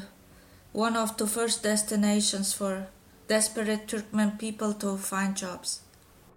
one 0.72 0.96
of 0.96 1.18
the 1.18 1.26
first 1.26 1.64
destinations 1.64 2.54
for 2.54 2.88
desperate 3.28 3.88
turkmen 3.88 4.38
people 4.38 4.74
to 4.74 4.98
find 4.98 5.36
jobs 5.36 5.82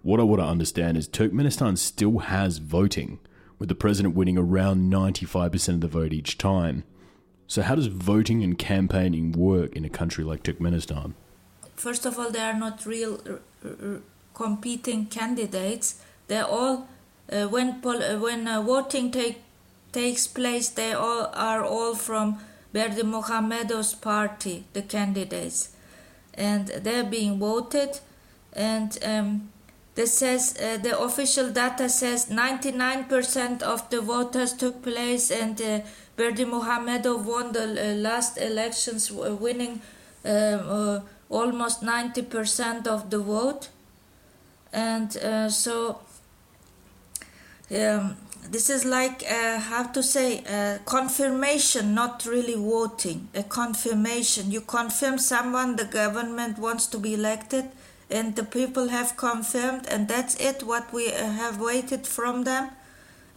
what 0.01 0.19
i 0.19 0.23
want 0.23 0.41
to 0.41 0.45
understand 0.45 0.97
is 0.97 1.07
turkmenistan 1.07 1.77
still 1.77 2.19
has 2.19 2.57
voting 2.57 3.19
with 3.57 3.69
the 3.69 3.75
president 3.75 4.15
winning 4.15 4.37
around 4.37 4.89
95% 4.89 5.69
of 5.69 5.81
the 5.81 5.87
vote 5.87 6.13
each 6.13 6.37
time 6.37 6.83
so 7.47 7.61
how 7.61 7.75
does 7.75 7.87
voting 7.87 8.43
and 8.43 8.57
campaigning 8.57 9.31
work 9.31 9.75
in 9.75 9.83
a 9.83 9.89
country 9.89 10.23
like 10.23 10.43
turkmenistan 10.43 11.13
first 11.79 12.05
of 12.05 12.19
all, 12.19 12.29
they 12.29 12.41
are 12.41 12.53
not 12.53 12.85
real 12.85 13.19
competing 14.33 15.05
candidates. 15.05 16.01
They're 16.27 16.45
all 16.45 16.87
uh, 17.31 17.47
when 17.47 17.81
pol- 17.81 18.03
uh, 18.03 18.17
when 18.19 18.47
uh, 18.47 18.61
voting 18.61 19.11
take 19.11 19.41
takes 19.91 20.27
place, 20.27 20.69
they 20.69 20.93
all 20.93 21.31
are 21.33 21.63
all 21.63 21.95
from 21.95 22.39
Berdi 22.73 23.01
Berdimuhamedov's 23.01 23.93
party, 23.95 24.65
the 24.73 24.81
candidates, 24.81 25.69
and 26.33 26.67
they're 26.67 27.03
being 27.03 27.39
voted. 27.39 27.99
And 28.53 28.97
um, 29.03 29.49
this 29.99 30.17
says 30.17 30.55
uh, 30.57 30.77
the 30.77 30.97
official 30.97 31.49
data 31.51 31.89
says 31.89 32.27
99% 32.27 33.61
of 33.61 33.89
the 33.89 33.99
voters 33.99 34.53
took 34.53 34.81
place, 34.81 35.29
and 35.29 35.61
uh, 35.61 35.81
Berdimuhamedov 36.15 37.25
won 37.25 37.51
the 37.51 37.65
uh, 37.65 37.95
last 37.95 38.37
elections, 38.37 39.11
winning. 39.11 39.81
Um, 40.23 40.31
uh, 40.31 40.99
almost 41.29 41.81
90% 41.83 42.87
of 42.87 43.09
the 43.09 43.19
vote 43.19 43.69
and 44.73 45.15
uh, 45.17 45.47
so 45.47 45.99
um, 47.71 48.17
this 48.49 48.69
is 48.69 48.83
like 48.83 49.23
uh, 49.29 49.59
how 49.59 49.83
to 49.83 50.01
say 50.01 50.43
confirmation 50.85 51.93
not 51.93 52.25
really 52.25 52.55
voting 52.55 53.29
a 53.35 53.43
confirmation 53.43 54.51
you 54.51 54.61
confirm 54.61 55.19
someone 55.19 55.75
the 55.75 55.85
government 55.85 56.57
wants 56.57 56.87
to 56.87 56.97
be 56.97 57.13
elected 57.13 57.69
and 58.09 58.35
the 58.35 58.43
people 58.43 58.89
have 58.89 59.15
confirmed 59.15 59.85
and 59.87 60.07
that's 60.07 60.35
it 60.35 60.63
what 60.63 60.91
we 60.91 61.13
uh, 61.13 61.31
have 61.31 61.59
waited 61.59 62.07
from 62.07 62.43
them 62.43 62.71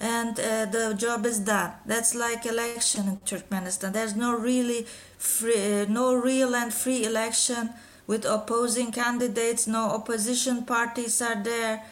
and 0.01 0.41
uh, 0.41 0.65
the 0.67 0.95
job 0.95 1.25
is 1.25 1.39
done. 1.39 1.73
That's 1.87 2.15
like 2.15 2.45
election 2.47 3.09
in 3.09 3.17
turkmenistan 3.19 3.93
there's 3.93 4.17
no 4.17 4.35
really 4.35 4.87
free, 5.19 5.83
uh, 5.83 5.87
no 5.89 6.15
real 6.15 6.55
and 6.55 6.73
free 6.73 7.05
election 7.05 7.71
with 8.07 8.25
opposing 8.25 8.91
candidates 8.93 9.67
no 9.67 9.91
opposition 9.91 10.65
parties 10.65 11.23
are 11.23 11.43
there 11.43 11.85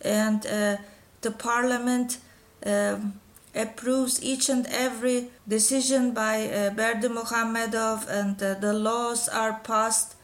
and 0.00 0.46
uh, 0.46 0.76
the 1.20 1.30
parliament 1.30 2.18
um, 2.64 3.20
approves 3.54 4.22
each 4.22 4.48
and 4.48 4.66
every 4.66 5.28
decision 5.46 6.12
by 6.12 6.46
uh, 6.46 6.70
Berdimuhamedov 6.70 8.08
and 8.08 8.40
uh, 8.42 8.54
the 8.54 8.72
laws 8.72 9.28
are 9.28 9.60
passed 9.64 10.14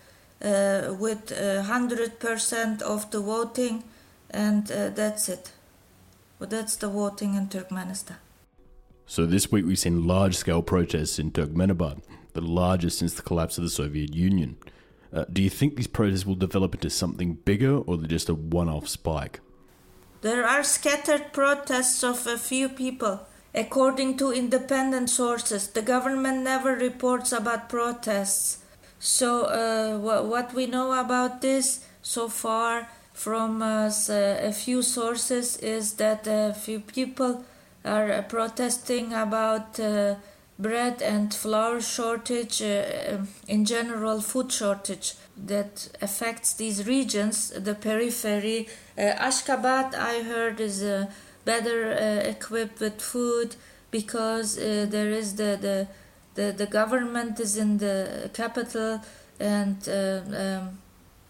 with 0.99 1.31
100% 1.31 2.83
uh, 2.83 2.85
of 2.85 3.11
the 3.11 3.21
voting 3.21 3.85
and 4.31 4.71
uh, 4.71 4.91
that's 4.91 5.29
it 5.29 5.53
well, 6.39 6.49
that's 6.49 6.77
the 6.77 6.89
voting 6.89 7.35
in 7.35 7.49
Turkmenistan. 7.49 8.17
So 9.07 9.27
this 9.27 9.53
week 9.53 9.65
we've 9.65 9.79
seen 9.79 10.07
large-scale 10.07 10.63
protests 10.63 11.19
in 11.19 11.31
Turkmenabad, 11.31 12.03
the 12.33 12.41
largest 12.41 12.99
since 12.99 13.15
the 13.15 13.23
collapse 13.23 13.57
of 13.59 13.65
the 13.65 13.71
Soviet 13.71 14.15
Union. 14.15 14.57
Uh, 15.13 15.25
do 15.33 15.43
you 15.43 15.51
think 15.51 15.77
these 15.77 15.87
protests 15.87 16.27
will 16.27 16.35
develop 16.35 16.75
into 16.75 16.91
something 16.91 17.35
bigger 17.35 17.77
or 17.79 17.97
they're 17.97 18.09
just 18.09 18.29
a 18.29 18.35
one-off 18.35 18.89
spike? 18.89 19.41
There 20.23 20.45
are 20.45 20.65
scattered 20.65 21.33
protests 21.33 22.03
of 22.03 22.27
a 22.27 22.39
few 22.39 22.69
people. 22.69 23.21
According 23.55 24.17
to 24.19 24.33
independent 24.33 25.11
sources, 25.11 25.69
the 25.69 25.83
government 25.83 26.43
never 26.43 26.75
reports 26.75 27.31
about 27.31 27.69
protests. 27.69 28.64
So, 29.07 29.43
uh, 29.43 29.99
what, 29.99 30.25
what 30.25 30.55
we 30.55 30.67
know 30.67 30.99
about 30.99 31.43
this 31.43 31.85
so 32.01 32.27
far 32.27 32.89
from 33.13 33.61
uh, 33.61 33.91
a 34.09 34.51
few 34.51 34.81
sources 34.81 35.59
is 35.59 35.93
that 35.95 36.27
a 36.27 36.55
few 36.55 36.81
people 36.81 37.45
are 37.85 38.23
protesting 38.23 39.13
about 39.13 39.79
uh, 39.79 40.15
bread 40.59 41.03
and 41.03 41.35
flour 41.35 41.83
shortage, 41.83 42.63
uh, 42.63 43.19
in 43.47 43.67
general, 43.67 44.23
food 44.23 44.51
shortage 44.51 45.17
that 45.37 45.91
affects 46.01 46.55
these 46.55 46.87
regions, 46.87 47.51
the 47.51 47.75
periphery. 47.75 48.71
Uh, 48.97 49.03
Ashgabat, 49.29 49.95
I 49.95 50.23
heard, 50.23 50.61
is 50.61 50.83
uh, 50.83 51.11
better 51.45 51.93
uh, 51.93 52.27
equipped 52.27 52.81
with 52.81 53.03
food 53.03 53.57
because 53.91 54.57
uh, 54.57 54.87
there 54.89 55.11
is 55.11 55.37
the, 55.37 55.59
the 55.61 55.89
the 56.35 56.53
the 56.53 56.67
government 56.67 57.41
is 57.41 57.57
in 57.57 57.79
the 57.79 58.31
capital 58.33 59.01
and 59.41 59.89
uh, 59.89 60.21
um, 60.37 60.79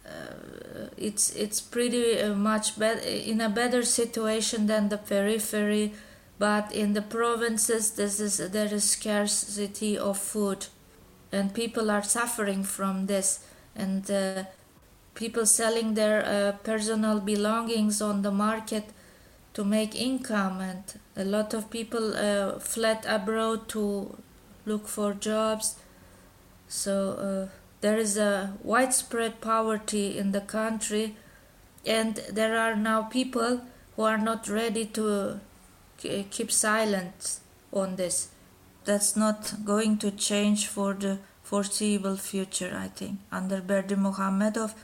uh, 0.07 0.88
it's 0.96 1.34
it's 1.34 1.61
pretty 1.61 2.22
much 2.34 2.78
better 2.78 3.00
in 3.00 3.40
a 3.40 3.48
better 3.48 3.82
situation 3.82 4.66
than 4.66 4.88
the 4.88 4.98
periphery 4.98 5.92
but 6.38 6.72
in 6.72 6.94
the 6.94 7.02
provinces 7.02 7.92
this 7.92 8.18
is 8.20 8.38
there 8.50 8.72
is 8.72 8.90
scarcity 8.90 9.96
of 9.96 10.18
food. 10.18 10.66
And 11.32 11.55
people 11.55 11.90
are 11.90 12.02
suffering 12.02 12.64
from 12.64 13.07
this. 13.07 13.40
And 13.74 14.09
uh, 14.11 14.44
people 15.14 15.46
selling 15.46 15.94
their 15.94 16.24
uh, 16.24 16.52
personal 16.62 17.20
belongings 17.20 18.00
on 18.00 18.22
the 18.22 18.30
market 18.30 18.84
to 19.55 19.64
make 19.64 19.94
income. 19.94 20.61
And 20.61 20.84
a 21.16 21.24
lot 21.24 21.55
of 21.55 21.70
people 21.70 22.16
uh, 22.16 22.59
fled 22.59 23.05
abroad 23.07 23.68
to 23.70 24.16
look 24.66 24.88
for 24.88 25.14
jobs. 25.14 25.76
So 26.68 26.94
uh, 27.12 27.56
there 27.80 27.98
is 27.98 28.16
a 28.16 28.54
widespread 28.62 29.40
poverty 29.40 30.18
in 30.18 30.32
the 30.32 30.40
country 30.40 31.16
and 31.86 32.16
there 32.32 32.56
are 32.58 32.74
now 32.74 33.02
people 33.02 33.62
who 33.96 34.02
are 34.02 34.18
not 34.18 34.48
ready 34.48 34.86
to 34.86 35.40
keep 35.98 36.50
silent 36.50 37.40
on 37.72 37.96
this. 37.96 38.28
That's 38.84 39.16
not 39.16 39.64
going 39.64 39.98
to 39.98 40.10
change 40.10 40.66
for 40.66 40.94
the 40.94 41.18
foreseeable 41.42 42.16
future 42.16 42.72
i 42.74 42.88
think. 42.88 43.20
Under 43.30 43.60
berdimuhamedov 43.60 44.74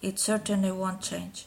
it 0.00 0.18
certainly 0.18 0.72
won't 0.72 1.02
change. 1.02 1.46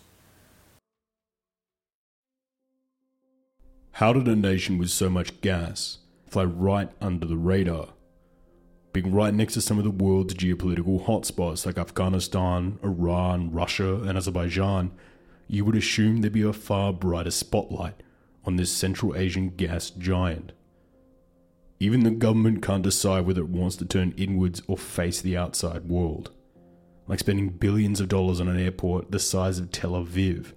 How 3.94 4.14
did 4.14 4.28
a 4.28 4.36
nation 4.36 4.78
with 4.78 4.90
so 4.90 5.10
much 5.10 5.42
gas 5.42 5.98
fly 6.32 6.46
right 6.46 6.90
under 7.02 7.26
the 7.26 7.38
radar? 7.38 7.90
Being 8.94 9.14
right 9.14 9.34
next 9.34 9.54
to 9.54 9.62
some 9.62 9.78
of 9.78 9.84
the 9.84 9.92
world's 9.92 10.34
geopolitical 10.34 11.06
hotspots 11.06 11.66
like 11.66 11.78
Afghanistan, 11.78 12.80
Iran, 12.84 13.52
Russia, 13.52 13.96
and 13.96 14.18
Azerbaijan, 14.18 14.92
you 15.48 15.66
would 15.66 15.76
assume 15.76 16.22
there'd 16.22 16.34
be 16.34 16.42
a 16.42 16.54
far 16.54 16.94
brighter 16.94 17.32
spotlight 17.32 18.02
on 18.46 18.56
this 18.56 18.72
Central 18.72 19.16
Asian 19.16 19.50
gas 19.50 19.90
giant. 19.90 20.54
Even 21.80 22.04
the 22.04 22.12
government 22.12 22.64
can't 22.64 22.84
decide 22.84 23.26
whether 23.26 23.42
it 23.42 23.50
wants 23.50 23.76
to 23.76 23.86
turn 23.86 24.14
inwards 24.16 24.62
or 24.68 24.78
face 24.78 25.22
the 25.22 25.36
outside 25.36 25.90
world. 25.90 26.32
Like 27.08 27.20
spending 27.20 27.50
billions 27.50 28.00
of 28.00 28.08
dollars 28.08 28.40
on 28.40 28.48
an 28.48 28.60
airport 28.60 29.12
the 29.12 29.20
size 29.20 29.60
of 29.60 29.72
Tel 29.72 29.92
Aviv 29.92 30.54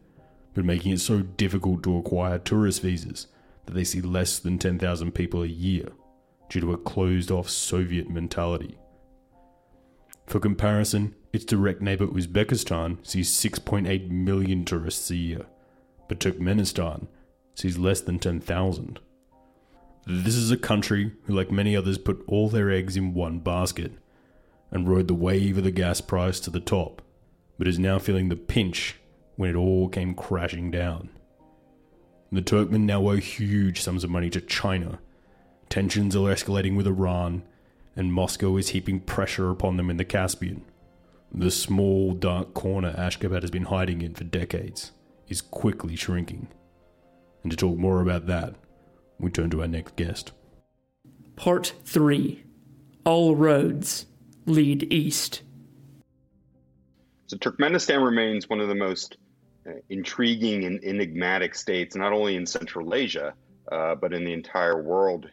but 0.54 0.64
making 0.64 0.92
it 0.92 1.00
so 1.00 1.20
difficult 1.20 1.82
to 1.82 1.98
acquire 1.98 2.38
tourist 2.38 2.80
visas 2.80 3.26
that 3.66 3.74
they 3.74 3.84
see 3.84 4.00
less 4.00 4.38
than 4.38 4.58
10,000 4.58 5.12
people 5.12 5.42
a 5.42 5.46
year 5.46 5.88
due 6.48 6.60
to 6.60 6.72
a 6.72 6.78
closed 6.78 7.30
off 7.30 7.48
Soviet 7.48 8.08
mentality. 8.10 8.78
For 10.26 10.40
comparison, 10.40 11.14
its 11.32 11.44
direct 11.44 11.82
neighbor 11.82 12.06
Uzbekistan 12.06 13.04
sees 13.06 13.30
6.8 13.30 14.08
million 14.08 14.64
tourists 14.64 15.10
a 15.10 15.16
year, 15.16 15.46
but 16.08 16.20
Turkmenistan 16.20 17.06
sees 17.54 17.78
less 17.78 18.00
than 18.00 18.18
10,000. 18.18 19.00
This 20.06 20.34
is 20.34 20.50
a 20.50 20.56
country 20.56 21.12
who, 21.24 21.34
like 21.34 21.50
many 21.50 21.76
others, 21.76 21.98
put 21.98 22.22
all 22.26 22.48
their 22.48 22.70
eggs 22.70 22.96
in 22.96 23.14
one 23.14 23.38
basket 23.38 23.92
and 24.70 24.88
rode 24.88 25.08
the 25.08 25.14
wave 25.14 25.58
of 25.58 25.64
the 25.64 25.70
gas 25.70 26.00
price 26.00 26.40
to 26.40 26.50
the 26.50 26.60
top, 26.60 27.00
but 27.58 27.68
is 27.68 27.78
now 27.78 27.98
feeling 27.98 28.28
the 28.28 28.36
pinch 28.36 28.96
when 29.36 29.50
it 29.50 29.56
all 29.56 29.88
came 29.88 30.14
crashing 30.14 30.70
down. 30.70 31.08
The 32.34 32.42
Turkmen 32.42 32.80
now 32.80 33.08
owe 33.08 33.14
huge 33.14 33.80
sums 33.80 34.02
of 34.02 34.10
money 34.10 34.28
to 34.30 34.40
China. 34.40 34.98
Tensions 35.68 36.16
are 36.16 36.34
escalating 36.34 36.76
with 36.76 36.84
Iran, 36.84 37.44
and 37.94 38.12
Moscow 38.12 38.56
is 38.56 38.70
heaping 38.70 38.98
pressure 38.98 39.50
upon 39.50 39.76
them 39.76 39.88
in 39.88 39.98
the 39.98 40.04
Caspian. 40.04 40.64
The 41.32 41.52
small, 41.52 42.12
dark 42.12 42.52
corner 42.52 42.92
Ashgabat 42.98 43.42
has 43.42 43.52
been 43.52 43.66
hiding 43.66 44.02
in 44.02 44.14
for 44.14 44.24
decades 44.24 44.90
is 45.28 45.40
quickly 45.40 45.94
shrinking. 45.94 46.48
And 47.44 47.52
to 47.52 47.56
talk 47.56 47.78
more 47.78 48.00
about 48.00 48.26
that, 48.26 48.56
we 49.20 49.30
turn 49.30 49.50
to 49.50 49.60
our 49.60 49.68
next 49.68 49.94
guest. 49.94 50.32
Part 51.36 51.74
3 51.84 52.42
All 53.04 53.36
Roads 53.36 54.06
Lead 54.44 54.92
East. 54.92 55.42
So, 57.28 57.36
Turkmenistan 57.36 58.04
remains 58.04 58.50
one 58.50 58.58
of 58.58 58.66
the 58.66 58.74
most 58.74 59.18
intriguing 59.88 60.64
and 60.64 60.82
enigmatic 60.84 61.54
states, 61.54 61.96
not 61.96 62.12
only 62.12 62.36
in 62.36 62.46
Central 62.46 62.94
Asia, 62.94 63.34
uh, 63.70 63.94
but 63.94 64.12
in 64.12 64.24
the 64.24 64.32
entire 64.32 64.82
world. 64.82 65.26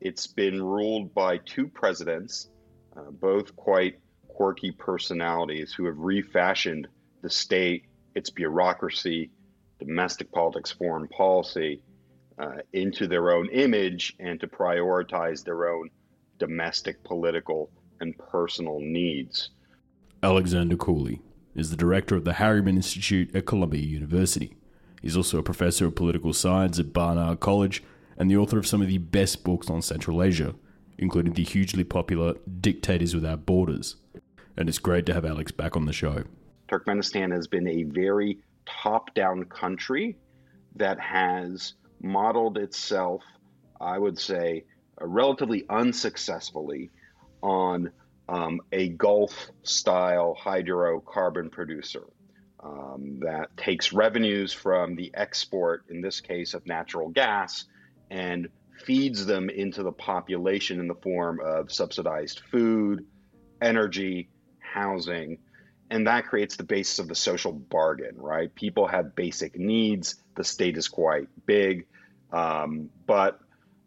It's 0.00 0.26
been 0.26 0.62
ruled 0.62 1.14
by 1.14 1.38
two 1.38 1.68
presidents, 1.68 2.48
uh, 2.96 3.10
both 3.10 3.54
quite 3.54 4.00
quirky 4.28 4.70
personalities 4.70 5.72
who 5.72 5.84
have 5.86 5.98
refashioned 5.98 6.88
the 7.22 7.30
state, 7.30 7.84
its 8.14 8.30
bureaucracy, 8.30 9.30
domestic 9.78 10.32
politics, 10.32 10.72
foreign 10.72 11.08
policy 11.08 11.82
uh, 12.38 12.56
into 12.72 13.06
their 13.06 13.32
own 13.32 13.48
image 13.50 14.14
and 14.18 14.40
to 14.40 14.46
prioritize 14.46 15.44
their 15.44 15.68
own 15.68 15.90
domestic, 16.38 17.04
political, 17.04 17.70
and 18.00 18.16
personal 18.16 18.80
needs. 18.80 19.50
Alexander 20.22 20.76
Cooley 20.76 21.20
is 21.54 21.70
the 21.70 21.76
director 21.76 22.16
of 22.16 22.24
the 22.24 22.34
Harriman 22.34 22.76
Institute 22.76 23.34
at 23.34 23.46
Columbia 23.46 23.82
University. 23.82 24.56
He's 25.02 25.16
also 25.16 25.38
a 25.38 25.42
professor 25.42 25.86
of 25.86 25.94
political 25.94 26.32
science 26.32 26.78
at 26.78 26.92
Barnard 26.92 27.40
College 27.40 27.82
and 28.16 28.30
the 28.30 28.36
author 28.36 28.58
of 28.58 28.66
some 28.66 28.82
of 28.82 28.88
the 28.88 28.98
best 28.98 29.44
books 29.44 29.70
on 29.70 29.82
Central 29.82 30.22
Asia, 30.22 30.54
including 30.98 31.32
the 31.32 31.42
hugely 31.42 31.84
popular 31.84 32.34
Dictators 32.60 33.14
Without 33.14 33.46
Borders. 33.46 33.96
And 34.56 34.68
it's 34.68 34.78
great 34.78 35.06
to 35.06 35.14
have 35.14 35.24
Alex 35.24 35.52
back 35.52 35.76
on 35.76 35.86
the 35.86 35.92
show. 35.92 36.24
Turkmenistan 36.68 37.32
has 37.32 37.46
been 37.46 37.66
a 37.66 37.84
very 37.84 38.38
top 38.66 39.14
down 39.14 39.44
country 39.44 40.16
that 40.76 41.00
has 41.00 41.74
modeled 42.02 42.58
itself, 42.58 43.22
I 43.80 43.98
would 43.98 44.18
say, 44.18 44.64
uh, 45.00 45.06
relatively 45.06 45.64
unsuccessfully 45.68 46.90
on 47.42 47.90
um, 48.30 48.60
a 48.70 48.88
Gulf 48.88 49.50
style 49.64 50.38
hydrocarbon 50.40 51.50
producer 51.50 52.04
um, 52.62 53.18
that 53.20 53.56
takes 53.56 53.92
revenues 53.92 54.52
from 54.52 54.94
the 54.94 55.10
export, 55.14 55.84
in 55.90 56.00
this 56.00 56.20
case, 56.20 56.54
of 56.54 56.64
natural 56.64 57.08
gas, 57.08 57.64
and 58.08 58.48
feeds 58.84 59.26
them 59.26 59.50
into 59.50 59.82
the 59.82 59.92
population 59.92 60.78
in 60.78 60.86
the 60.86 60.94
form 60.94 61.40
of 61.44 61.72
subsidized 61.72 62.40
food, 62.52 63.04
energy, 63.60 64.28
housing. 64.60 65.38
And 65.90 66.06
that 66.06 66.26
creates 66.26 66.54
the 66.54 66.62
basis 66.62 67.00
of 67.00 67.08
the 67.08 67.16
social 67.16 67.52
bargain, 67.52 68.14
right? 68.16 68.54
People 68.54 68.86
have 68.86 69.16
basic 69.16 69.58
needs. 69.58 70.22
The 70.36 70.44
state 70.44 70.78
is 70.78 70.86
quite 70.86 71.26
big. 71.46 71.86
Um, 72.32 72.90
but 73.06 73.40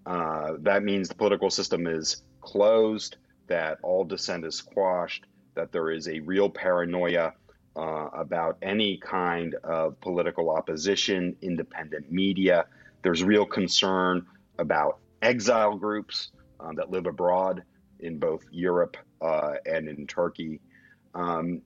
uh, 0.06 0.56
that 0.60 0.84
means 0.84 1.08
the 1.08 1.16
political 1.16 1.50
system 1.50 1.88
is 1.88 2.22
closed 2.42 3.16
that 3.48 3.80
all 3.84 4.04
dissent 4.04 4.46
is 4.46 4.56
squashed, 4.56 5.26
that 5.56 5.72
there 5.72 5.92
is 5.92 6.08
a 6.08 6.20
real 6.20 6.50
paranoia 6.50 7.34
uh, 7.76 8.08
about 8.14 8.58
any 8.62 8.98
kind 8.98 9.56
of 9.64 10.00
political 10.02 10.50
opposition, 10.50 11.36
independent 11.42 12.12
media. 12.12 12.66
There's 13.02 13.24
real 13.24 13.46
concern 13.46 14.26
about 14.60 15.00
exile 15.22 15.76
groups 15.78 16.32
um, 16.60 16.76
that 16.76 16.92
live 16.92 17.06
abroad 17.06 17.64
in 18.00 18.20
both 18.20 18.44
Europe 18.52 18.98
uh, 19.22 19.54
and 19.66 19.88
in 19.88 20.06
Turkey. 20.08 20.60
Um, 21.16 21.62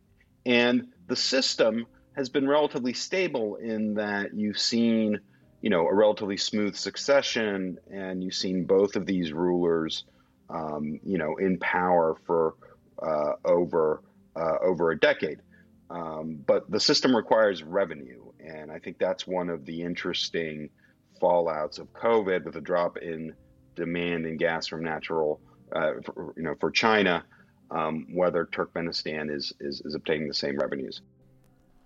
and 0.45 0.87
the 1.07 1.15
system 1.15 1.85
has 2.15 2.29
been 2.29 2.47
relatively 2.47 2.93
stable 2.93 3.57
in 3.57 3.93
that 3.95 4.33
you've 4.33 4.59
seen, 4.59 5.19
you 5.61 5.69
know, 5.69 5.87
a 5.87 5.93
relatively 5.93 6.37
smooth 6.37 6.75
succession, 6.75 7.77
and 7.91 8.23
you've 8.23 8.33
seen 8.33 8.65
both 8.65 8.95
of 8.95 9.05
these 9.05 9.33
rulers 9.33 10.05
um, 10.49 10.99
you 11.03 11.17
know, 11.17 11.37
in 11.37 11.57
power 11.59 12.15
for 12.25 12.55
uh, 13.01 13.33
over 13.45 14.01
uh, 14.35 14.57
over 14.61 14.91
a 14.91 14.99
decade. 14.99 15.39
Um, 15.89 16.43
but 16.45 16.69
the 16.69 16.79
system 16.79 17.15
requires 17.15 17.63
revenue, 17.63 18.23
and 18.39 18.71
I 18.71 18.79
think 18.79 18.97
that's 18.99 19.25
one 19.25 19.49
of 19.49 19.65
the 19.65 19.81
interesting 19.81 20.69
fallouts 21.21 21.79
of 21.79 21.91
COVID 21.93 22.45
with 22.45 22.55
a 22.55 22.61
drop 22.61 22.97
in 22.97 23.33
demand 23.75 24.25
in 24.25 24.37
gas 24.37 24.67
from 24.67 24.83
natural, 24.83 25.39
uh, 25.73 25.93
for, 26.03 26.33
you 26.35 26.43
know, 26.43 26.55
for 26.59 26.71
China. 26.71 27.23
um, 27.71 28.07
whether 28.13 28.45
Turkmenistan 28.45 29.33
is, 29.33 29.53
is, 29.59 29.81
is 29.81 29.95
obtaining 29.95 30.27
the 30.27 30.33
same 30.33 30.57
revenues. 30.57 31.01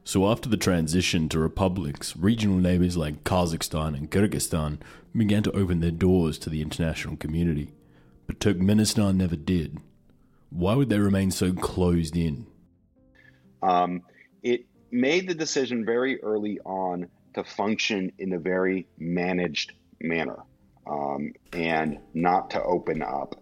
So, 0.04 0.30
after 0.30 0.50
the 0.50 0.58
transition 0.58 1.30
to 1.30 1.40
republics, 1.40 2.18
regional 2.18 2.58
neighbors 2.58 2.98
like 2.98 3.24
Kazakhstan 3.24 3.96
and 3.96 4.10
Kyrgyzstan 4.10 4.80
began 5.16 5.44
to 5.44 5.52
open 5.52 5.80
their 5.80 5.92
doors 5.92 6.40
to 6.40 6.50
the 6.50 6.62
international 6.62 7.18
community. 7.18 7.70
But 8.32 8.40
Turkmenistan 8.40 9.18
never 9.18 9.36
did. 9.36 9.78
Why 10.52 10.74
would 10.74 10.88
they 10.88 11.00
remain 11.00 11.32
so 11.32 11.52
closed 11.52 12.16
in? 12.16 12.48
Um, 13.62 14.04
it 14.42 14.68
made 14.90 15.28
the 15.28 15.36
decision 15.36 15.84
very 15.84 16.24
early 16.24 16.58
on 16.62 17.10
to 17.34 17.44
function 17.44 18.14
in 18.18 18.32
a 18.32 18.40
very 18.40 18.88
managed 18.98 19.74
manner 20.00 20.38
um, 20.88 21.34
and 21.52 22.00
not 22.14 22.52
to 22.52 22.64
open 22.64 23.02
up. 23.02 23.36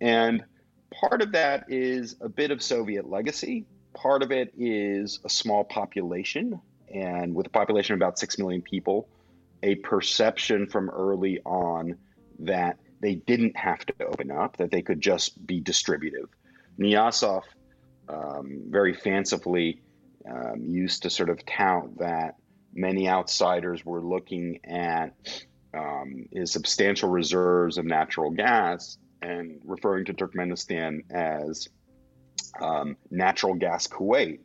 And 0.00 0.42
part 0.90 1.20
of 1.20 1.32
that 1.32 1.66
is 1.68 2.16
a 2.22 2.30
bit 2.30 2.50
of 2.50 2.62
Soviet 2.62 3.06
legacy 3.06 3.66
part 3.92 4.22
of 4.22 4.32
it 4.32 4.54
is 4.56 5.20
a 5.24 5.28
small 5.28 5.64
population, 5.64 6.62
and 6.92 7.34
with 7.34 7.46
a 7.46 7.50
population 7.50 7.92
of 7.92 7.98
about 7.98 8.18
6 8.18 8.38
million 8.38 8.62
people, 8.62 9.06
a 9.62 9.74
perception 9.74 10.66
from 10.66 10.88
early 10.88 11.40
on 11.44 11.98
that 12.38 12.78
they 13.04 13.16
didn't 13.16 13.54
have 13.56 13.84
to 13.84 14.04
open 14.06 14.30
up, 14.30 14.56
that 14.56 14.70
they 14.70 14.80
could 14.80 15.00
just 15.00 15.46
be 15.46 15.60
distributive. 15.60 16.28
Niyazov 16.78 17.42
um, 18.08 18.62
very 18.68 18.94
fancifully 18.94 19.82
um, 20.28 20.64
used 20.64 21.02
to 21.02 21.10
sort 21.10 21.28
of 21.28 21.44
tout 21.44 21.98
that 21.98 22.36
many 22.72 23.06
outsiders 23.06 23.84
were 23.84 24.00
looking 24.00 24.60
at 24.64 25.14
um, 25.74 26.26
his 26.32 26.50
substantial 26.50 27.10
reserves 27.10 27.76
of 27.76 27.84
natural 27.84 28.30
gas 28.30 28.96
and 29.20 29.60
referring 29.64 30.06
to 30.06 30.14
Turkmenistan 30.14 31.00
as 31.10 31.68
um, 32.58 32.96
natural 33.10 33.54
gas 33.54 33.86
Kuwait. 33.86 34.40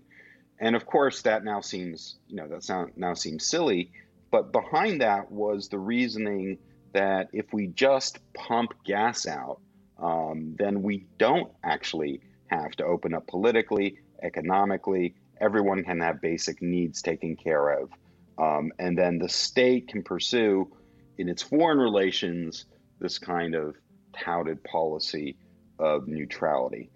And 0.60 0.76
of 0.76 0.86
course, 0.86 1.22
that 1.22 1.46
now 1.46 1.62
seems, 1.62 2.18
you 2.28 2.36
know, 2.36 2.48
that 2.50 2.92
now 2.98 3.14
seems 3.14 3.46
silly. 3.46 3.92
But 4.32 4.52
behind 4.52 5.00
that 5.00 5.32
was 5.32 5.70
the 5.70 5.80
reasoning 5.80 6.58
that 6.94 7.30
if 7.34 7.54
we 7.54 7.68
just 7.68 8.20
pump 8.34 8.74
gas 8.86 9.28
out, 9.28 9.60
um, 9.98 10.56
then 10.58 10.82
we 10.82 11.06
don't 11.18 11.52
actually 11.64 12.22
have 12.48 12.72
to 12.72 12.86
open 12.86 13.14
up 13.14 13.28
politically, 13.28 14.00
economically. 14.24 15.16
Everyone 15.40 15.84
can 15.84 16.00
have 16.02 16.22
basic 16.22 16.62
needs 16.62 17.02
taken 17.02 17.36
care 17.36 17.70
of. 17.70 17.90
Um, 18.38 18.72
and 18.80 18.98
then 18.98 19.20
the 19.20 19.30
state 19.30 19.90
can 19.90 20.04
pursue 20.04 20.72
in 21.18 21.28
its 21.28 21.44
foreign 21.44 21.78
relations 21.78 22.66
this 23.00 23.20
kind 23.20 23.56
of 23.56 23.76
touted 24.14 24.64
policy 24.64 25.38
of 25.78 26.08
neutrality. 26.08 26.90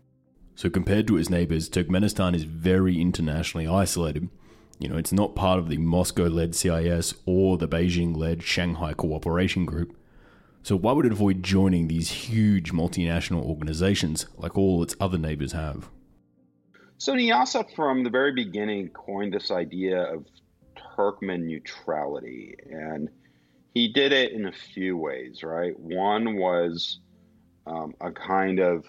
So, 0.56 0.70
compared 0.70 1.08
to 1.08 1.18
its 1.18 1.30
neighbors, 1.30 1.70
Turkmenistan 1.70 2.36
is 2.36 2.44
very 2.44 3.02
internationally 3.02 3.68
isolated. 3.68 4.30
You 4.84 4.90
know, 4.90 4.98
it's 4.98 5.14
not 5.14 5.34
part 5.34 5.60
of 5.60 5.70
the 5.70 5.78
Moscow 5.78 6.24
led 6.24 6.54
CIS 6.54 7.14
or 7.26 7.58
the 7.58 7.70
Beijing 7.70 8.18
led 8.18 8.44
Shanghai 8.44 8.92
Cooperation 8.94 9.66
Group. 9.66 9.96
So, 10.62 10.76
why 10.76 10.92
would 10.92 11.06
it 11.06 11.14
avoid 11.14 11.42
joining 11.42 11.88
these 11.88 12.12
huge 12.12 12.74
multinational 12.74 13.44
organizations 13.44 14.26
like 14.38 14.58
all 14.58 14.84
its 14.84 14.96
other 15.00 15.18
neighbors 15.18 15.54
have? 15.54 15.90
So, 16.98 17.14
Niyazov 17.14 17.74
from 17.74 18.04
the 18.04 18.10
very 18.10 18.34
beginning 18.34 18.90
coined 18.90 19.34
this 19.34 19.52
idea 19.52 20.02
of 20.02 20.26
Turkmen 20.76 21.46
neutrality. 21.46 22.58
And 22.70 23.08
he 23.74 23.88
did 23.88 24.12
it 24.12 24.34
in 24.34 24.48
a 24.48 24.52
few 24.52 24.98
ways, 24.98 25.44
right? 25.44 25.80
One 25.80 26.36
was 26.36 27.00
um, 27.66 27.96
a 28.02 28.12
kind 28.12 28.60
of 28.60 28.86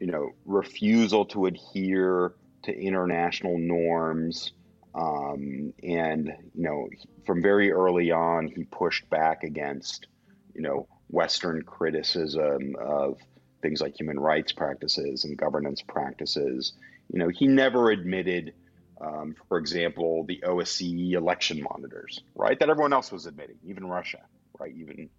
you 0.00 0.06
know, 0.06 0.30
refusal 0.44 1.24
to 1.26 1.46
adhere 1.46 2.34
to 2.62 2.72
international 2.72 3.58
norms. 3.58 4.52
Um, 4.94 5.72
and, 5.82 6.32
you 6.54 6.62
know, 6.62 6.88
from 7.26 7.42
very 7.42 7.70
early 7.70 8.10
on, 8.10 8.48
he 8.48 8.64
pushed 8.64 9.08
back 9.10 9.44
against, 9.44 10.06
you 10.54 10.62
know, 10.62 10.88
Western 11.08 11.62
criticism 11.62 12.74
of 12.80 13.18
things 13.62 13.80
like 13.80 13.98
human 13.98 14.18
rights 14.18 14.52
practices 14.52 15.24
and 15.24 15.36
governance 15.36 15.82
practices. 15.82 16.72
You 17.12 17.18
know, 17.20 17.28
he 17.28 17.46
never 17.46 17.90
admitted, 17.90 18.54
um, 19.00 19.34
for 19.48 19.58
example, 19.58 20.24
the 20.26 20.42
OSCE 20.46 21.12
election 21.12 21.62
monitors, 21.62 22.20
right? 22.34 22.58
That 22.58 22.70
everyone 22.70 22.92
else 22.92 23.10
was 23.10 23.26
admitting, 23.26 23.58
even 23.64 23.86
Russia, 23.86 24.20
right? 24.58 24.72
Even, 24.74 25.10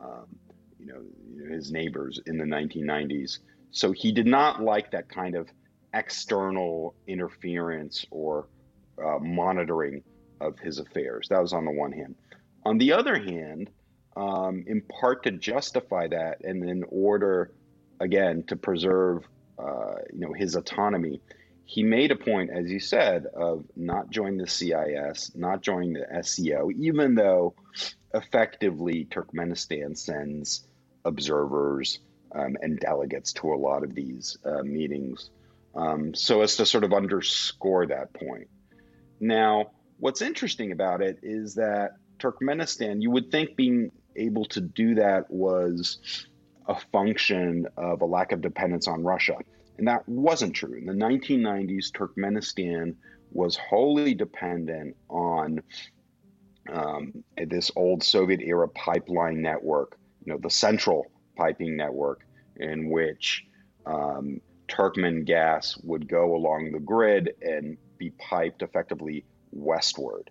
um, 0.00 0.26
you 0.78 0.86
know, 0.86 1.54
his 1.54 1.70
neighbors 1.70 2.20
in 2.26 2.38
the 2.38 2.44
1990s. 2.44 3.38
So 3.70 3.92
he 3.92 4.12
did 4.12 4.26
not 4.26 4.62
like 4.62 4.90
that 4.92 5.08
kind 5.08 5.36
of 5.36 5.48
external 5.92 6.94
interference 7.06 8.04
or 8.10 8.48
uh, 9.04 9.18
monitoring 9.18 10.02
of 10.40 10.58
his 10.58 10.78
affairs. 10.78 11.28
That 11.28 11.40
was 11.40 11.52
on 11.52 11.64
the 11.64 11.70
one 11.70 11.92
hand. 11.92 12.14
On 12.64 12.78
the 12.78 12.92
other 12.92 13.18
hand, 13.18 13.70
um, 14.16 14.64
in 14.66 14.82
part 14.82 15.24
to 15.24 15.30
justify 15.32 16.08
that, 16.08 16.42
and 16.44 16.68
in 16.68 16.84
order, 16.88 17.52
again, 18.00 18.44
to 18.44 18.56
preserve, 18.56 19.26
uh, 19.58 19.94
you 20.12 20.20
know, 20.20 20.32
his 20.32 20.56
autonomy, 20.56 21.20
he 21.64 21.82
made 21.84 22.10
a 22.10 22.16
point, 22.16 22.50
as 22.50 22.70
you 22.70 22.80
said, 22.80 23.26
of 23.26 23.64
not 23.76 24.10
joining 24.10 24.38
the 24.38 24.48
CIS, 24.48 25.32
not 25.36 25.62
joining 25.62 25.92
the 25.92 26.22
SCO, 26.22 26.70
even 26.76 27.14
though 27.14 27.54
effectively 28.12 29.06
Turkmenistan 29.08 29.96
sends 29.96 30.66
observers 31.04 32.00
um, 32.32 32.56
and 32.60 32.78
delegates 32.80 33.32
to 33.34 33.52
a 33.52 33.56
lot 33.56 33.84
of 33.84 33.94
these 33.94 34.36
uh, 34.44 34.62
meetings, 34.62 35.30
um, 35.74 36.12
so 36.14 36.42
as 36.42 36.56
to 36.56 36.66
sort 36.66 36.84
of 36.84 36.92
underscore 36.92 37.86
that 37.86 38.12
point. 38.12 38.48
Now, 39.20 39.72
what's 39.98 40.22
interesting 40.22 40.72
about 40.72 41.02
it 41.02 41.18
is 41.22 41.54
that 41.56 41.92
Turkmenistan, 42.18 43.02
you 43.02 43.10
would 43.10 43.30
think 43.30 43.54
being 43.56 43.92
able 44.16 44.46
to 44.46 44.60
do 44.60 44.94
that 44.96 45.30
was 45.30 46.26
a 46.66 46.74
function 46.92 47.66
of 47.76 48.00
a 48.00 48.06
lack 48.06 48.32
of 48.32 48.40
dependence 48.40 48.88
on 48.88 49.02
Russia. 49.02 49.36
And 49.78 49.88
that 49.88 50.08
wasn't 50.08 50.54
true. 50.54 50.76
In 50.76 50.86
the 50.86 50.92
1990s, 50.92 51.90
Turkmenistan 51.92 52.96
was 53.32 53.56
wholly 53.56 54.14
dependent 54.14 54.96
on 55.08 55.62
um, 56.70 57.24
this 57.36 57.70
old 57.76 58.02
Soviet 58.02 58.40
era 58.40 58.68
pipeline 58.68 59.40
network, 59.40 59.96
you 60.24 60.32
know, 60.32 60.38
the 60.38 60.50
central 60.50 61.10
piping 61.36 61.76
network 61.76 62.26
in 62.56 62.90
which 62.90 63.44
um, 63.86 64.40
Turkmen 64.68 65.24
gas 65.24 65.78
would 65.82 66.08
go 66.08 66.36
along 66.36 66.72
the 66.72 66.80
grid 66.80 67.30
and 67.40 67.78
be 68.00 68.10
piped 68.10 68.62
effectively 68.62 69.24
westward. 69.52 70.30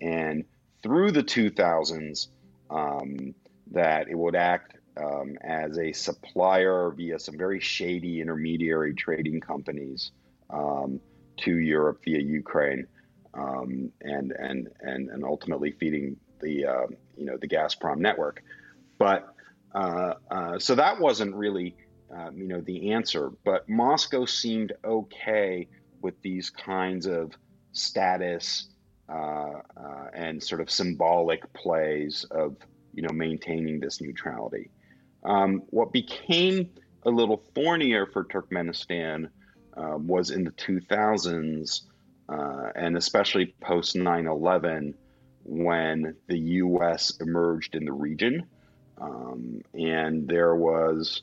And 0.00 0.44
through 0.82 1.12
the 1.12 1.22
2000s, 1.22 2.28
um, 2.70 3.34
that 3.70 4.08
it 4.08 4.16
would 4.16 4.34
act 4.34 4.76
um, 4.96 5.36
as 5.42 5.78
a 5.78 5.92
supplier 5.92 6.90
via 6.90 7.18
some 7.18 7.36
very 7.38 7.60
shady 7.60 8.20
intermediary 8.20 8.94
trading 8.94 9.40
companies 9.40 10.10
um, 10.50 11.00
to 11.38 11.56
Europe 11.58 12.00
via 12.04 12.20
Ukraine, 12.20 12.86
um, 13.34 13.92
and 14.00 14.32
and 14.32 14.68
and 14.80 15.08
and 15.10 15.24
ultimately 15.24 15.72
feeding 15.72 16.16
the 16.40 16.66
uh, 16.66 16.86
you 17.16 17.26
know 17.26 17.36
the 17.36 17.48
Gazprom 17.48 17.98
network. 17.98 18.42
But 18.98 19.34
uh, 19.74 20.14
uh, 20.30 20.58
so 20.58 20.74
that 20.74 20.98
wasn't 21.00 21.34
really, 21.34 21.76
um, 22.14 22.36
you 22.36 22.48
know, 22.48 22.60
the 22.60 22.92
answer. 22.92 23.30
But 23.44 23.68
Moscow 23.68 24.24
seemed 24.24 24.72
okay 24.84 25.68
with 26.00 26.20
these 26.22 26.50
kinds 26.50 27.06
of 27.06 27.32
status 27.72 28.68
uh, 29.08 29.60
uh, 29.76 30.06
and 30.14 30.42
sort 30.42 30.60
of 30.60 30.70
symbolic 30.70 31.52
plays 31.52 32.24
of, 32.30 32.56
you 32.94 33.02
know, 33.02 33.12
maintaining 33.12 33.80
this 33.80 34.00
neutrality. 34.00 34.70
Um, 35.24 35.62
what 35.70 35.92
became 35.92 36.70
a 37.04 37.10
little 37.10 37.42
thornier 37.54 38.06
for 38.06 38.24
Turkmenistan 38.24 39.28
um, 39.76 40.06
was 40.06 40.30
in 40.30 40.44
the 40.44 40.52
2000s, 40.52 41.82
and 42.28 42.96
especially 42.96 43.54
post 43.60 43.96
9 43.96 44.26
11, 44.26 44.94
when 45.44 46.14
the 46.28 46.38
U.S. 46.38 47.12
emerged 47.20 47.74
in 47.74 47.84
the 47.84 47.92
region. 47.92 48.46
Um, 49.00 49.62
and 49.74 50.28
there 50.28 50.54
was, 50.54 51.22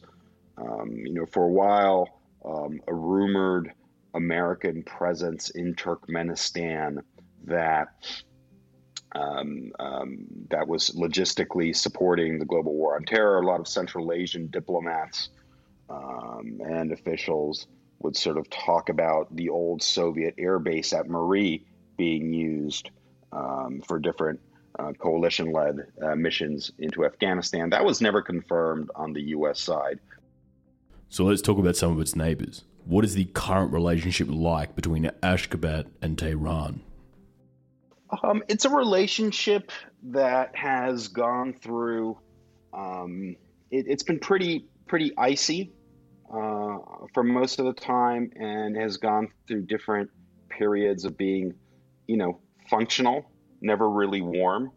um, 0.57 0.91
you 0.91 1.13
know, 1.13 1.25
for 1.25 1.45
a 1.45 1.51
while, 1.51 2.19
um, 2.43 2.81
a 2.87 2.93
rumored 2.93 3.71
American 4.17 4.83
presence 4.83 5.49
in 5.51 5.75
Turkmenistan 5.75 6.97
that 7.45 7.87
um, 9.15 9.71
um, 9.79 10.25
that 10.49 10.67
was 10.67 10.91
logistically 10.91 11.75
supporting 11.75 12.39
the 12.39 12.45
global 12.45 12.73
war 12.73 12.95
on 12.95 13.05
terror. 13.05 13.39
A 13.39 13.45
lot 13.45 13.59
of 13.59 13.67
Central 13.67 14.11
Asian 14.11 14.47
diplomats 14.47 15.29
um, 15.89 16.59
and 16.65 16.91
officials 16.91 17.67
would 17.99 18.17
sort 18.17 18.37
of 18.37 18.49
talk 18.49 18.89
about 18.89 19.33
the 19.35 19.49
old 19.49 19.81
Soviet 19.81 20.35
air 20.37 20.59
base 20.59 20.93
at 20.93 21.09
Mary 21.09 21.65
being 21.97 22.33
used 22.33 22.91
for 23.85 23.99
different 23.99 24.39
uh, 24.79 24.93
coalition 24.93 25.51
led 25.51 25.87
uh, 26.01 26.15
missions 26.15 26.71
into 26.79 27.05
Afghanistan. 27.05 27.69
That 27.69 27.83
was 27.83 28.01
never 28.01 28.21
confirmed 28.21 28.89
on 28.95 29.13
the 29.13 29.21
U.S. 29.29 29.59
side. 29.59 29.99
So 31.09 31.25
let's 31.25 31.41
talk 31.41 31.57
about 31.57 31.75
some 31.75 31.91
of 31.91 31.99
its 31.99 32.15
neighbors. 32.15 32.63
What 32.87 33.03
is 33.03 33.15
the 33.15 33.25
current 33.25 33.73
relationship 33.73 34.29
like 34.31 34.73
between 34.73 35.11
Ashgabat 35.21 35.87
and 36.01 36.17
Tehran? 36.17 36.79
Um, 38.23 38.41
it's 38.47 38.63
a 38.63 38.69
relationship 38.69 39.73
that 40.03 40.55
has 40.55 41.09
gone 41.09 41.51
through. 41.51 42.17
Um, 42.73 43.35
it, 43.71 43.89
has 43.89 44.03
been 44.03 44.19
pretty 44.19 44.67
pretty 44.87 45.11
icy 45.17 45.73
uh, 46.33 46.77
for 47.13 47.23
most 47.23 47.59
of 47.59 47.65
the 47.65 47.73
time, 47.73 48.31
and 48.37 48.77
has 48.77 48.95
gone 48.95 49.27
through 49.49 49.63
different 49.63 50.09
periods 50.47 51.03
of 51.03 51.17
being, 51.17 51.55
you 52.07 52.15
know, 52.15 52.39
functional, 52.69 53.29
never 53.59 53.89
really 53.89 54.21
warm. 54.21 54.71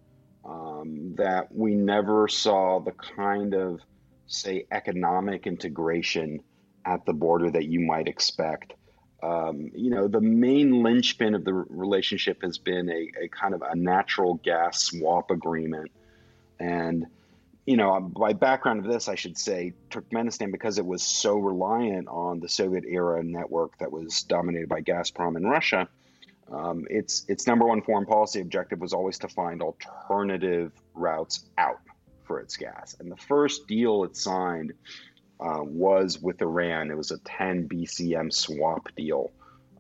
Um, 0.44 1.14
that 1.16 1.54
we 1.54 1.76
never 1.76 2.26
saw 2.26 2.80
the 2.80 2.92
kind 2.92 3.54
of, 3.54 3.78
say, 4.26 4.66
economic 4.72 5.46
integration 5.46 6.42
at 6.84 7.04
the 7.06 7.12
border 7.12 7.50
that 7.50 7.66
you 7.66 7.80
might 7.80 8.08
expect. 8.08 8.74
Um, 9.22 9.70
you 9.74 9.90
know, 9.90 10.08
the 10.08 10.20
main 10.20 10.82
linchpin 10.82 11.34
of 11.34 11.44
the 11.44 11.52
relationship 11.52 12.42
has 12.42 12.56
been 12.58 12.88
a, 12.88 13.24
a 13.24 13.28
kind 13.28 13.54
of 13.54 13.62
a 13.62 13.76
natural 13.76 14.34
gas 14.34 14.82
swap 14.82 15.30
agreement. 15.30 15.90
And, 16.58 17.06
you 17.66 17.76
know, 17.76 18.00
by 18.00 18.32
background 18.32 18.84
of 18.84 18.90
this, 18.90 19.08
I 19.08 19.14
should 19.16 19.36
say 19.36 19.74
Turkmenistan, 19.90 20.50
because 20.50 20.78
it 20.78 20.86
was 20.86 21.02
so 21.02 21.36
reliant 21.36 22.08
on 22.08 22.40
the 22.40 22.48
Soviet 22.48 22.84
era 22.86 23.22
network 23.22 23.76
that 23.78 23.92
was 23.92 24.22
dominated 24.22 24.68
by 24.68 24.80
Gazprom 24.80 25.36
and 25.36 25.48
Russia, 25.48 25.88
um, 26.50 26.86
its 26.90 27.24
its 27.28 27.46
number 27.46 27.66
one 27.66 27.82
foreign 27.82 28.06
policy 28.06 28.40
objective 28.40 28.80
was 28.80 28.92
always 28.92 29.18
to 29.18 29.28
find 29.28 29.62
alternative 29.62 30.72
routes 30.94 31.44
out 31.58 31.80
for 32.24 32.40
its 32.40 32.56
gas. 32.56 32.96
And 32.98 33.10
the 33.10 33.16
first 33.16 33.66
deal 33.66 34.04
it 34.04 34.16
signed 34.16 34.72
uh, 35.40 35.62
was 35.62 36.20
with 36.20 36.42
Iran. 36.42 36.90
It 36.90 36.96
was 36.96 37.10
a 37.10 37.18
10 37.18 37.68
BCM 37.68 38.32
swap 38.32 38.88
deal 38.96 39.30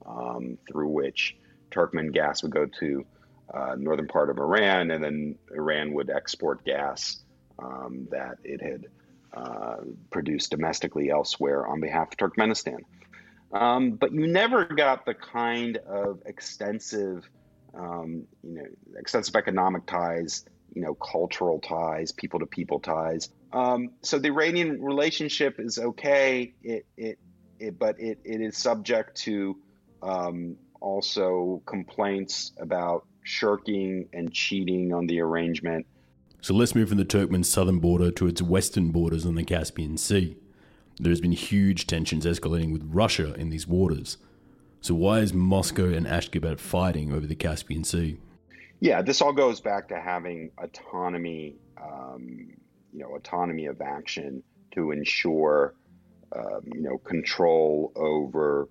um, 0.06 0.58
through 0.66 0.88
which 0.88 1.36
Turkmen 1.70 2.12
gas 2.12 2.42
would 2.42 2.52
go 2.52 2.66
to 2.80 3.04
uh, 3.52 3.74
northern 3.76 4.06
part 4.06 4.30
of 4.30 4.38
Iran, 4.38 4.90
and 4.90 5.02
then 5.02 5.36
Iran 5.54 5.92
would 5.94 6.08
export 6.08 6.64
gas 6.64 7.18
um, 7.58 8.08
that 8.10 8.38
it 8.44 8.62
had 8.62 8.86
uh, 9.34 9.76
produced 10.10 10.50
domestically 10.50 11.10
elsewhere 11.10 11.66
on 11.66 11.80
behalf 11.80 12.12
of 12.12 12.16
Turkmenistan. 12.16 12.78
Um, 13.52 13.92
but 13.92 14.12
you 14.12 14.26
never 14.26 14.64
got 14.64 15.04
the 15.04 15.14
kind 15.14 15.76
of 15.78 16.22
extensive, 16.24 17.28
um, 17.74 18.24
you 18.44 18.54
know, 18.54 18.66
extensive 18.96 19.34
economic 19.34 19.86
ties, 19.86 20.44
you 20.74 20.82
know, 20.82 20.94
cultural 20.94 21.58
ties, 21.58 22.12
people 22.12 22.40
to 22.40 22.46
people 22.46 22.78
ties 22.78 23.28
um, 23.52 23.90
so 24.02 24.18
the 24.18 24.28
Iranian 24.28 24.82
relationship 24.82 25.58
is 25.58 25.78
okay, 25.78 26.54
it, 26.62 26.86
it, 26.96 27.18
it 27.58 27.78
but 27.78 27.98
it, 28.00 28.18
it 28.24 28.40
is 28.40 28.56
subject 28.56 29.16
to 29.22 29.56
um, 30.02 30.56
also 30.80 31.62
complaints 31.66 32.52
about 32.58 33.06
shirking 33.22 34.08
and 34.12 34.32
cheating 34.32 34.92
on 34.92 35.06
the 35.06 35.20
arrangement. 35.20 35.86
So 36.40 36.54
let's 36.54 36.74
move 36.74 36.88
from 36.88 36.98
the 36.98 37.04
Turkmen 37.04 37.44
southern 37.44 37.80
border 37.80 38.10
to 38.12 38.26
its 38.26 38.40
western 38.40 38.92
borders 38.92 39.26
on 39.26 39.34
the 39.34 39.44
Caspian 39.44 39.98
Sea. 39.98 40.36
There 40.98 41.10
has 41.10 41.20
been 41.20 41.32
huge 41.32 41.86
tensions 41.86 42.24
escalating 42.24 42.72
with 42.72 42.82
Russia 42.84 43.34
in 43.34 43.50
these 43.50 43.66
waters. 43.66 44.16
So 44.80 44.94
why 44.94 45.18
is 45.18 45.34
Moscow 45.34 45.92
and 45.92 46.06
Ashgabat 46.06 46.58
fighting 46.58 47.12
over 47.12 47.26
the 47.26 47.34
Caspian 47.34 47.84
Sea? 47.84 48.18
Yeah, 48.80 49.02
this 49.02 49.20
all 49.20 49.34
goes 49.34 49.60
back 49.60 49.88
to 49.88 50.00
having 50.00 50.50
autonomy 50.56 51.56
um, 51.76 52.48
you 52.92 53.00
know 53.00 53.14
autonomy 53.14 53.66
of 53.66 53.80
action 53.80 54.42
to 54.72 54.90
ensure 54.90 55.74
um, 56.36 56.60
you 56.66 56.82
know 56.82 56.98
control 56.98 57.92
over 57.96 58.68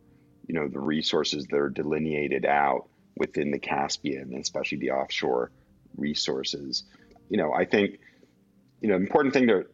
you 0.48 0.56
know 0.56 0.68
the 0.68 0.80
resources 0.80 1.46
that 1.48 1.58
are 1.58 1.70
delineated 1.70 2.46
out 2.46 2.88
within 3.18 3.52
the 3.52 3.60
Caspian, 3.60 4.34
and 4.34 4.42
especially 4.42 4.80
the 4.80 4.92
offshore 4.92 5.52
resources. 5.98 6.84
You 7.30 7.38
know, 7.38 7.54
I 7.54 7.66
think 7.66 8.00
you 8.82 8.90
know 8.90 8.96
important 8.96 9.34
thing 9.34 9.48
to 9.48 9.66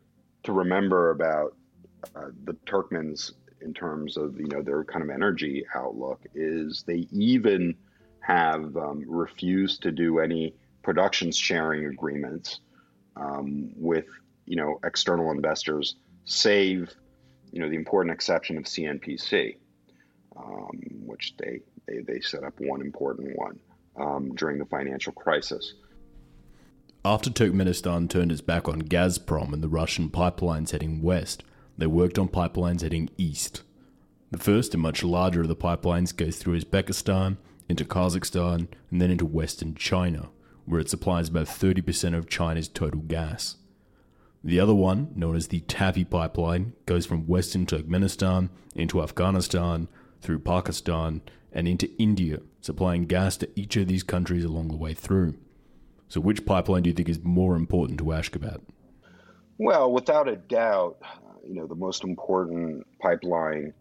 to 0.44 0.52
remember 0.52 1.12
about 1.12 1.56
uh, 2.16 2.30
the 2.44 2.54
Turkmens 2.66 3.32
in 3.62 3.74
terms 3.74 4.18
of 4.18 4.40
you 4.40 4.48
know 4.48 4.62
their 4.62 4.84
kind 4.84 5.04
of 5.04 5.10
energy 5.10 5.66
outlook 5.74 6.22
is 6.34 6.84
they 6.86 7.08
even 7.12 7.76
have 8.20 8.76
um, 8.76 9.04
refused 9.08 9.84
to 9.84 9.92
do 9.92 10.20
any 10.20 10.54
production 10.84 11.32
sharing 11.32 11.86
agreements 11.86 12.60
um, 13.16 13.72
with 13.76 14.06
you 14.46 14.56
know 14.56 14.80
external 14.84 15.32
investors, 15.32 15.96
save 16.26 16.94
you 17.52 17.62
know 17.62 17.70
the 17.70 17.76
important 17.76 18.14
exception 18.14 18.58
of 18.58 18.66
CNPC, 18.66 19.58
um, 20.38 20.82
which 21.06 21.36
they, 21.38 21.62
they 21.88 22.00
they 22.00 22.20
set 22.20 22.44
up 22.44 22.54
one 22.60 22.82
important 22.82 23.38
one 23.38 23.60
um, 23.98 24.36
during 24.36 24.58
the 24.58 24.66
financial 24.66 25.14
crisis. 25.14 25.74
After 27.04 27.30
Turkmenistan 27.30 28.10
turned 28.10 28.32
its 28.32 28.42
back 28.42 28.68
on 28.68 28.82
Gazprom 28.82 29.54
and 29.54 29.62
the 29.62 29.68
Russian 29.70 30.10
pipelines 30.10 30.72
heading 30.72 31.04
west, 31.04 31.44
they 31.78 31.86
worked 31.86 32.18
on 32.18 32.30
pipelines 32.30 32.82
heading 32.82 33.10
east. 33.18 33.62
The 34.32 34.40
first 34.40 34.74
and 34.74 34.82
much 34.82 35.04
larger 35.04 35.42
of 35.42 35.48
the 35.48 35.56
pipelines 35.56 36.16
goes 36.16 36.38
through 36.38 36.60
Uzbekistan, 36.60 37.38
into 37.70 37.86
Kazakhstan, 37.86 38.68
and 38.90 39.02
then 39.02 39.12
into 39.12 39.26
western 39.26 39.76
China, 39.76 40.30
where 40.66 40.80
it 40.80 40.90
supplies 40.90 41.30
about 41.30 41.46
30% 41.46 42.18
of 42.18 42.28
China's 42.28 42.68
total 42.68 43.02
gas. 43.02 43.58
The 44.46 44.60
other 44.60 44.76
one, 44.76 45.12
known 45.16 45.36
as 45.36 45.48
the 45.48 45.62
TAPI 45.62 46.08
Pipeline, 46.08 46.74
goes 46.86 47.08
from 47.08 47.26
western 47.26 47.66
Turkmenistan 47.66 48.50
into 48.76 49.02
Afghanistan, 49.02 49.88
through 50.22 50.38
Pakistan, 50.38 51.24
and 51.52 51.68
into 51.68 51.90
India, 51.98 52.42
supplying 52.62 53.08
gas 53.08 53.38
to 53.38 53.50
each 53.60 53.76
of 53.76 53.88
these 53.88 54.04
countries 54.04 54.44
along 54.44 54.68
the 54.68 54.78
way 54.78 54.94
through. 54.94 55.34
So, 56.10 56.22
which 56.22 56.46
pipeline 56.46 56.84
do 56.84 56.92
you 56.92 56.94
think 56.94 57.10
is 57.10 57.24
more 57.24 57.56
important 57.56 57.98
to 57.98 58.06
Ashgabat? 58.06 58.62
Well, 59.58 59.92
without 59.92 60.30
a 60.30 60.36
doubt, 60.36 60.98
you 61.44 61.56
know, 61.56 61.66
the 61.66 61.74
most 61.74 62.04
important 62.04 62.86
pipeline, 63.00 63.74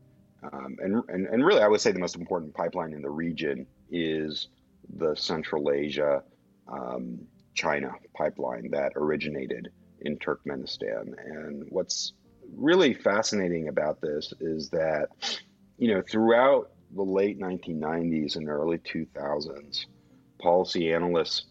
um, 0.50 0.78
and, 0.78 1.02
and, 1.08 1.26
and 1.26 1.44
really 1.44 1.60
I 1.60 1.68
would 1.68 1.82
say 1.82 1.92
the 1.92 1.98
most 1.98 2.16
important 2.16 2.54
pipeline 2.54 2.94
in 2.94 3.02
the 3.02 3.10
region 3.10 3.66
is 3.90 4.48
the 4.96 5.14
Central 5.14 5.70
Asia 5.70 6.22
um, 6.68 7.18
China 7.52 7.92
pipeline 8.16 8.70
that 8.70 8.92
originated 8.96 9.70
in 10.04 10.18
Turkmenistan. 10.18 11.14
And 11.26 11.66
what's 11.70 12.12
really 12.54 12.94
fascinating 12.94 13.68
about 13.68 14.00
this 14.00 14.32
is 14.40 14.70
that, 14.70 15.08
you 15.78 15.92
know, 15.92 16.02
throughout 16.02 16.70
the 16.94 17.02
late 17.02 17.40
1990s 17.40 18.36
and 18.36 18.48
early 18.48 18.78
2000s, 18.78 19.86
policy 20.38 20.92
analysts 20.92 21.46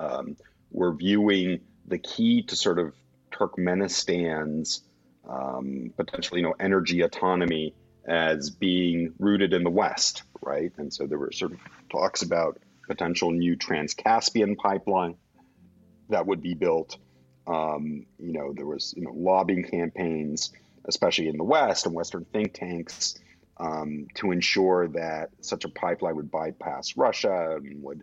um, 0.00 0.36
were 0.70 0.92
viewing 0.92 1.60
the 1.86 1.98
key 1.98 2.42
to 2.42 2.56
sort 2.56 2.78
of 2.78 2.92
Turkmenistan's 3.32 4.82
um, 5.28 5.92
potentially, 5.96 6.40
you 6.40 6.46
know, 6.46 6.54
energy 6.58 7.02
autonomy 7.02 7.74
as 8.06 8.50
being 8.50 9.12
rooted 9.18 9.52
in 9.52 9.62
the 9.62 9.70
West, 9.70 10.22
right? 10.42 10.72
And 10.78 10.92
so 10.92 11.06
there 11.06 11.18
were 11.18 11.32
sort 11.32 11.52
of 11.52 11.58
talks 11.90 12.22
about 12.22 12.58
potential 12.86 13.30
new 13.30 13.54
Trans-Caspian 13.54 14.56
pipeline 14.56 15.16
that 16.08 16.26
would 16.26 16.42
be 16.42 16.54
built 16.54 16.96
um, 17.48 18.04
you 18.18 18.32
know, 18.32 18.52
there 18.52 18.66
was 18.66 18.94
you 18.96 19.02
know 19.02 19.12
lobbying 19.14 19.64
campaigns, 19.64 20.52
especially 20.84 21.28
in 21.28 21.38
the 21.38 21.44
West 21.44 21.86
and 21.86 21.94
Western 21.94 22.24
think 22.26 22.52
tanks, 22.52 23.18
um, 23.56 24.06
to 24.14 24.30
ensure 24.30 24.88
that 24.88 25.30
such 25.40 25.64
a 25.64 25.68
pipeline 25.68 26.16
would 26.16 26.30
bypass 26.30 26.96
Russia 26.96 27.56
and 27.56 27.82
would, 27.82 28.02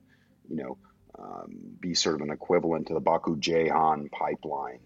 you 0.49 0.55
know, 0.55 0.77
um, 1.17 1.55
be 1.79 1.93
sort 1.93 2.15
of 2.15 2.21
an 2.21 2.31
equivalent 2.31 2.87
to 2.87 2.95
the 2.95 2.99
Baku 2.99 3.37
Ceyhan 3.37 4.11
pipeline 4.11 4.79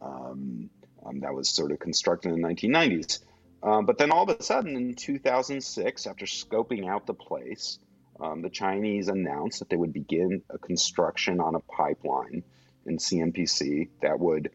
um, 0.00 0.70
um, 1.04 1.20
that 1.20 1.34
was 1.34 1.50
sort 1.50 1.70
of 1.70 1.78
constructed 1.78 2.32
in 2.32 2.40
the 2.40 2.48
1990s. 2.48 3.20
Um, 3.62 3.86
but 3.86 3.98
then 3.98 4.10
all 4.10 4.28
of 4.28 4.40
a 4.40 4.42
sudden, 4.42 4.74
in 4.76 4.94
2006, 4.94 6.06
after 6.06 6.24
scoping 6.24 6.88
out 6.88 7.06
the 7.06 7.14
place, 7.14 7.78
the 8.18 8.50
Chinese 8.50 9.08
announced 9.08 9.60
that 9.60 9.68
they 9.68 9.76
would 9.76 9.92
begin 9.92 10.42
a 10.50 10.58
construction 10.58 11.40
on 11.40 11.54
a 11.54 11.60
pipeline 11.60 12.42
in 12.88 12.98
CNPC 12.98 13.88
that 14.02 14.18
would 14.18 14.50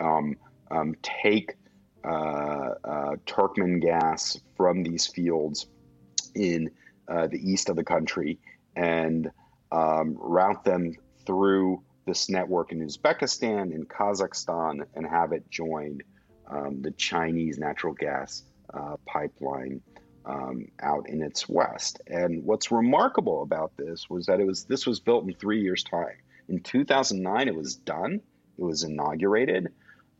um, 0.00 0.36
um, 0.70 0.94
take 1.02 1.56
uh, 2.04 2.74
uh, 2.84 3.16
Turkmen 3.26 3.80
gas 3.80 4.38
from 4.56 4.82
these 4.82 5.06
fields 5.06 5.66
in 6.34 6.70
uh, 7.08 7.26
the 7.26 7.38
east 7.38 7.68
of 7.68 7.76
the 7.76 7.84
country 7.84 8.38
and 8.74 9.30
um, 9.72 10.16
route 10.18 10.64
them 10.64 10.94
through 11.24 11.82
this 12.06 12.28
network 12.28 12.72
in 12.72 12.80
Uzbekistan 12.80 13.74
and 13.74 13.88
Kazakhstan 13.88 14.86
and 14.94 15.06
have 15.06 15.32
it 15.32 15.50
join 15.50 16.00
um, 16.48 16.82
the 16.82 16.92
Chinese 16.92 17.58
natural 17.58 17.94
gas 17.94 18.44
uh, 18.72 18.96
pipeline 19.06 19.80
um, 20.24 20.68
out 20.82 21.08
in 21.08 21.22
its 21.22 21.48
west. 21.48 22.00
And 22.06 22.44
what's 22.44 22.70
remarkable 22.70 23.42
about 23.42 23.72
this 23.76 24.08
was 24.08 24.26
that 24.26 24.40
it 24.40 24.46
was 24.46 24.64
this 24.64 24.86
was 24.86 25.00
built 25.00 25.24
in 25.24 25.34
three 25.34 25.62
years' 25.62 25.84
time. 25.84 26.16
In 26.48 26.60
2009, 26.60 27.48
it 27.48 27.54
was 27.54 27.74
done. 27.74 28.20
It 28.58 28.62
was 28.62 28.84
inaugurated. 28.84 29.72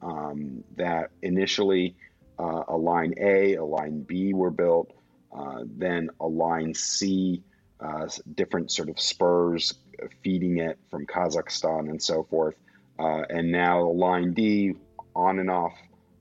Um, 0.03 0.65
that 0.77 1.11
initially 1.23 1.97
uh, 2.39 2.65
a 2.69 2.77
line 2.77 3.15
A, 3.19 3.55
a 3.55 3.65
line 3.65 4.03
B 4.03 4.35
were 4.35 4.51
built, 4.51 4.93
uh, 5.37 5.63
then 5.65 6.11
a 6.21 6.27
line 6.27 6.75
C, 6.75 7.43
uh, 7.81 8.09
different 8.35 8.71
sort 8.71 8.89
of 8.89 9.01
spurs 9.01 9.75
feeding 10.23 10.59
it 10.59 10.79
from 10.91 11.07
Kazakhstan 11.07 11.89
and 11.89 12.03
so 12.03 12.25
forth, 12.25 12.55
uh, 12.99 13.23
and 13.31 13.51
now 13.51 13.83
a 13.83 13.93
line 13.93 14.35
D, 14.35 14.75
on 15.15 15.39
and 15.39 15.51
off, 15.51 15.75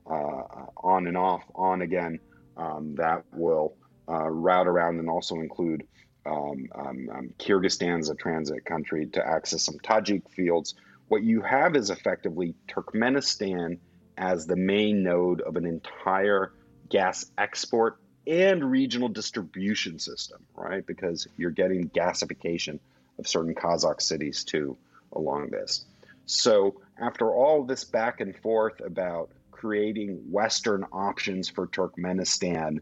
uh, 0.09 0.43
on 0.77 1.07
and 1.07 1.17
off, 1.17 1.43
on 1.53 1.81
again. 1.81 2.19
Um, 2.57 2.95
that 2.95 3.25
will 3.33 3.75
route 4.07 4.67
around 4.67 4.99
and 4.99 5.09
also 5.09 5.35
include 5.35 5.85
um, 6.25 6.67
um, 6.73 7.09
um, 7.13 7.29
Kyrgyzstan 7.39 7.99
as 7.99 8.09
a 8.09 8.15
transit 8.15 8.65
country 8.65 9.05
to 9.07 9.25
access 9.25 9.63
some 9.63 9.77
Tajik 9.79 10.29
fields. 10.29 10.75
What 11.07 11.23
you 11.23 11.41
have 11.41 11.75
is 11.75 11.89
effectively 11.89 12.55
Turkmenistan 12.67 13.77
as 14.17 14.47
the 14.47 14.55
main 14.55 15.03
node 15.03 15.41
of 15.41 15.55
an 15.55 15.65
entire 15.65 16.53
gas 16.89 17.25
export 17.37 17.97
and 18.27 18.71
regional 18.71 19.09
distribution 19.09 19.99
system, 19.99 20.43
right? 20.55 20.85
Because 20.85 21.27
you're 21.37 21.51
getting 21.51 21.89
gasification 21.89 22.79
of 23.19 23.27
certain 23.27 23.53
Kazakh 23.53 24.01
cities 24.01 24.43
too 24.43 24.77
along 25.13 25.49
this. 25.49 25.85
So, 26.25 26.81
after 26.97 27.31
all 27.31 27.63
this 27.63 27.83
back 27.83 28.19
and 28.19 28.35
forth 28.35 28.79
about 28.79 29.29
creating 29.51 30.31
Western 30.31 30.85
options 30.91 31.49
for 31.49 31.67
Turkmenistan, 31.67 32.79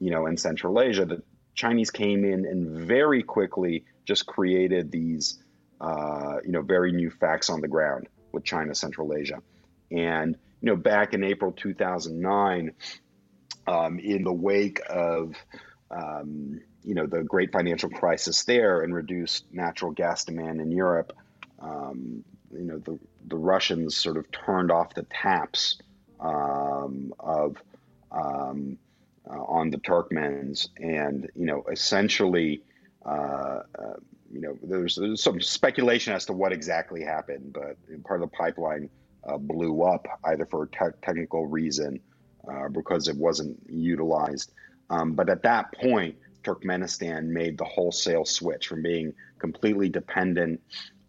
you 0.00 0.10
know, 0.10 0.26
in 0.26 0.36
Central 0.36 0.80
Asia, 0.80 1.04
the 1.04 1.22
Chinese 1.60 1.90
came 1.90 2.24
in 2.24 2.46
and 2.46 2.70
very 2.70 3.22
quickly 3.22 3.84
just 4.06 4.24
created 4.24 4.90
these, 4.90 5.38
uh, 5.78 6.36
you 6.42 6.52
know, 6.52 6.62
very 6.62 6.90
new 6.90 7.10
facts 7.10 7.50
on 7.50 7.60
the 7.60 7.68
ground 7.68 8.08
with 8.32 8.44
China, 8.44 8.74
Central 8.74 9.14
Asia. 9.14 9.42
And 9.90 10.36
you 10.62 10.66
know, 10.66 10.76
back 10.76 11.12
in 11.12 11.22
April 11.22 11.52
2009, 11.52 12.72
um, 13.66 13.98
in 13.98 14.24
the 14.24 14.32
wake 14.32 14.80
of 14.88 15.34
um, 15.90 16.60
you 16.82 16.94
know 16.94 17.06
the 17.06 17.22
great 17.22 17.52
financial 17.52 17.90
crisis 17.90 18.44
there 18.44 18.80
and 18.80 18.94
reduced 18.94 19.44
natural 19.52 19.90
gas 19.90 20.24
demand 20.24 20.62
in 20.62 20.70
Europe, 20.70 21.12
um, 21.60 22.24
you 22.50 22.64
know 22.64 22.78
the 22.78 22.98
the 23.26 23.36
Russians 23.36 23.96
sort 23.96 24.16
of 24.16 24.30
turned 24.30 24.70
off 24.70 24.94
the 24.94 25.02
taps 25.02 25.78
um, 26.20 27.12
of 27.20 27.56
um, 28.10 28.78
uh, 29.28 29.42
on 29.42 29.70
the 29.70 29.78
Turkmens, 29.78 30.68
and 30.76 31.28
you 31.34 31.46
know 31.46 31.64
essentially. 31.70 32.62
Uh, 33.04 33.62
uh, 33.78 33.94
you 34.32 34.40
know, 34.40 34.56
there's, 34.62 34.94
there's, 34.94 35.22
some 35.22 35.40
speculation 35.40 36.12
as 36.12 36.24
to 36.26 36.32
what 36.32 36.52
exactly 36.52 37.02
happened, 37.02 37.52
but 37.52 37.76
part 38.04 38.22
of 38.22 38.30
the 38.30 38.36
pipeline 38.36 38.88
uh, 39.24 39.36
blew 39.36 39.82
up 39.82 40.06
either 40.24 40.46
for 40.46 40.64
a 40.64 40.68
te- 40.68 40.96
technical 41.02 41.46
reason 41.46 41.98
uh, 42.48 42.68
because 42.68 43.08
it 43.08 43.16
wasn't 43.16 43.58
utilized. 43.68 44.52
Um, 44.88 45.12
but 45.12 45.28
at 45.28 45.42
that 45.42 45.72
point, 45.72 46.16
Turkmenistan 46.42 47.26
made 47.26 47.58
the 47.58 47.64
wholesale 47.64 48.24
switch 48.24 48.66
from 48.66 48.82
being 48.82 49.12
completely 49.38 49.88
dependent 49.88 50.60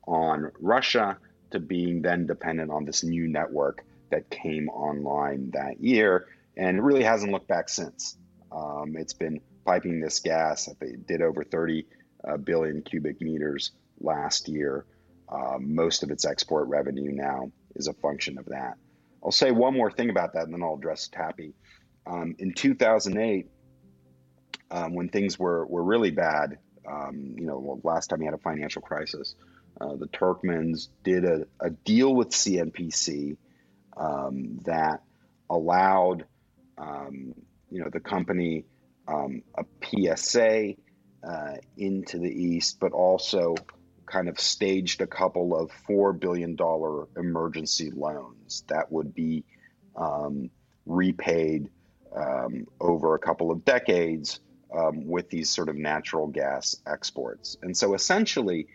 on 0.07 0.51
Russia 0.59 1.17
to 1.51 1.59
being 1.59 2.01
then 2.01 2.25
dependent 2.25 2.71
on 2.71 2.85
this 2.85 3.03
new 3.03 3.27
network 3.27 3.83
that 4.09 4.29
came 4.29 4.69
online 4.69 5.51
that 5.51 5.81
year. 5.81 6.27
And 6.61 6.77
it 6.77 6.81
really 6.81 7.03
hasn't 7.03 7.31
looked 7.31 7.47
back 7.47 7.69
since. 7.69 8.15
Um, 8.51 8.95
it's 8.95 9.15
been 9.15 9.41
piping 9.65 9.99
this 9.99 10.19
gas. 10.19 10.69
They 10.79 10.91
did 10.91 11.23
over 11.23 11.43
30 11.43 11.87
uh, 12.23 12.37
billion 12.37 12.83
cubic 12.83 13.19
meters 13.19 13.71
last 13.99 14.47
year. 14.47 14.85
Um, 15.27 15.73
most 15.73 16.03
of 16.03 16.11
its 16.11 16.23
export 16.23 16.67
revenue 16.67 17.11
now 17.11 17.51
is 17.75 17.87
a 17.87 17.93
function 17.93 18.37
of 18.37 18.45
that. 18.45 18.75
I'll 19.23 19.31
say 19.31 19.49
one 19.49 19.73
more 19.73 19.89
thing 19.89 20.11
about 20.11 20.33
that, 20.33 20.43
and 20.43 20.53
then 20.53 20.61
I'll 20.61 20.75
address 20.75 21.09
TAPI. 21.09 21.53
Um, 22.05 22.35
in 22.37 22.53
2008, 22.53 23.49
um, 24.69 24.93
when 24.93 25.09
things 25.09 25.39
were, 25.39 25.65
were 25.65 25.83
really 25.83 26.11
bad, 26.11 26.59
um, 26.87 27.33
you 27.39 27.45
know, 27.47 27.57
well, 27.57 27.81
last 27.83 28.07
time 28.07 28.19
we 28.19 28.25
had 28.25 28.35
a 28.35 28.39
financial 28.39 28.83
crisis, 28.83 29.33
uh, 29.79 29.95
the 29.95 30.07
Turkmens 30.07 30.89
did 31.03 31.25
a, 31.25 31.47
a 31.59 31.71
deal 31.71 32.13
with 32.13 32.29
CNPC 32.29 33.37
um, 33.97 34.59
that 34.65 35.01
allowed, 35.49 36.25
um, 36.81 37.33
you 37.69 37.79
know, 37.79 37.89
the 37.91 37.99
company 37.99 38.65
um, 39.07 39.43
a 39.55 39.65
PSA 39.83 40.73
uh, 41.23 41.55
into 41.77 42.17
the 42.17 42.29
east, 42.29 42.79
but 42.79 42.91
also 42.91 43.55
kind 44.05 44.27
of 44.27 44.39
staged 44.39 45.01
a 45.01 45.07
couple 45.07 45.55
of 45.55 45.71
$4 45.87 46.19
billion 46.19 46.57
emergency 47.15 47.91
loans 47.91 48.63
that 48.67 48.91
would 48.91 49.13
be 49.13 49.45
um, 49.95 50.49
repaid 50.85 51.69
um, 52.15 52.67
over 52.79 53.15
a 53.15 53.19
couple 53.19 53.51
of 53.51 53.63
decades 53.63 54.39
um, 54.75 55.07
with 55.07 55.29
these 55.29 55.49
sort 55.49 55.69
of 55.69 55.75
natural 55.75 56.27
gas 56.27 56.75
exports. 56.85 57.57
And 57.61 57.75
so 57.75 57.93
essentially, 57.93 58.67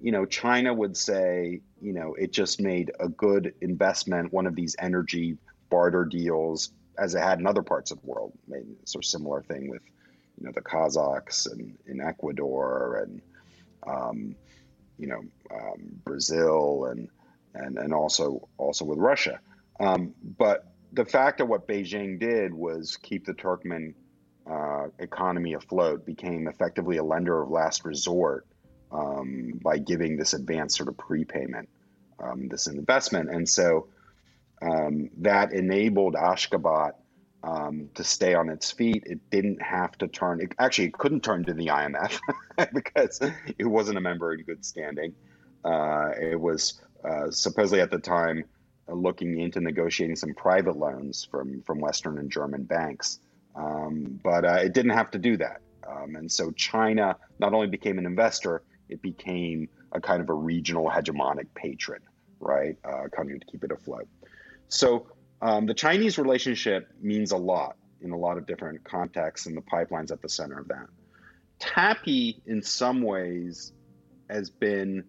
you 0.00 0.12
know, 0.12 0.26
China 0.26 0.74
would 0.74 0.96
say, 0.96 1.60
you 1.80 1.92
know, 1.92 2.14
it 2.14 2.32
just 2.32 2.60
made 2.60 2.90
a 2.98 3.08
good 3.08 3.54
investment, 3.60 4.32
one 4.32 4.46
of 4.46 4.56
these 4.56 4.76
energy 4.78 5.38
barter 5.70 6.04
deals, 6.04 6.70
as 6.98 7.14
it 7.14 7.20
had 7.20 7.38
in 7.38 7.46
other 7.46 7.62
parts 7.62 7.90
of 7.90 8.00
the 8.00 8.06
world. 8.06 8.32
Maybe 8.46 8.76
sort 8.84 9.04
of 9.04 9.08
similar 9.08 9.42
thing 9.42 9.68
with, 9.68 9.82
you 10.38 10.46
know, 10.46 10.52
the 10.52 10.60
Kazakhs 10.60 11.50
and 11.50 11.76
in 11.86 12.00
Ecuador 12.00 13.06
and, 13.06 13.22
um, 13.86 14.36
you 15.02 15.08
know 15.08 15.22
um, 15.52 16.00
Brazil 16.04 16.86
and 16.90 17.08
and 17.54 17.76
and 17.76 17.92
also 17.92 18.48
also 18.56 18.84
with 18.84 18.98
Russia. 18.98 19.40
Um, 19.80 20.14
but 20.38 20.72
the 20.92 21.04
fact 21.04 21.40
of 21.40 21.48
what 21.48 21.66
Beijing 21.66 22.20
did 22.20 22.54
was 22.54 22.96
keep 22.96 23.26
the 23.26 23.34
Turkmen 23.34 23.94
uh, 24.48 24.88
economy 24.98 25.54
afloat, 25.54 26.06
became 26.06 26.46
effectively 26.46 26.98
a 26.98 27.04
lender 27.04 27.42
of 27.42 27.50
last 27.50 27.84
resort 27.84 28.46
um, 28.92 29.60
by 29.62 29.78
giving 29.78 30.16
this 30.16 30.34
advanced 30.34 30.76
sort 30.76 30.88
of 30.88 30.96
prepayment, 30.96 31.68
um, 32.22 32.48
this 32.48 32.66
investment, 32.66 33.30
and 33.30 33.48
so 33.48 33.88
um, 34.62 35.10
that 35.18 35.52
enabled 35.52 36.14
Ashgabat 36.14 36.92
um, 37.42 37.88
to 37.94 38.04
stay 38.04 38.34
on 38.34 38.48
its 38.48 38.70
feet. 38.70 39.02
It 39.06 39.30
didn't 39.30 39.60
have 39.60 39.96
to 39.98 40.08
turn. 40.08 40.40
It 40.40 40.54
actually 40.58 40.86
it 40.86 40.94
couldn't 40.94 41.24
turn 41.24 41.44
to 41.44 41.54
the 41.54 41.66
IMF 41.66 42.18
because 42.74 43.20
it 43.58 43.66
wasn't 43.66 43.98
a 43.98 44.00
member 44.00 44.32
in 44.32 44.42
good 44.42 44.64
standing. 44.64 45.14
Uh, 45.64 46.10
it 46.20 46.40
was 46.40 46.80
uh, 47.04 47.30
supposedly 47.30 47.80
at 47.80 47.90
the 47.90 47.98
time 47.98 48.44
uh, 48.88 48.94
looking 48.94 49.40
into 49.40 49.60
negotiating 49.60 50.16
some 50.16 50.34
private 50.34 50.76
loans 50.76 51.26
from 51.30 51.62
from 51.62 51.80
Western 51.80 52.18
and 52.18 52.30
German 52.30 52.62
banks, 52.62 53.18
um, 53.56 54.20
but 54.22 54.44
uh, 54.44 54.60
it 54.62 54.72
didn't 54.72 54.92
have 54.92 55.10
to 55.12 55.18
do 55.18 55.36
that. 55.36 55.60
Um, 55.88 56.14
and 56.14 56.30
so 56.30 56.52
China 56.52 57.16
not 57.40 57.54
only 57.54 57.66
became 57.66 57.98
an 57.98 58.06
investor, 58.06 58.62
it 58.88 59.02
became 59.02 59.68
a 59.90 60.00
kind 60.00 60.22
of 60.22 60.30
a 60.30 60.34
regional 60.34 60.88
hegemonic 60.88 61.46
patron, 61.54 62.00
right? 62.40 62.76
Uh, 62.84 63.08
country 63.14 63.38
to 63.38 63.46
keep 63.46 63.64
it 63.64 63.72
afloat. 63.72 64.06
So 64.72 65.06
um, 65.42 65.66
the 65.66 65.74
Chinese 65.74 66.18
relationship 66.18 66.88
means 67.00 67.32
a 67.32 67.36
lot 67.36 67.76
in 68.00 68.10
a 68.10 68.16
lot 68.16 68.38
of 68.38 68.46
different 68.46 68.82
contexts, 68.84 69.46
and 69.46 69.56
the 69.56 69.60
pipeline's 69.60 70.10
at 70.10 70.22
the 70.22 70.28
center 70.28 70.58
of 70.58 70.68
that. 70.68 70.86
TAPI, 71.60 72.40
in 72.46 72.62
some 72.62 73.02
ways, 73.02 73.72
has 74.28 74.50
been 74.50 75.04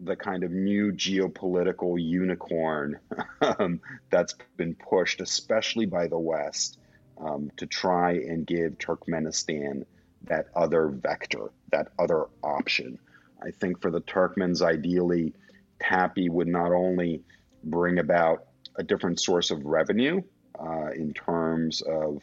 the 0.00 0.16
kind 0.16 0.42
of 0.42 0.50
new 0.50 0.92
geopolitical 0.92 2.02
unicorn 2.02 2.98
um, 3.42 3.80
that's 4.10 4.34
been 4.56 4.74
pushed, 4.74 5.20
especially 5.20 5.86
by 5.86 6.08
the 6.08 6.18
West, 6.18 6.78
um, 7.20 7.50
to 7.58 7.66
try 7.66 8.12
and 8.12 8.46
give 8.46 8.78
Turkmenistan 8.78 9.84
that 10.24 10.46
other 10.56 10.88
vector, 10.88 11.52
that 11.70 11.88
other 11.98 12.26
option. 12.42 12.98
I 13.40 13.50
think 13.50 13.80
for 13.82 13.90
the 13.90 14.00
Turkmens, 14.00 14.62
ideally, 14.62 15.34
TAPI 15.80 16.30
would 16.30 16.48
not 16.48 16.72
only 16.72 17.22
bring 17.62 17.98
about 17.98 18.46
a 18.76 18.82
different 18.82 19.20
source 19.20 19.50
of 19.50 19.64
revenue 19.64 20.22
uh, 20.58 20.90
in 20.94 21.12
terms 21.12 21.82
of, 21.82 22.22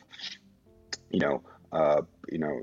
you 1.10 1.20
know, 1.20 1.42
uh, 1.72 2.02
you 2.32 2.40
know, 2.40 2.62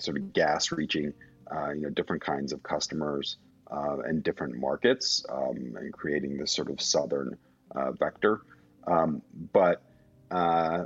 sort 0.00 0.16
of 0.16 0.32
gas 0.32 0.70
reaching, 0.72 1.12
uh, 1.50 1.70
you 1.70 1.82
know, 1.82 1.90
different 1.90 2.22
kinds 2.22 2.52
of 2.52 2.62
customers 2.62 3.38
uh, 3.70 3.98
and 4.04 4.22
different 4.22 4.56
markets, 4.56 5.24
um, 5.30 5.74
and 5.76 5.92
creating 5.92 6.36
this 6.36 6.52
sort 6.52 6.70
of 6.70 6.80
southern 6.80 7.36
uh, 7.74 7.92
vector, 7.92 8.42
um, 8.86 9.22
but 9.52 9.82
uh, 10.30 10.84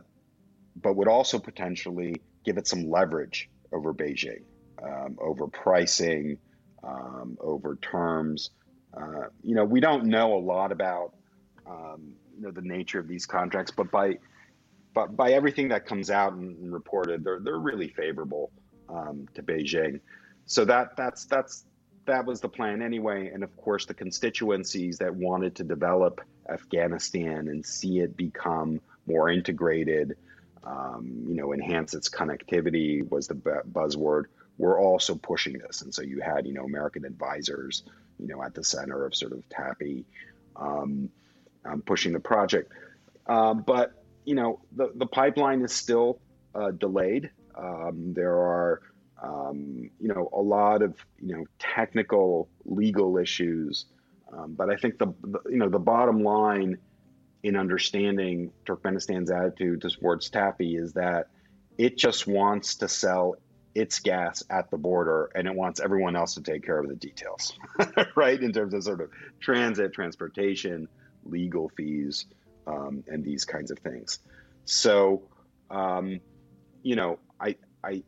but 0.80 0.96
would 0.96 1.08
also 1.08 1.38
potentially 1.38 2.14
give 2.44 2.56
it 2.56 2.66
some 2.66 2.88
leverage 2.88 3.50
over 3.72 3.92
Beijing, 3.92 4.42
um, 4.82 5.18
over 5.20 5.46
pricing, 5.46 6.38
um, 6.82 7.36
over 7.40 7.76
terms. 7.76 8.50
you 9.42 9.54
know, 9.54 9.64
we 9.64 9.80
don't 9.80 10.06
know 10.06 10.34
a 10.34 10.40
lot 10.40 10.72
about 10.72 11.14
um, 11.66 12.14
you 12.36 12.42
know 12.42 12.50
the 12.50 12.62
nature 12.62 12.98
of 12.98 13.08
these 13.08 13.26
contracts, 13.26 13.72
but 13.72 13.90
by 13.90 14.18
but 14.94 15.16
by 15.16 15.32
everything 15.32 15.68
that 15.68 15.86
comes 15.86 16.10
out 16.10 16.34
and, 16.34 16.72
reported, 16.72 17.24
they're 17.24 17.40
they're 17.40 17.58
really 17.58 17.88
favorable 17.88 18.50
um, 18.88 19.28
to 19.34 19.42
Beijing. 19.42 20.00
So 20.46 20.64
that 20.64 20.96
that's 20.96 21.24
that's 21.26 21.64
that 22.06 22.26
was 22.26 22.40
the 22.40 22.48
plan 22.48 22.82
anyway. 22.82 23.30
And 23.32 23.42
of 23.44 23.56
course, 23.56 23.86
the 23.86 23.94
constituencies 23.94 24.98
that 24.98 25.14
wanted 25.14 25.54
to 25.56 25.64
develop 25.64 26.20
Afghanistan 26.48 27.48
and 27.48 27.64
see 27.64 28.00
it 28.00 28.16
become 28.16 28.80
more 29.06 29.30
integrated 29.30 30.16
um, 30.64 31.24
you 31.26 31.34
know, 31.34 31.52
enhance 31.52 31.94
its 31.94 32.08
connectivity 32.08 33.08
was 33.10 33.26
the 33.26 33.34
buzzword. 33.34 34.24
We're 34.58 34.80
also 34.80 35.14
pushing 35.14 35.58
this, 35.58 35.82
and 35.82 35.92
so 35.92 36.02
you 36.02 36.20
had, 36.20 36.46
you 36.46 36.52
know, 36.52 36.64
American 36.64 37.04
advisors, 37.04 37.82
you 38.18 38.28
know, 38.28 38.42
at 38.42 38.54
the 38.54 38.62
center 38.62 39.04
of 39.04 39.14
sort 39.14 39.32
of 39.32 39.48
TAPI 39.48 40.04
um, 40.56 41.10
um, 41.64 41.82
pushing 41.82 42.12
the 42.12 42.20
project. 42.20 42.72
Um, 43.26 43.62
but 43.66 44.04
you 44.24 44.34
know, 44.34 44.60
the 44.72 44.92
the 44.94 45.06
pipeline 45.06 45.62
is 45.62 45.72
still 45.72 46.20
uh, 46.54 46.70
delayed. 46.70 47.30
Um, 47.56 48.14
there 48.14 48.34
are, 48.34 48.82
um, 49.22 49.90
you 50.00 50.08
know, 50.08 50.28
a 50.32 50.40
lot 50.40 50.82
of 50.82 50.94
you 51.20 51.36
know 51.36 51.44
technical 51.58 52.48
legal 52.64 53.18
issues. 53.18 53.86
but 54.48 54.70
I 54.70 54.76
think 54.76 54.98
the, 54.98 55.12
the 55.22 55.40
you 55.50 55.58
know 55.58 55.68
the 55.68 55.78
bottom 55.78 56.22
line 56.22 56.78
in 57.42 57.56
understanding 57.56 58.52
Turkmenistan's 58.66 59.30
attitude 59.30 59.82
towards 59.82 60.30
TAPI 60.30 60.80
is 60.80 60.92
that 60.92 61.28
it 61.76 61.96
just 61.96 62.26
wants 62.26 62.76
to 62.76 62.88
sell 62.88 63.36
its 63.74 63.98
gas 64.00 64.42
at 64.50 64.70
the 64.70 64.76
border 64.76 65.30
and 65.34 65.46
it 65.46 65.54
wants 65.54 65.80
everyone 65.80 66.14
else 66.14 66.34
to 66.34 66.42
take 66.42 66.64
care 66.64 66.78
of 66.78 66.88
the 66.88 66.94
details, 66.94 67.54
right? 68.16 68.40
In 68.42 68.52
terms 68.52 68.74
of 68.74 68.84
sort 68.84 69.00
of 69.00 69.10
transit, 69.40 69.92
transportation, 69.92 70.88
legal 71.24 71.70
fees, 71.76 72.26
um, 72.66 73.04
and 73.06 73.24
these 73.24 73.44
kinds 73.44 73.70
of 73.70 73.78
things. 73.78 74.18
So, 74.64 75.22
um, 75.70 76.20
you 76.82 76.96
know, 76.96 77.18
I, 77.40 77.56
I, 77.84 78.02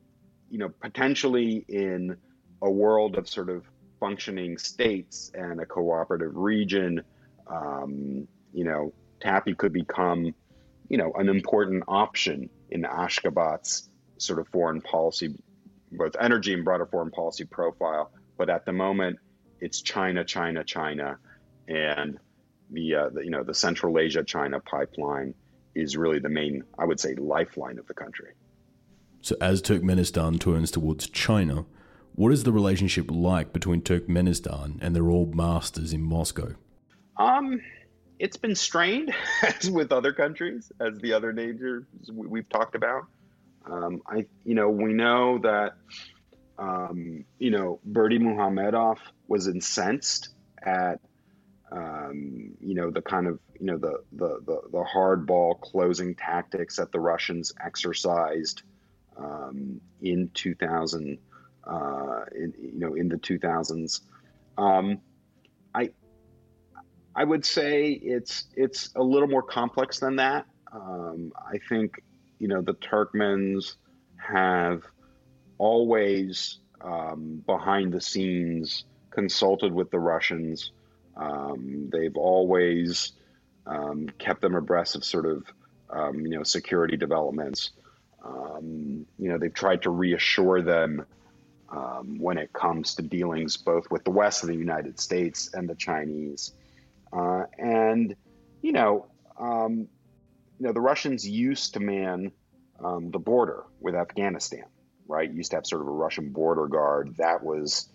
you 0.51 0.59
know, 0.59 0.69
potentially 0.69 1.65
in 1.69 2.17
a 2.63 2.71
world 2.71 3.17
of 3.17 3.29
sort 3.29 3.51
of 3.51 3.65
functioning 4.01 4.59
states 4.59 5.31
and 5.35 5.61
a 5.61 5.67
cooperative 5.67 6.37
region, 6.37 7.03
um, 7.47 8.27
you 8.53 8.65
know, 8.65 8.93
TAPI 9.23 9.57
could 9.57 9.73
become, 9.73 10.35
you 10.89 10.99
know, 10.99 11.13
an 11.15 11.29
important 11.29 11.85
option 11.89 12.49
in 12.71 12.83
Ashgabat's 12.83 13.89
sort 14.19 14.39
of 14.39 14.49
foreign 14.49 14.81
policy, 14.81 15.35
both 15.93 16.17
energy 16.21 16.53
and 16.55 16.65
broader 16.65 16.87
foreign 16.87 17.11
policy 17.11 17.45
profile. 17.45 18.11
But 18.37 18.51
at 18.51 18.65
the 18.67 18.73
moment, 18.73 19.19
it's 19.61 19.81
China, 19.81 20.25
China, 20.25 20.65
China, 20.65 21.19
and 21.69 22.19
the, 22.75 22.95
uh, 22.95 23.09
the 23.11 23.25
you 23.25 23.31
know 23.31 23.43
the 23.43 23.55
Central 23.55 23.99
Asia 23.99 24.23
China 24.23 24.61
pipeline 24.61 25.35
is 25.75 25.97
really 25.97 26.19
the 26.19 26.29
main, 26.29 26.65
I 26.79 26.85
would 26.85 27.01
say, 27.01 27.15
lifeline 27.15 27.79
of 27.79 27.87
the 27.87 27.95
country. 27.95 28.33
So 29.23 29.37
as 29.41 29.63
Turkmenistan 29.63 30.39
turns 30.39 30.71
towards 30.71 31.09
China, 31.09 31.65
what 32.15 32.33
is 32.33 32.45
the 32.45 32.53
relationship 32.53 33.11
like 33.11 33.53
between 33.53 33.83
Turkmenistan 33.83 34.79
and 34.81 34.95
their 34.95 35.11
old 35.11 35.35
masters 35.35 35.93
in 35.93 36.03
Moscow? 36.03 36.55
Um, 37.17 37.61
it's 38.19 38.37
been 38.37 38.55
strained, 38.55 39.15
as 39.43 39.71
with 39.71 39.93
other 39.93 40.13
countries, 40.13 40.71
as 40.81 40.99
the 40.99 41.13
other 41.13 41.33
neighbors 41.33 41.85
we've 42.13 42.49
talked 42.49 42.75
about. 42.75 43.07
Um, 43.67 44.03
I, 44.07 44.27
you 44.45 44.55
know, 44.55 44.69
we 44.69 44.93
know 44.93 45.39
that, 45.39 45.77
um, 46.59 47.25
you 47.39 47.51
know, 47.51 47.81
Berdimuhamedov 47.91 48.99
was 49.27 49.49
incensed 49.49 50.29
at, 50.63 51.01
um, 51.75 52.53
you 52.61 52.75
know, 52.75 52.91
the 52.91 53.03
kind 53.03 53.27
of, 53.27 53.39
you 53.59 53.67
know, 53.67 53.79
the 53.79 54.03
the 54.13 54.41
the, 54.47 54.61
the 54.71 54.85
hardball 54.95 55.61
closing 55.61 56.15
tactics 56.15 56.77
that 56.77 56.93
the 56.93 57.01
Russians 57.01 57.53
exercised 57.65 58.63
um, 59.17 59.81
in 60.01 60.31
2000, 60.35 61.19
uh, 61.67 62.21
in, 62.35 62.53
you 62.61 62.79
know, 62.79 62.95
in 62.95 63.09
the 63.09 63.17
2000s. 63.17 64.01
Um, 64.57 65.01
I 65.75 65.91
I 67.17 67.25
would 67.25 67.45
say 67.45 67.91
it's 67.91 68.47
it's 68.57 68.91
a 68.95 69.03
little 69.03 69.29
more 69.29 69.43
complex 69.43 69.99
than 69.99 70.17
that. 70.17 70.47
Um, 70.73 71.33
I 71.37 71.59
think 71.69 72.03
you 72.39 72.49
know 72.49 72.63
the 72.63 72.75
Turkmens 72.75 73.77
have 74.17 74.83
always 75.59 76.59
um, 76.81 77.43
behind 77.47 77.93
the 77.93 78.01
scenes 78.01 78.85
consulted 79.11 79.73
with 79.73 79.91
the 79.91 79.99
Russians. 79.99 80.73
Um, 81.17 81.91
they've 81.93 82.17
always 82.17 83.13
um, 83.67 84.09
kept 84.19 84.41
them 84.41 84.55
abreast 84.55 84.97
of 84.97 85.05
sort 85.05 85.27
of 85.27 85.45
um, 85.91 86.21
you 86.21 86.37
know 86.37 86.43
security 86.43 86.97
developments. 86.97 87.71
Um, 88.25 89.07
you 89.19 89.29
know 89.29 89.39
they've 89.39 89.53
tried 89.53 89.83
to 89.83 89.91
reassure 89.91 90.63
them 90.63 91.07
when 92.19 92.39
it 92.39 92.53
comes 92.53 92.95
to 92.95 93.03
dealings 93.03 93.57
both 93.57 93.91
with 93.91 94.05
the 94.05 94.11
West 94.11 94.43
of 94.43 94.49
the 94.49 94.57
United 94.57 94.99
States 95.01 95.51
and 95.53 95.69
the 95.69 95.75
Chinese. 95.75 96.53
Uh, 97.13 97.45
and, 97.59 98.17
you 98.63 98.73
know, 98.73 99.07
um, 99.39 99.89
you 100.59 100.67
know, 100.67 100.73
the 100.73 100.81
Russians 100.81 101.29
used 101.29 101.75
to 101.75 101.81
man 101.81 102.33
um, 102.83 103.11
the 103.11 103.19
border 103.19 103.65
with 103.81 103.95
Afghanistan, 103.95 104.65
right? 105.07 105.33
Used 105.33 105.51
to 105.51 105.57
have 105.59 105.67
sort 105.67 105.83
of 105.83 105.89
a 105.89 105.93
Russian 105.93 106.31
border 106.31 106.67
guard 106.67 107.17
that 107.19 107.43
was, 107.43 107.89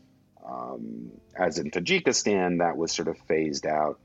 um, 0.50 1.12
as 1.36 1.60
in 1.60 1.72
Tajikistan, 1.72 2.60
that 2.60 2.78
was 2.78 2.92
sort 2.92 3.08
of 3.08 3.18
phased 3.28 3.66
out, 3.66 4.00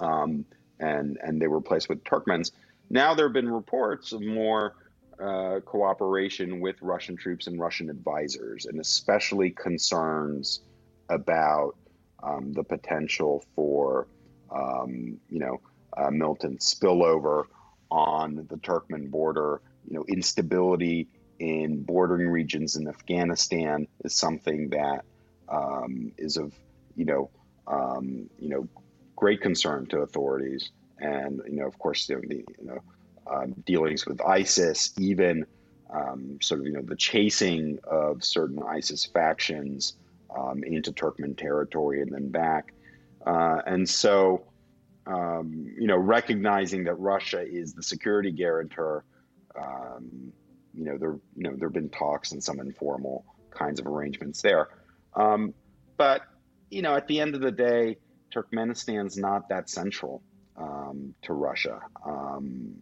um, 0.00 0.44
and 0.78 1.18
and 1.22 1.40
they 1.40 1.46
were 1.46 1.58
replaced 1.58 1.88
with 1.88 2.04
Turkmens. 2.04 2.52
Now 2.88 3.14
there 3.14 3.26
have 3.26 3.32
been 3.32 3.50
reports 3.50 4.12
of 4.12 4.22
more 4.22 4.74
uh, 5.20 5.60
cooperation 5.60 6.60
with 6.60 6.76
Russian 6.80 7.16
troops 7.16 7.46
and 7.46 7.58
Russian 7.58 7.90
advisors, 7.90 8.66
and 8.66 8.80
especially 8.80 9.50
concerns 9.50 10.60
about 11.08 11.76
um, 12.22 12.52
the 12.52 12.62
potential 12.62 13.44
for, 13.54 14.06
um, 14.54 15.18
you 15.28 15.40
know, 15.40 15.60
uh, 15.96 16.10
militant 16.10 16.60
spillover 16.60 17.44
on 17.90 18.46
the 18.48 18.56
Turkmen 18.56 19.10
border. 19.10 19.60
You 19.88 19.96
know, 19.96 20.04
instability 20.08 21.08
in 21.38 21.82
bordering 21.82 22.28
regions 22.28 22.76
in 22.76 22.86
Afghanistan 22.86 23.88
is 24.04 24.14
something 24.14 24.70
that 24.70 25.04
um, 25.50 26.12
is 26.18 26.36
of, 26.36 26.54
you 26.96 27.04
know, 27.04 27.30
um, 27.66 28.28
you 28.38 28.48
know, 28.48 28.68
great 29.16 29.40
concern 29.40 29.86
to 29.86 29.98
authorities, 29.98 30.70
and 30.98 31.40
you 31.46 31.56
know, 31.56 31.66
of 31.66 31.78
course, 31.78 32.06
the, 32.06 32.14
you 32.24 32.44
know, 32.62 32.78
um, 33.30 33.54
dealings 33.66 34.06
with 34.06 34.20
ISIS, 34.20 34.92
even 34.98 35.46
um, 35.92 36.38
sort 36.40 36.60
of, 36.60 36.66
you 36.66 36.72
know, 36.72 36.82
the 36.82 36.96
chasing 36.96 37.78
of 37.84 38.24
certain 38.24 38.62
ISIS 38.62 39.04
factions 39.04 39.94
um, 40.36 40.62
into 40.64 40.92
Turkmen 40.92 41.36
territory 41.36 42.02
and 42.02 42.12
then 42.12 42.28
back. 42.28 42.72
Uh, 43.26 43.60
and 43.66 43.88
so, 43.88 44.44
um, 45.06 45.72
you 45.78 45.86
know, 45.86 45.96
recognizing 45.96 46.84
that 46.84 46.94
Russia 46.94 47.42
is 47.42 47.74
the 47.74 47.82
security 47.82 48.30
guarantor, 48.30 49.04
you 50.74 50.84
know, 50.84 50.96
there, 50.96 51.18
you 51.36 51.42
know, 51.42 51.56
there 51.56 51.68
have 51.68 51.74
been 51.74 51.90
talks 51.90 52.32
and 52.32 52.42
some 52.42 52.60
informal 52.60 53.24
kinds 53.50 53.80
of 53.80 53.86
arrangements 53.86 54.42
there. 54.42 54.68
Um, 55.14 55.54
but, 55.96 56.22
you 56.70 56.82
know, 56.82 56.94
at 56.94 57.06
the 57.06 57.20
end 57.20 57.34
of 57.34 57.40
the 57.40 57.50
day, 57.50 57.98
Turkmenistan's 58.34 59.16
not 59.16 59.48
that 59.48 59.68
central 59.68 60.22
um, 60.56 61.14
to 61.22 61.32
Russia. 61.32 61.80
Um, 62.04 62.74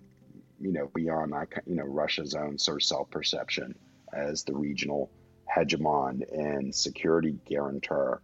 you 0.61 0.73
know, 0.73 0.91
beyond 0.93 1.33
you 1.67 1.77
know 1.77 1.85
Russia's 1.85 2.35
own 2.35 2.59
sort 2.59 2.79
of 2.79 2.83
self-perception 2.83 3.77
as 4.13 4.43
the 4.45 4.55
regional 4.55 5.11
hegemon 5.55 6.23
and 6.33 6.75
security 6.75 7.39
guarantor. 7.47 8.21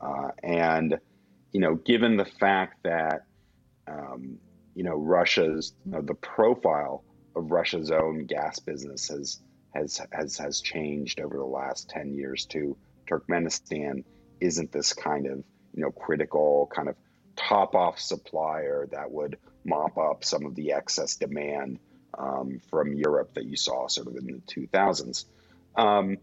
Uh, 0.00 0.30
and, 0.42 0.98
you 1.52 1.60
know, 1.60 1.76
given 1.76 2.16
the 2.16 2.24
fact 2.24 2.82
that, 2.82 3.24
um, 3.86 4.38
you 4.74 4.82
know, 4.82 4.96
Russia's, 4.96 5.72
you 5.84 5.92
know, 5.92 6.02
the 6.02 6.14
profile 6.14 7.04
of 7.36 7.50
Russia's 7.50 7.90
own 7.90 8.26
gas 8.26 8.58
business 8.58 9.08
has, 9.08 9.40
has, 9.74 10.00
has, 10.12 10.36
has 10.38 10.60
changed 10.60 11.20
over 11.20 11.36
the 11.36 11.44
last 11.44 11.88
10 11.90 12.14
years 12.14 12.46
to 12.46 12.76
Turkmenistan 13.06 14.04
isn't 14.40 14.72
this 14.72 14.92
kind 14.92 15.26
of, 15.26 15.44
you 15.74 15.82
know, 15.82 15.90
critical 15.90 16.70
kind 16.74 16.88
of 16.88 16.96
top 17.36 17.74
off 17.74 17.98
supplier 17.98 18.88
that 18.92 19.10
would 19.10 19.38
mop 19.64 19.96
up 19.98 20.24
some 20.24 20.44
of 20.46 20.54
the 20.54 20.72
excess 20.72 21.16
demand 21.16 21.78
um, 22.18 22.60
from 22.70 22.94
Europe 22.94 23.34
that 23.34 23.44
you 23.44 23.56
saw 23.56 23.88
sort 23.88 24.06
of 24.06 24.16
in 24.16 24.26
the 24.26 24.40
2000s. 24.54 25.24
Um, 25.76 26.18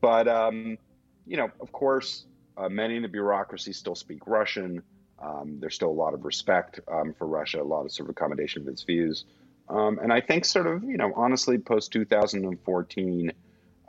but 0.00 0.28
um, 0.28 0.78
you 1.26 1.36
know, 1.36 1.50
of 1.60 1.72
course, 1.72 2.26
uh, 2.56 2.68
many 2.68 2.96
in 2.96 3.02
the 3.02 3.08
bureaucracy 3.08 3.72
still 3.72 3.94
speak 3.94 4.26
Russian. 4.26 4.82
Um, 5.22 5.58
there's 5.60 5.74
still 5.74 5.90
a 5.90 5.92
lot 5.92 6.14
of 6.14 6.24
respect 6.24 6.80
um, 6.90 7.14
for 7.14 7.26
Russia, 7.26 7.60
a 7.60 7.62
lot 7.62 7.84
of 7.84 7.92
sort 7.92 8.08
of 8.08 8.16
accommodation 8.16 8.62
of 8.62 8.68
its 8.68 8.82
views. 8.82 9.24
Um, 9.68 10.00
and 10.02 10.12
I 10.12 10.20
think, 10.20 10.44
sort 10.44 10.66
of, 10.66 10.82
you 10.82 10.96
know, 10.96 11.12
honestly, 11.14 11.58
post 11.58 11.92
2014, 11.92 13.32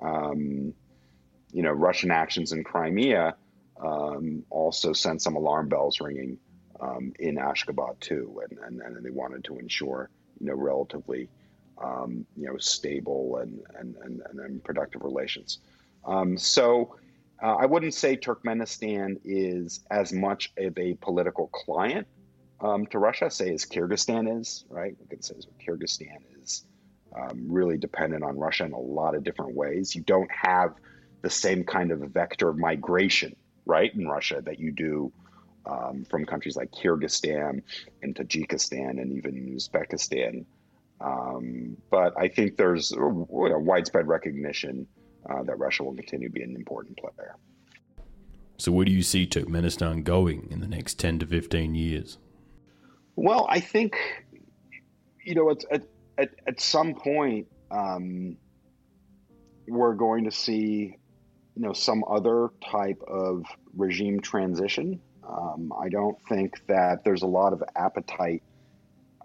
um, 0.01 0.73
you 1.54 1.64
know, 1.64 1.72
Russian 1.72 2.12
actions 2.12 2.52
in 2.52 2.64
Crimea 2.64 3.36
um, 3.84 4.43
also 4.49 4.93
sent 4.93 5.22
some 5.22 5.36
alarm 5.36 5.70
bells 5.70 5.99
ringing 5.99 6.38
in 7.20 7.36
Ashgabat 7.36 7.99
too, 7.99 8.41
and, 8.49 8.60
and, 8.60 8.82
and 8.82 9.06
they 9.06 9.12
wanted 9.12 9.43
to 9.45 9.60
ensure, 9.60 10.10
you 10.39 10.47
know, 10.47 10.56
relatively, 10.56 11.30
you 11.80 12.26
know, 12.36 12.58
stable 12.58 13.38
and 13.38 13.62
and, 13.78 13.95
and, 14.04 14.39
and 14.39 14.64
productive 14.64 15.04
relations. 15.04 15.60
Um, 16.06 16.38
so 16.38 16.95
uh, 17.41 17.56
I 17.56 17.66
wouldn't 17.66 17.93
say 17.93 18.18
Turkmenistan 18.18 19.20
is 19.24 19.82
as 19.89 20.14
much 20.14 20.52
of 20.58 20.78
a 20.78 20.93
political 20.95 21.47
client 21.47 22.08
um, 22.60 22.86
to 22.88 22.99
Russia, 22.99 23.30
say 23.32 23.54
as 23.54 23.66
Kyrgyzstan 23.66 24.39
is, 24.39 24.66
right? 24.70 24.95
We 24.99 25.08
could 25.08 25.26
say 25.26 25.36
as 25.38 25.47
Kyrgyzstan 25.66 26.20
is 26.41 26.64
um, 27.16 27.47
really 27.49 27.78
dependent 27.78 28.24
on 28.24 28.38
Russia 28.38 28.66
in 28.66 28.74
a 28.74 28.80
lot 28.80 29.16
of 29.16 29.24
different 29.24 29.56
ways. 29.56 29.95
You 29.95 30.02
don't 30.04 30.30
have 30.32 30.76
the 31.22 31.30
same 31.30 31.63
kind 31.63 31.91
of 31.91 31.99
vector 31.99 32.49
of 32.49 32.57
migration, 32.57 33.36
right, 33.65 33.93
in 33.93 34.07
Russia 34.07 34.41
that 34.45 34.59
you 34.59 34.72
do 34.72 35.11
um, 35.65 36.05
from 36.09 36.26
countries 36.26 36.55
like 36.55 36.72
Kyrgyzstan 36.72 37.61
and 38.01 38.15
Tajikistan 38.15 39.01
and 39.01 39.13
even 39.13 39.55
Uzbekistan. 39.55 40.45
Um, 40.99 41.78
but 41.89 42.13
I 42.17 42.28
think 42.28 42.57
there's 42.57 42.91
know, 42.91 43.28
widespread 43.30 44.07
recognition 44.07 44.88
uh, 45.30 45.43
that 45.43 45.57
Russia 45.57 45.84
will 45.84 45.95
continue 45.95 46.30
to 46.30 46.34
be 46.34 46.43
an 46.43 46.55
important 46.55 46.97
player. 46.97 47.36
So, 48.57 48.72
where 48.72 48.86
do 48.86 48.91
you 48.91 49.01
see 49.01 49.26
Turkmenistan 49.26 50.03
going 50.03 50.47
in 50.51 50.59
the 50.59 50.67
next 50.67 50.99
10 50.99 51.19
to 51.19 51.26
15 51.26 51.74
years? 51.74 52.19
Well, 53.15 53.47
I 53.49 53.59
think, 53.59 53.95
you 55.24 55.34
know, 55.34 55.49
at, 55.49 55.63
at, 55.72 55.84
at, 56.17 56.30
at 56.47 56.61
some 56.61 56.93
point, 56.93 57.47
um, 57.72 58.38
we're 59.67 59.95
going 59.95 60.26
to 60.26 60.32
see, 60.32 60.97
you 61.56 61.64
know, 61.64 61.74
some 61.74 62.04
other 62.10 62.49
type 62.64 63.02
of 63.08 63.45
regime 63.76 64.22
transition. 64.22 64.99
Um, 65.28 65.74
I 65.80 65.89
don't 65.89 66.18
think 66.28 66.66
that 66.68 67.04
there's 67.04 67.22
a 67.22 67.28
lot 67.28 67.54
of 67.54 67.64
appetite, 67.76 68.43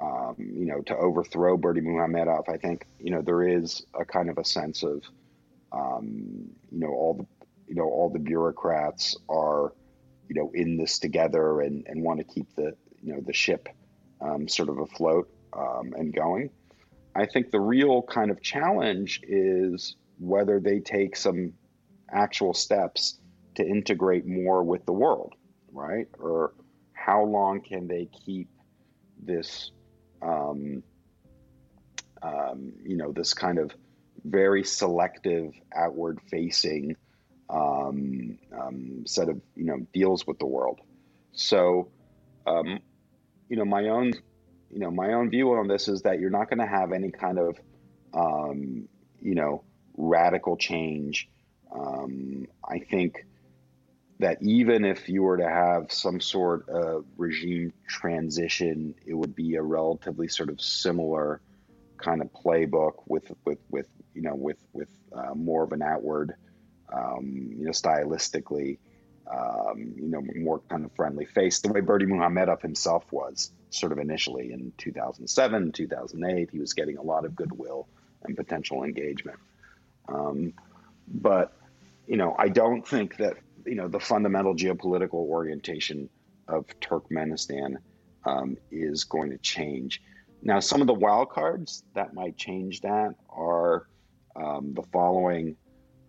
um, 0.01 0.35
you 0.39 0.67
know, 0.67 0.81
to 0.83 0.97
overthrow 0.97 1.57
Berdimuhamedov. 1.57 2.49
I 2.49 2.57
think, 2.57 2.87
you 2.99 3.11
know, 3.11 3.23
there 3.23 3.43
is 3.43 3.85
a 3.99 4.05
kind 4.05 4.29
of 4.29 4.39
a 4.39 4.45
sense 4.45 4.83
of, 4.83 5.03
um, 5.73 6.51
you 6.71 6.81
know, 6.81 6.89
all 6.89 7.15
the 7.15 7.27
you 7.67 7.75
know 7.75 7.85
all 7.85 8.09
the 8.09 8.19
bureaucrats 8.19 9.17
are 9.29 9.73
you 10.29 10.35
know 10.35 10.51
in 10.55 10.77
this 10.77 10.99
together 10.99 11.61
and, 11.61 11.87
and 11.87 12.03
want 12.03 12.19
to 12.19 12.25
keep 12.25 12.55
the 12.55 12.75
you 13.03 13.13
know 13.13 13.21
the 13.21 13.33
ship 13.33 13.69
um, 14.21 14.49
sort 14.49 14.69
of 14.69 14.79
afloat 14.79 15.29
um, 15.53 15.93
and 15.97 16.15
going. 16.15 16.51
I 17.15 17.27
think 17.27 17.51
the 17.51 17.61
real 17.61 18.03
kind 18.03 18.31
of 18.31 18.43
challenge 18.43 19.21
is 19.23 19.97
whether 20.19 20.61
they 20.61 20.81
take 20.81 21.17
some 21.17 21.53
actual 22.11 22.55
steps 22.55 23.19
to 23.57 23.67
integrate 23.67 24.27
more 24.27 24.63
with 24.63 24.85
the 24.87 24.93
world, 24.93 25.35
right? 25.73 26.07
Or 26.19 26.55
how 26.93 27.25
long 27.25 27.61
can 27.61 27.89
they 27.89 28.09
keep 28.25 28.49
this, 29.23 29.71
um, 30.23 30.83
um, 32.23 32.73
you 32.83 32.97
know, 32.97 33.13
this 33.13 33.35
kind 33.35 33.59
of 33.59 33.73
very 34.25 34.65
selective, 34.65 35.53
outward 35.75 36.21
facing 36.31 36.97
um, 37.49 38.39
um, 38.59 39.07
set 39.07 39.29
of 39.29 39.41
you 39.55 39.65
know 39.65 39.87
deals 39.93 40.27
with 40.27 40.39
the 40.39 40.47
world. 40.47 40.81
So, 41.33 41.89
um, 42.47 42.81
you 43.49 43.57
know, 43.57 43.65
my 43.65 43.89
own 43.89 44.13
you 44.71 44.81
know 44.81 44.91
my 44.91 45.13
own 45.13 45.31
view 45.31 45.53
on 45.53 45.69
this 45.69 45.89
is 45.89 46.03
that 46.03 46.19
you're 46.19 46.31
not 46.31 46.49
going 46.49 46.59
to 46.59 46.67
have 46.67 46.93
any 46.93 47.11
kind 47.11 47.39
of 47.39 47.59
um, 48.15 48.89
you 49.21 49.35
know 49.35 49.63
radical 49.97 50.57
change. 50.57 51.29
Um, 51.73 52.47
I 52.65 52.79
think 52.79 53.27
that 54.19 54.39
even 54.43 54.85
if 54.85 55.09
you 55.09 55.23
were 55.23 55.37
to 55.37 55.49
have 55.49 55.93
some 55.93 56.21
sort 56.21 56.69
of 56.69 57.05
regime 57.17 57.73
transition, 57.87 58.95
it 59.05 59.15
would 59.15 59.35
be 59.35 59.57
a 59.57 59.63
relatively 59.63 60.29
sort 60.29 60.49
of 60.49 60.61
similar 60.61 61.41
kind 61.99 62.23
of 62.23 62.33
playbook 62.33 62.95
with 63.07 63.31
with 63.45 63.59
with 63.71 63.89
you 64.15 64.23
know 64.23 64.35
with 64.35 64.59
with 64.73 64.89
uh, 65.13 65.35
more 65.35 65.65
of 65.65 65.73
an 65.73 65.83
outward 65.83 66.35
um, 66.93 67.51
you 67.59 67.65
know, 67.65 67.71
stylistically, 67.71 68.79
um, 69.31 69.95
you 69.97 70.09
know, 70.09 70.23
more 70.37 70.61
kind 70.69 70.85
of 70.85 70.93
friendly 70.95 71.25
face, 71.25 71.61
the 71.61 71.73
way 71.73 71.81
Berdimuhamedov 71.81 72.63
himself 72.63 73.11
was 73.11 73.51
sort 73.71 73.93
of 73.93 73.99
initially 73.99 74.53
in 74.53 74.73
2007, 74.79 75.73
2008. 75.73 76.51
He 76.51 76.59
was 76.59 76.75
getting 76.75 76.97
a 76.97 77.03
lot 77.03 77.25
of 77.25 77.35
goodwill 77.35 77.89
and 78.23 78.37
potential 78.37 78.85
engagement. 78.85 79.39
Um, 80.09 80.55
but, 81.09 81.53
you 82.07 82.17
know, 82.17 82.35
I 82.39 82.49
don't 82.49 82.87
think 82.87 83.17
that, 83.19 83.35
you 83.65 83.75
know, 83.75 83.89
the 83.89 84.01
fundamental 84.01 84.55
geopolitical 84.55 85.15
orientation 85.15 86.09
of 86.49 86.67
Turkmenistan 86.81 87.77
um, 88.25 88.57
is 88.71 89.05
going 89.05 89.31
to 89.31 89.39
change. 89.39 90.03
Now, 90.43 90.61
some 90.61 90.81
of 90.81 90.87
the 90.87 90.95
wild 90.95 91.31
cards 91.31 91.85
that 91.95 92.15
might 92.15 92.37
change 92.37 92.81
that 92.83 93.15
are 93.29 93.89
um, 94.37 94.75
the 94.75 94.83
following 94.93 95.57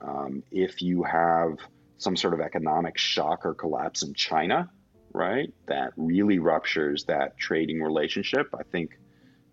um, 0.01 0.43
if 0.51 0.81
you 0.81 1.03
have 1.03 1.57
some 1.97 2.15
sort 2.15 2.33
of 2.33 2.41
economic 2.41 2.97
shock 2.97 3.45
or 3.45 3.53
collapse 3.55 4.03
in 4.03 4.13
China, 4.13 4.69
right, 5.13 5.51
that 5.67 5.91
really 5.97 6.37
ruptures 6.37 7.05
that 7.05 7.37
trading 7.37 7.81
relationship, 7.81 8.47
I 8.53 8.63
think 8.63 8.99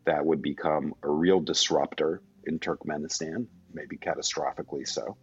that 0.05 0.25
would 0.25 0.43
become 0.43 0.95
a 1.03 1.09
real 1.09 1.41
disruptor 1.41 2.21
in 2.47 2.59
Turkmenistan, 2.59 3.47
maybe 3.73 3.97
catastrophically 3.97 4.87
so. 4.87 5.17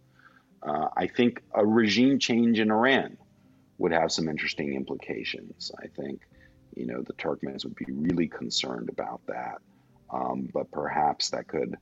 Uh, 0.62 0.88
I 0.96 1.06
think 1.06 1.42
a 1.54 1.64
regime 1.66 2.18
change 2.18 2.60
in 2.60 2.70
Iran 2.70 3.18
would 3.78 3.92
have 3.92 4.12
some 4.12 4.28
interesting 4.28 4.74
implications. 4.74 5.72
I 5.82 5.88
think, 5.88 6.20
you 6.76 6.86
know, 6.86 7.02
the 7.02 7.14
Turkmens 7.14 7.64
would 7.64 7.74
be 7.74 7.86
really 7.88 8.28
concerned 8.28 8.88
about 8.88 9.20
that, 9.26 9.58
um, 10.10 10.48
but 10.52 10.70
perhaps 10.70 11.30
that 11.30 11.48
could 11.48 11.76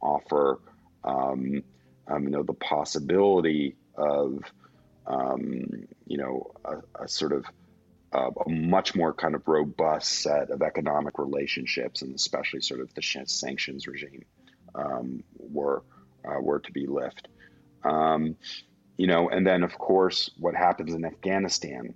offer 0.00 0.60
um, 1.02 1.62
um, 2.10 2.24
you 2.24 2.30
know, 2.30 2.42
the 2.42 2.54
possibility 2.54 3.76
of, 3.96 4.42
um, 5.06 5.86
you 6.06 6.18
know, 6.18 6.50
a, 6.64 7.04
a 7.04 7.08
sort 7.08 7.32
of 7.32 7.44
uh, 8.12 8.30
a 8.46 8.50
much 8.50 8.96
more 8.96 9.14
kind 9.14 9.34
of 9.34 9.46
robust 9.46 10.10
set 10.22 10.50
of 10.50 10.62
economic 10.62 11.18
relationships, 11.18 12.02
and 12.02 12.14
especially 12.14 12.60
sort 12.60 12.80
of 12.80 12.92
the 12.94 13.02
sanctions 13.02 13.86
regime 13.86 14.24
um, 14.74 15.22
were 15.38 15.82
uh, 16.24 16.40
were 16.40 16.58
to 16.58 16.72
be 16.72 16.86
lifted. 16.86 17.28
Um, 17.84 18.36
you 18.96 19.06
know, 19.06 19.28
and 19.28 19.46
then 19.46 19.62
of 19.62 19.78
course, 19.78 20.30
what 20.38 20.54
happens 20.54 20.94
in 20.94 21.04
Afghanistan 21.04 21.94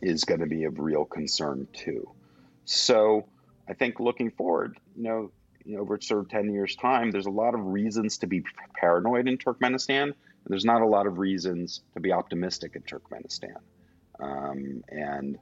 is 0.00 0.24
going 0.24 0.40
to 0.40 0.46
be 0.46 0.64
of 0.64 0.78
real 0.78 1.04
concern 1.04 1.66
too. 1.72 2.10
So, 2.64 3.26
I 3.68 3.74
think 3.74 4.00
looking 4.00 4.30
forward, 4.30 4.78
you 4.96 5.02
know, 5.02 5.30
you 5.64 5.76
know, 5.76 5.82
over 5.82 5.98
sort 6.00 6.20
of 6.20 6.28
10 6.28 6.52
years' 6.52 6.76
time, 6.76 7.10
there's 7.10 7.26
a 7.26 7.30
lot 7.30 7.54
of 7.54 7.64
reasons 7.64 8.18
to 8.18 8.26
be 8.26 8.42
paranoid 8.74 9.26
in 9.28 9.38
Turkmenistan. 9.38 10.12
There's 10.46 10.64
not 10.64 10.82
a 10.82 10.86
lot 10.86 11.06
of 11.06 11.18
reasons 11.18 11.80
to 11.94 12.00
be 12.00 12.12
optimistic 12.12 12.76
in 12.76 12.82
Turkmenistan. 12.82 13.56
Um, 14.20 14.84
and, 14.88 15.38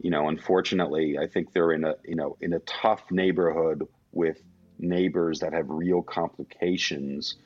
you 0.00 0.10
know, 0.10 0.28
unfortunately, 0.28 1.18
I 1.18 1.28
think 1.28 1.52
they're 1.52 1.72
in 1.72 1.84
a, 1.84 1.94
you 2.04 2.16
know, 2.16 2.36
in 2.40 2.52
a 2.52 2.58
tough 2.60 3.02
neighborhood 3.10 3.86
with 4.12 4.42
neighbors 4.78 5.38
that 5.40 5.52
have 5.52 5.70
real 5.70 6.02
complications. 6.02 7.36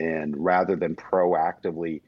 And 0.00 0.34
rather 0.42 0.76
than 0.76 0.96
proactively 0.96 2.00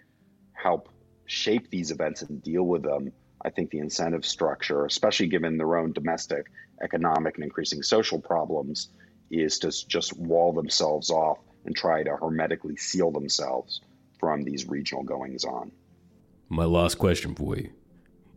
help 0.54 0.88
shape 1.26 1.68
these 1.68 1.90
events 1.90 2.22
and 2.22 2.42
deal 2.42 2.62
with 2.62 2.82
them, 2.82 3.12
I 3.44 3.50
think 3.50 3.70
the 3.70 3.80
incentive 3.80 4.24
structure, 4.24 4.86
especially 4.86 5.26
given 5.26 5.58
their 5.58 5.76
own 5.76 5.92
domestic 5.92 6.46
economic 6.82 7.34
and 7.34 7.44
increasing 7.44 7.82
social 7.82 8.18
problems, 8.18 8.88
is 9.30 9.58
to 9.58 9.70
just 9.86 10.16
wall 10.16 10.54
themselves 10.54 11.10
off 11.10 11.38
and 11.66 11.76
try 11.76 12.02
to 12.02 12.16
hermetically 12.16 12.76
seal 12.76 13.10
themselves 13.10 13.82
from 14.18 14.42
these 14.42 14.66
regional 14.66 15.02
goings 15.02 15.44
on. 15.44 15.70
My 16.48 16.64
last 16.64 16.94
question 16.94 17.34
for 17.34 17.56
you 17.58 17.72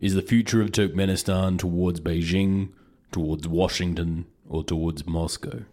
Is 0.01 0.16
the 0.16 0.22
future 0.22 0.62
of 0.62 0.72
Turkmenistan 0.72 1.58
towards 1.58 2.01
Beijing, 2.01 2.74
towards 3.14 3.47
Washington, 3.47 4.26
or 4.49 4.66
towards 4.66 5.08
Moscow? 5.08 5.64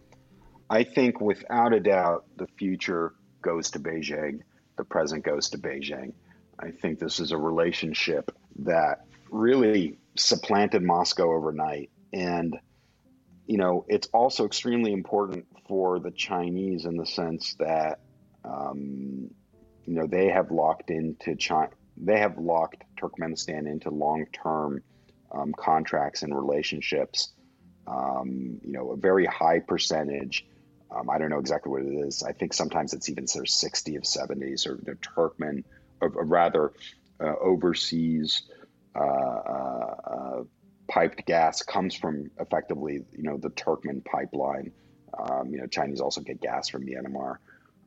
I 0.69 0.85
think 0.85 1.19
without 1.19 1.73
a 1.73 1.81
doubt 1.81 2.25
the 2.37 2.47
future 2.57 3.13
goes 3.43 3.71
to 3.71 3.79
Beijing, 3.79 4.39
the 4.77 4.83
present 4.83 5.23
goes 5.23 5.49
to 5.49 5.59
Beijing. 5.59 6.13
I 6.59 6.71
think 6.71 6.97
this 6.97 7.19
is 7.19 7.31
a 7.31 7.37
relationship 7.37 8.35
that 8.59 9.05
really 9.29 9.99
supplanted 10.15 10.81
Moscow 10.81 11.31
overnight. 11.31 11.91
And 12.11 12.57
you 13.45 13.57
know, 13.57 13.85
it's 13.87 14.07
also 14.13 14.45
extremely 14.45 14.93
important 14.93 15.45
for 15.67 15.99
the 15.99 16.11
Chinese 16.11 16.85
in 16.85 16.97
the 16.97 17.05
sense 17.05 17.55
that, 17.59 17.99
um, 18.45 19.29
you 19.85 19.93
know, 19.93 20.07
they 20.07 20.29
have 20.29 20.51
locked 20.51 20.89
into 20.89 21.35
China, 21.35 21.69
they 21.97 22.19
have 22.19 22.37
locked 22.37 22.83
Turkmenistan 22.99 23.69
into 23.69 23.89
long-term 23.89 24.81
um, 25.31 25.53
contracts 25.57 26.23
and 26.23 26.35
relationships. 26.35 27.33
Um, 27.85 28.61
you 28.63 28.71
know, 28.71 28.91
a 28.91 28.97
very 28.97 29.25
high 29.25 29.59
percentage. 29.59 30.45
Um, 30.93 31.09
I 31.09 31.17
don't 31.17 31.29
know 31.29 31.39
exactly 31.39 31.71
what 31.71 31.81
it 31.81 31.93
is. 31.93 32.23
I 32.23 32.33
think 32.33 32.53
sometimes 32.53 32.93
it's 32.93 33.09
even 33.09 33.27
sort 33.27 33.45
of 33.45 33.49
60 33.49 33.95
of 33.95 34.03
70s 34.03 34.67
or 34.67 34.75
the 34.75 34.95
Turkmen, 34.95 35.63
or, 36.01 36.09
or 36.09 36.25
rather 36.25 36.73
uh, 37.19 37.35
overseas 37.41 38.43
uh, 38.95 38.99
uh, 38.99 40.43
piped 40.87 41.25
gas 41.25 41.63
comes 41.63 41.95
from 41.95 42.29
effectively, 42.39 43.05
you 43.11 43.23
know, 43.23 43.37
the 43.37 43.49
Turkmen 43.49 44.03
pipeline. 44.05 44.71
Um, 45.17 45.49
you 45.49 45.59
know, 45.59 45.67
Chinese 45.67 46.01
also 46.01 46.21
get 46.21 46.41
gas 46.41 46.69
from 46.69 46.85
Myanmar 46.85 47.37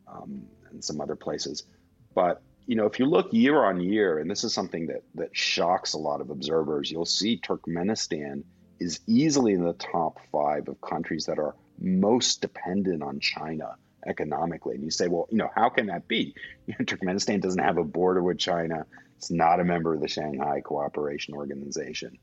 um, 0.09 0.43
and 0.71 0.83
some 0.83 1.01
other 1.01 1.17
places. 1.17 1.65
But 2.15 2.43
you 2.67 2.75
know, 2.75 2.87
if 2.87 2.99
you 2.99 3.07
look 3.07 3.33
year 3.33 3.65
on 3.65 3.81
year, 3.81 4.19
and 4.19 4.29
this 4.29 4.43
is 4.43 4.53
something 4.53 4.89
that 4.89 5.03
that 5.15 5.37
shocks 5.37 5.93
a 5.93 5.99
lot 5.99 6.21
of 6.21 6.31
observers, 6.31 6.91
you'll 6.91 7.05
see 7.05 7.39
Turkmenistan 7.39 8.43
is 8.81 9.01
easily 9.07 9.53
in 9.53 9.65
the 9.65 9.73
top 9.75 10.19
five 10.33 10.69
of 10.69 10.81
countries 10.81 11.27
that 11.27 11.39
are 11.39 11.55
most 11.79 12.41
dependent 12.41 13.03
on 13.03 13.21
China 13.21 13.77
economically. 14.07 14.77
And 14.77 14.85
you 14.85 14.91
say, 14.91 15.09
well, 15.09 15.27
you 15.31 15.39
know, 15.39 15.51
how 15.55 15.69
can 15.69 15.87
that 15.87 16.09
be? 16.09 16.35
Turkmenistan 16.71 17.41
doesn't 17.41 17.63
have 17.63 17.79
a 17.79 17.85
border 17.85 18.23
with 18.23 18.39
China. 18.39 18.87
It's 19.19 19.31
not 19.31 19.61
a 19.61 19.65
member 19.65 19.95
of 19.95 20.01
the 20.01 20.09
Shanghai 20.09 20.61
Cooperation 20.61 21.35
Organization. 21.35 22.19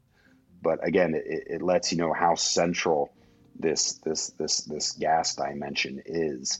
But 0.62 0.86
again, 0.88 1.14
it, 1.16 1.24
it 1.26 1.62
lets 1.62 1.91
you 1.91 1.97
know 1.97 2.14
how 2.14 2.36
central 2.36 3.12
this 3.60 3.93
this 4.04 4.30
this 4.32 4.62
this 4.62 4.93
gas 4.93 5.36
dimension 5.36 6.01
is. 6.06 6.60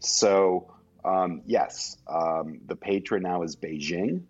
So 0.00 0.72
um, 1.04 1.42
yes, 1.46 1.96
um, 2.06 2.60
the 2.66 2.76
patron 2.76 3.22
now 3.22 3.42
is 3.42 3.56
Beijing. 3.56 4.24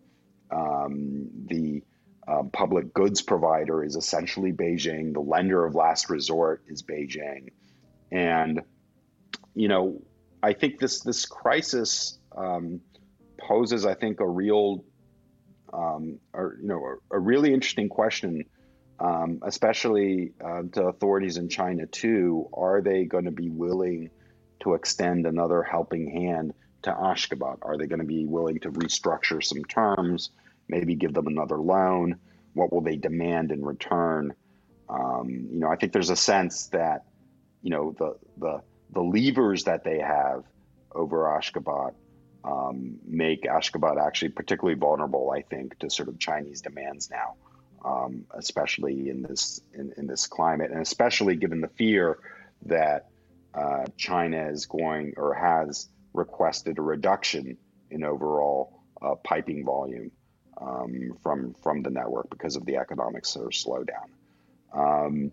Um, 0.51 1.29
the 1.47 1.83
um, 2.27 2.51
public 2.51 2.93
goods 2.95 3.23
provider 3.23 3.83
is 3.83 3.97
essentially 3.97 4.53
Beijing. 4.53 5.13
The 5.15 5.21
lender 5.21 5.65
of 5.65 5.75
last 5.75 6.11
resort 6.11 6.63
is 6.69 6.83
Beijing, 6.83 7.51
and 8.11 8.63
you 9.55 9.69
know, 9.69 10.03
I 10.43 10.53
think 10.53 10.79
this 10.79 11.01
this 11.01 11.27
crisis 11.27 12.19
um, 12.37 12.81
poses, 13.39 13.87
I 13.87 13.95
think, 13.95 14.21
a 14.21 14.29
real, 14.29 14.85
um, 15.73 16.19
or 16.33 16.59
you 16.61 16.69
know, 16.69 16.99
a, 17.11 17.17
a, 17.17 17.19
really 17.19 17.53
interesting 17.53 17.89
question, 17.89 18.45
um, 19.01 19.41
especially 19.43 20.33
uh, 20.45 20.63
to 20.73 20.85
authorities 20.85 21.37
in 21.37 21.49
China 21.49 21.87
too. 21.87 22.49
Are 22.53 22.81
they 22.81 23.05
going 23.05 23.25
to 23.25 23.33
be 23.33 23.51
willing 23.51 24.11
to 24.61 24.75
extend 24.75 25.27
another 25.27 25.63
helping 25.63 26.11
hand 26.11 26.55
to 26.83 26.91
Ashgabat? 26.91 27.59
Are 27.63 27.77
they 27.77 27.87
going 27.87 28.01
to 28.01 28.07
be 28.07 28.25
willing 28.25 28.61
to 28.61 28.71
restructure 28.71 29.43
some 29.43 29.65
terms? 29.65 30.31
maybe 30.69 30.95
give 30.95 31.15
them 31.15 31.27
another 31.27 31.59
loan? 31.59 32.17
What 32.55 32.73
will 32.73 32.81
they 32.81 32.97
demand 32.97 33.51
in 33.51 33.65
return? 33.65 34.35
Um, 34.89 35.29
you 35.29 35.61
know, 35.61 35.69
I 35.69 35.77
think 35.77 35.93
there's 35.93 36.11
a 36.11 36.17
sense 36.17 36.69
that, 36.69 37.05
you 37.63 37.71
know, 37.71 37.95
the 37.99 38.17
the 38.37 38.63
the 38.91 39.01
levers 39.01 39.65
that 39.65 39.85
they 39.85 39.99
have 39.99 40.45
over 40.93 41.25
Ashgabat 41.25 41.95
um, 42.45 42.99
make 43.05 43.43
Ashgabat 43.43 44.01
actually 44.01 44.31
particularly 44.31 44.79
vulnerable, 44.79 45.31
I 45.31 45.43
think, 45.43 45.79
to 45.81 45.91
sort 45.91 46.09
of 46.09 46.19
Chinese 46.19 46.63
demands 46.63 47.11
now, 47.11 47.35
um, 47.85 48.25
especially 48.35 49.11
in 49.11 49.23
this 49.23 49.61
in, 49.75 49.93
in, 49.97 50.07
this 50.07 50.27
climate, 50.27 50.71
and 50.71 50.81
especially 50.81 51.37
given 51.37 51.61
the 51.61 51.69
fear 51.69 52.19
that 52.67 53.09
uh, 53.55 53.85
China 53.97 54.49
is 54.49 54.67
going 54.67 55.15
or 55.17 55.35
has 55.35 55.89
requested 56.15 56.79
a 56.79 56.83
reduction 56.83 57.57
in 57.91 58.05
overall 58.05 58.83
uh, 59.03 59.15
piping 59.17 59.65
volume 59.65 60.11
um, 60.61 61.17
from 61.23 61.55
from 61.63 61.83
the 61.83 61.91
network 61.91 62.31
because 62.31 62.57
of 62.57 62.65
the 62.67 62.77
economic 62.77 63.27
sort 63.27 63.47
of 63.47 63.53
slowdown. 63.53 65.31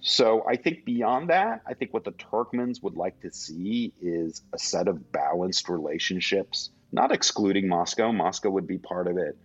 So 0.00 0.44
I 0.48 0.56
think 0.56 0.84
beyond 0.84 1.28
that, 1.30 1.62
I 1.66 1.74
think 1.74 1.92
what 1.92 2.04
the 2.04 2.12
Turkmens 2.12 2.82
would 2.82 2.96
like 2.96 3.20
to 3.20 3.30
see 3.30 3.92
is 4.00 4.42
a 4.52 4.58
set 4.58 4.88
of 4.88 5.12
balanced 5.12 5.68
relationships, 5.68 6.70
not 6.90 7.12
excluding 7.12 7.68
Moscow. 7.68 8.10
Moscow 8.10 8.50
would 8.50 8.66
be 8.66 8.78
part 8.78 9.06
of 9.06 9.18
it. 9.18 9.36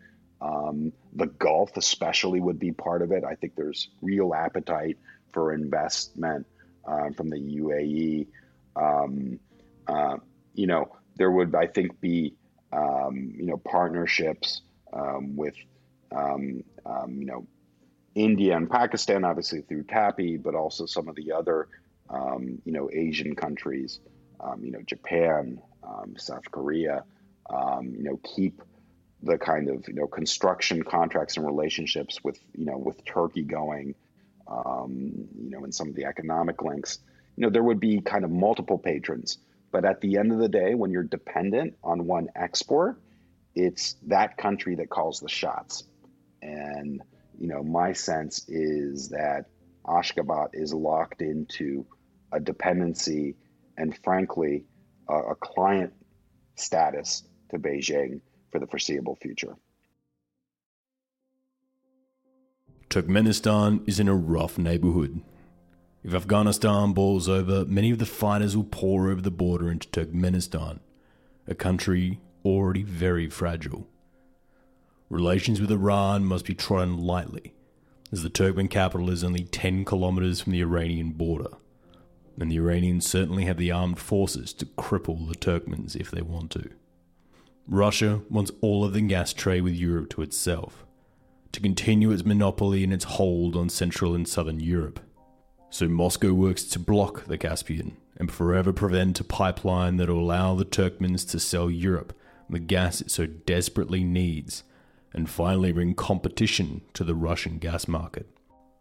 Um, 0.42 0.94
the 1.14 1.28
Gulf, 1.28 1.76
especially, 1.76 2.40
would 2.40 2.60
be 2.60 2.72
part 2.72 3.02
of 3.02 3.12
it. 3.12 3.24
I 3.24 3.36
think 3.36 3.56
there's 3.56 3.90
real 4.02 4.34
appetite 4.34 4.98
for 5.34 5.54
investment 5.54 6.46
uh, 6.88 7.10
from 7.12 7.30
the 7.30 7.38
UAE. 7.38 8.28
Um, 8.76 9.40
uh, 9.88 10.18
you 10.54 10.68
know, 10.68 10.96
there 11.18 11.32
would, 11.32 11.54
I 11.56 11.68
think, 11.68 12.00
be 12.00 12.36
um, 12.72 13.34
you 13.36 13.46
know 13.46 13.58
partnerships 13.58 14.62
um, 14.94 15.36
with 15.36 15.56
um, 16.12 16.64
um, 16.86 17.18
you 17.18 17.26
know 17.26 17.48
India 18.16 18.56
and 18.56 18.70
Pakistan, 18.70 19.24
obviously 19.24 19.62
through 19.62 19.84
TAPI, 19.84 20.42
but 20.42 20.56
also 20.56 20.86
some 20.86 21.08
of 21.08 21.16
the 21.16 21.32
other 21.32 21.68
um, 22.10 22.62
you 22.66 22.72
know 22.72 22.90
Asian 22.92 23.36
countries, 23.36 24.00
um, 24.40 24.64
you 24.64 24.72
know 24.72 24.82
Japan, 24.86 25.62
South 26.18 26.50
Korea, 26.52 27.04
you 27.52 28.04
know 28.04 28.20
keep 28.24 28.62
the 29.24 29.38
kind 29.38 29.70
of 29.70 29.88
you 29.88 29.94
know 29.94 30.08
construction 30.08 30.84
contracts 30.84 31.38
and 31.38 31.46
relationships 31.46 32.24
with 32.24 32.40
you 32.56 32.66
know 32.66 32.78
with 32.78 33.04
Turkey 33.06 33.44
going, 33.44 33.96
um, 34.48 35.28
you 35.38 35.50
know, 35.50 35.64
in 35.64 35.72
some 35.72 35.90
of 35.90 35.96
the 35.96 36.06
economic 36.06 36.62
links, 36.62 37.00
you 37.36 37.44
know, 37.44 37.50
there 37.50 37.64
would 37.64 37.80
be 37.80 38.02
kind 38.02 38.24
of 38.24 38.32
multiple 38.32 38.78
patrons. 38.78 39.38
But 39.72 39.86
at 39.86 40.02
the 40.02 40.18
end 40.18 40.32
of 40.32 40.38
the 40.38 40.48
day, 40.48 40.76
when 40.76 40.92
you're 40.92 41.04
dependent 41.04 41.76
on 41.84 42.06
one 42.06 42.30
export, 42.36 42.98
it's 43.56 43.96
that 44.08 44.38
country 44.38 44.76
that 44.76 44.90
calls 44.90 45.20
the 45.20 45.30
shots. 45.30 45.84
And, 46.42 47.02
you 47.40 47.48
know, 47.48 47.64
my 47.64 47.94
sense 47.94 48.48
is 48.48 49.10
that 49.10 49.46
Ashgabat 49.86 50.50
is 50.54 50.74
locked 50.74 51.22
into 51.22 51.86
a 52.32 52.40
dependency 52.40 53.36
and, 53.78 53.98
frankly, 54.04 54.66
a, 55.08 55.14
a 55.14 55.36
client 55.36 55.94
status 56.56 57.24
to 57.52 57.60
Beijing 57.60 58.22
for 58.52 58.60
the 58.60 58.68
foreseeable 58.68 59.16
future. 59.16 59.56
Turkmenistan 62.90 63.88
is 63.88 64.00
in 64.00 64.08
a 64.08 64.16
rough 64.16 64.58
neighborhood. 64.58 65.22
If 66.04 66.14
Afghanistan 66.14 66.94
boils 66.94 67.28
over, 67.28 67.66
many 67.66 67.92
of 67.92 67.98
the 67.98 68.06
fighters 68.06 68.56
will 68.56 68.64
pour 68.64 69.10
over 69.10 69.22
the 69.22 69.32
border 69.32 69.70
into 69.72 69.88
Turkmenistan, 69.90 70.80
a 71.48 71.56
country 71.56 72.22
already 72.46 72.84
very 72.84 73.30
fragile. 73.30 73.88
Relations 75.10 75.62
with 75.62 75.72
Iran 75.72 76.26
must 76.26 76.46
be 76.46 76.56
trodden 76.56 76.98
lightly, 76.98 77.54
as 78.12 78.24
the 78.24 78.30
Turkmen 78.30 78.70
capital 78.70 79.10
is 79.10 79.24
only 79.24 79.44
10 79.44 79.86
kilometers 79.86 80.42
from 80.42 80.52
the 80.52 80.62
Iranian 80.62 81.12
border, 81.12 81.50
and 82.40 82.52
the 82.52 82.58
Iranians 82.58 83.08
certainly 83.08 83.46
have 83.46 83.58
the 83.58 83.72
armed 83.72 84.00
forces 84.00 84.52
to 84.54 84.66
cripple 84.66 85.28
the 85.28 85.36
Turkmens 85.36 85.96
if 85.96 86.10
they 86.10 86.22
want 86.22 86.52
to. 86.52 86.70
Russia 87.68 88.22
wants 88.30 88.52
all 88.62 88.84
of 88.84 88.94
the 88.94 89.02
gas 89.02 89.32
trade 89.32 89.62
with 89.62 89.76
Europe 89.76 90.10
to 90.10 90.22
itself, 90.22 90.86
to 91.52 91.60
continue 91.60 92.12
its 92.12 92.26
monopoly 92.26 92.84
and 92.84 92.94
its 92.94 93.06
hold 93.06 93.56
on 93.56 93.70
Central 93.70 94.16
and 94.16 94.28
Southern 94.28 94.60
Europe. 94.60 95.00
So 95.70 95.88
Moscow 95.88 96.34
works 96.34 96.64
to 96.64 96.80
block 96.80 97.26
the 97.26 97.38
Caspian 97.38 97.98
and 98.18 98.32
forever 98.32 98.74
prevent 98.74 99.20
a 99.20 99.24
pipeline 99.24 99.98
that 99.98 100.10
will 100.10 100.20
allow 100.20 100.56
the 100.56 100.66
Turkmens 100.66 101.30
to 101.30 101.40
sell 101.40 101.70
Europe 101.70 102.14
the 102.50 102.60
gas 102.60 103.02
it 103.02 103.12
so 103.12 103.26
desperately 103.26 104.04
needs, 104.04 104.64
and 105.16 105.28
finally 105.28 105.72
bring 105.72 105.96
competition 105.96 106.82
to 106.94 107.04
the 107.04 107.16
Russian 107.16 107.58
gas 107.58 107.88
market. 107.88 108.30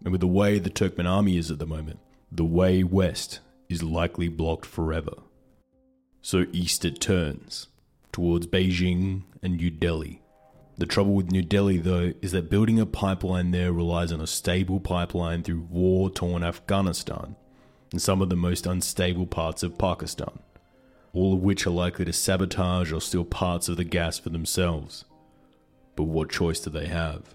And 0.05 0.13
with 0.13 0.21
the 0.21 0.27
way 0.27 0.59
the 0.59 0.69
Turkmen 0.69 1.09
army 1.09 1.39
is 1.39 1.51
at 1.51 1.59
the 1.59 1.67
moment, 1.67 2.01
the 2.31 2.45
way 2.45 2.83
west 2.83 3.41
is 3.71 3.83
likely 3.83 4.29
blocked 4.29 4.67
forever. 4.67 5.15
So 6.21 6.45
east 6.53 6.85
it 6.85 7.01
turns, 7.01 7.69
towards 8.13 8.47
Beijing 8.47 9.23
and 9.43 9.57
New 9.57 9.71
Delhi. 9.71 10.21
The 10.77 10.87
trouble 10.87 11.15
with 11.15 11.31
New 11.31 11.43
Delhi, 11.43 11.79
though, 11.79 12.13
is 12.21 12.33
that 12.33 12.51
building 12.51 12.79
a 12.79 12.85
pipeline 12.85 13.53
there 13.53 13.73
relies 13.73 14.13
on 14.13 14.21
a 14.21 14.27
stable 14.27 14.81
pipeline 14.81 15.43
through 15.43 15.69
war 15.71 16.11
torn 16.11 16.43
Afghanistan 16.43 17.37
and 17.93 18.03
some 18.03 18.21
of 18.21 18.29
the 18.29 18.37
most 18.37 18.67
unstable 18.67 19.27
parts 19.27 19.63
of 19.63 19.79
Pakistan 19.79 20.41
all 21.15 21.33
of 21.33 21.41
which 21.41 21.67
are 21.67 21.71
likely 21.71 22.05
to 22.05 22.13
sabotage 22.13 22.93
or 22.93 23.01
steal 23.01 23.25
parts 23.25 23.69
of 23.69 23.77
the 23.77 23.85
gas 23.85 24.19
for 24.19 24.31
themselves. 24.31 25.05
But 25.97 26.05
what 26.05 26.31
choice 26.31 26.61
do 26.61 26.71
they 26.71 26.87
have? 26.87 27.35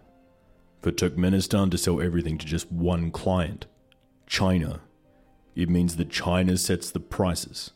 For 0.81 0.91
Turkmenistan 0.91 1.71
to 1.71 1.77
sell 1.77 2.01
everything 2.01 2.37
to 2.37 2.45
just 2.45 2.71
one 2.71 3.11
client, 3.11 3.65
China, 4.27 4.81
it 5.55 5.69
means 5.69 5.97
that 5.97 6.09
China 6.09 6.57
sets 6.57 6.89
the 6.89 6.99
prices, 6.99 7.71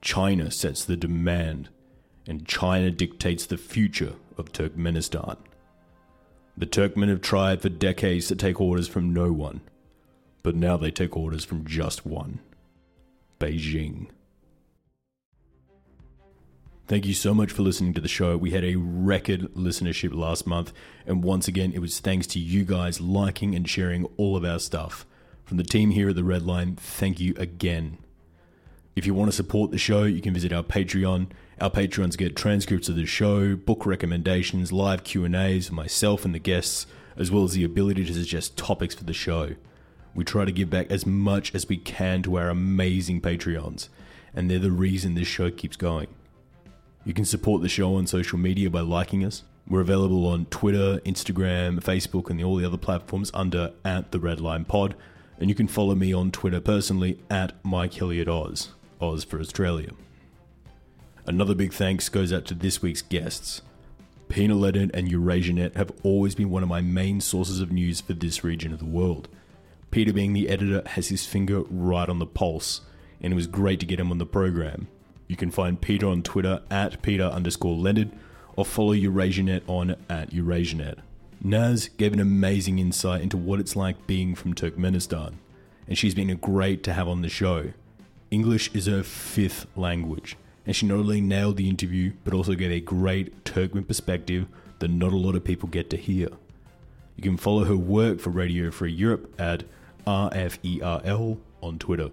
China 0.00 0.50
sets 0.50 0.84
the 0.84 0.96
demand, 0.96 1.68
and 2.26 2.46
China 2.46 2.90
dictates 2.90 3.46
the 3.46 3.56
future 3.56 4.14
of 4.36 4.52
Turkmenistan. 4.52 5.36
The 6.56 6.66
Turkmen 6.66 7.08
have 7.08 7.20
tried 7.20 7.62
for 7.62 7.68
decades 7.68 8.28
to 8.28 8.36
take 8.36 8.60
orders 8.60 8.88
from 8.88 9.12
no 9.12 9.32
one, 9.32 9.60
but 10.42 10.54
now 10.54 10.76
they 10.76 10.90
take 10.90 11.16
orders 11.16 11.44
from 11.44 11.66
just 11.66 12.06
one 12.06 12.40
Beijing. 13.38 14.08
Thank 16.88 17.04
you 17.04 17.14
so 17.14 17.34
much 17.34 17.50
for 17.50 17.62
listening 17.62 17.94
to 17.94 18.00
the 18.00 18.06
show. 18.06 18.36
We 18.36 18.52
had 18.52 18.62
a 18.62 18.76
record 18.76 19.52
listenership 19.56 20.14
last 20.14 20.46
month, 20.46 20.72
and 21.04 21.24
once 21.24 21.48
again, 21.48 21.72
it 21.72 21.80
was 21.80 21.98
thanks 21.98 22.28
to 22.28 22.38
you 22.38 22.64
guys 22.64 23.00
liking 23.00 23.56
and 23.56 23.68
sharing 23.68 24.04
all 24.16 24.36
of 24.36 24.44
our 24.44 24.60
stuff. 24.60 25.04
From 25.44 25.56
the 25.56 25.64
team 25.64 25.90
here 25.90 26.10
at 26.10 26.14
the 26.14 26.22
Red 26.22 26.44
Line, 26.44 26.76
thank 26.76 27.18
you 27.18 27.34
again. 27.38 27.98
If 28.94 29.04
you 29.04 29.14
want 29.14 29.32
to 29.32 29.36
support 29.36 29.72
the 29.72 29.78
show, 29.78 30.04
you 30.04 30.20
can 30.20 30.32
visit 30.32 30.52
our 30.52 30.62
Patreon. 30.62 31.30
Our 31.60 31.70
patrons 31.70 32.14
get 32.14 32.36
transcripts 32.36 32.88
of 32.88 32.94
the 32.94 33.04
show, 33.04 33.56
book 33.56 33.84
recommendations, 33.84 34.72
live 34.72 35.02
Q&As, 35.02 35.72
myself 35.72 36.24
and 36.24 36.36
the 36.36 36.38
guests, 36.38 36.86
as 37.16 37.32
well 37.32 37.42
as 37.42 37.54
the 37.54 37.64
ability 37.64 38.04
to 38.04 38.14
suggest 38.14 38.56
topics 38.56 38.94
for 38.94 39.02
the 39.02 39.12
show. 39.12 39.56
We 40.14 40.22
try 40.22 40.44
to 40.44 40.52
give 40.52 40.70
back 40.70 40.88
as 40.92 41.04
much 41.04 41.52
as 41.52 41.68
we 41.68 41.78
can 41.78 42.22
to 42.22 42.38
our 42.38 42.48
amazing 42.48 43.22
Patreons, 43.22 43.88
and 44.32 44.48
they're 44.48 44.60
the 44.60 44.70
reason 44.70 45.14
this 45.14 45.26
show 45.26 45.50
keeps 45.50 45.76
going. 45.76 46.06
You 47.06 47.14
can 47.14 47.24
support 47.24 47.62
the 47.62 47.68
show 47.68 47.94
on 47.94 48.08
social 48.08 48.36
media 48.36 48.68
by 48.68 48.80
liking 48.80 49.24
us. 49.24 49.44
We're 49.68 49.80
available 49.80 50.26
on 50.26 50.46
Twitter, 50.46 50.98
Instagram, 51.06 51.80
Facebook, 51.80 52.30
and 52.30 52.42
all 52.42 52.56
the 52.56 52.66
other 52.66 52.76
platforms 52.76 53.30
under 53.32 53.72
at 53.84 54.10
the 54.10 54.18
Red 54.18 54.40
Line 54.40 54.64
Pod, 54.64 54.96
And 55.38 55.48
you 55.48 55.54
can 55.54 55.68
follow 55.68 55.94
me 55.94 56.12
on 56.12 56.32
Twitter 56.32 56.60
personally 56.60 57.20
at 57.30 57.52
Mike 57.64 57.94
Hilliard 57.94 58.28
Oz, 58.28 58.70
Oz 59.00 59.22
for 59.22 59.38
Australia. 59.38 59.90
Another 61.26 61.54
big 61.54 61.72
thanks 61.72 62.08
goes 62.08 62.32
out 62.32 62.44
to 62.46 62.54
this 62.54 62.82
week's 62.82 63.02
guests. 63.02 63.62
Leonard 64.28 64.90
and 64.92 65.08
EurasiaNet 65.08 65.76
have 65.76 65.92
always 66.02 66.34
been 66.34 66.50
one 66.50 66.64
of 66.64 66.68
my 66.68 66.80
main 66.80 67.20
sources 67.20 67.60
of 67.60 67.70
news 67.70 68.00
for 68.00 68.14
this 68.14 68.42
region 68.42 68.72
of 68.72 68.80
the 68.80 68.84
world. 68.84 69.28
Peter, 69.92 70.12
being 70.12 70.32
the 70.32 70.48
editor, 70.48 70.82
has 70.84 71.10
his 71.10 71.24
finger 71.24 71.60
right 71.70 72.08
on 72.08 72.18
the 72.18 72.26
pulse, 72.26 72.80
and 73.20 73.32
it 73.32 73.36
was 73.36 73.46
great 73.46 73.78
to 73.78 73.86
get 73.86 74.00
him 74.00 74.10
on 74.10 74.18
the 74.18 74.26
program. 74.26 74.88
You 75.28 75.36
can 75.36 75.50
find 75.50 75.80
Peter 75.80 76.06
on 76.06 76.22
Twitter 76.22 76.62
at 76.70 77.02
Peter 77.02 77.24
underscore 77.24 77.76
Leonard 77.76 78.10
or 78.56 78.64
follow 78.64 78.94
EurasiaNet 78.94 79.62
on 79.66 79.96
at 80.08 80.30
EurasiaNet. 80.30 80.98
Naz 81.42 81.88
gave 81.96 82.12
an 82.12 82.20
amazing 82.20 82.78
insight 82.78 83.22
into 83.22 83.36
what 83.36 83.60
it's 83.60 83.76
like 83.76 84.06
being 84.06 84.34
from 84.34 84.54
Turkmenistan, 84.54 85.34
and 85.86 85.98
she's 85.98 86.14
been 86.14 86.30
a 86.30 86.34
great 86.34 86.82
to 86.84 86.92
have 86.92 87.08
on 87.08 87.22
the 87.22 87.28
show. 87.28 87.72
English 88.30 88.74
is 88.74 88.86
her 88.86 89.02
fifth 89.02 89.66
language, 89.76 90.36
and 90.64 90.74
she 90.74 90.86
not 90.86 90.98
only 90.98 91.20
nailed 91.20 91.56
the 91.56 91.68
interview, 91.68 92.12
but 92.24 92.34
also 92.34 92.54
gave 92.54 92.72
a 92.72 92.80
great 92.80 93.44
Turkmen 93.44 93.86
perspective 93.86 94.46
that 94.78 94.90
not 94.90 95.12
a 95.12 95.16
lot 95.16 95.36
of 95.36 95.44
people 95.44 95.68
get 95.68 95.90
to 95.90 95.96
hear. 95.96 96.28
You 97.16 97.22
can 97.22 97.36
follow 97.36 97.64
her 97.64 97.76
work 97.76 98.20
for 98.20 98.30
Radio 98.30 98.70
Free 98.70 98.92
Europe 98.92 99.32
at 99.38 99.64
RFERL 100.06 101.38
on 101.62 101.78
Twitter. 101.78 102.10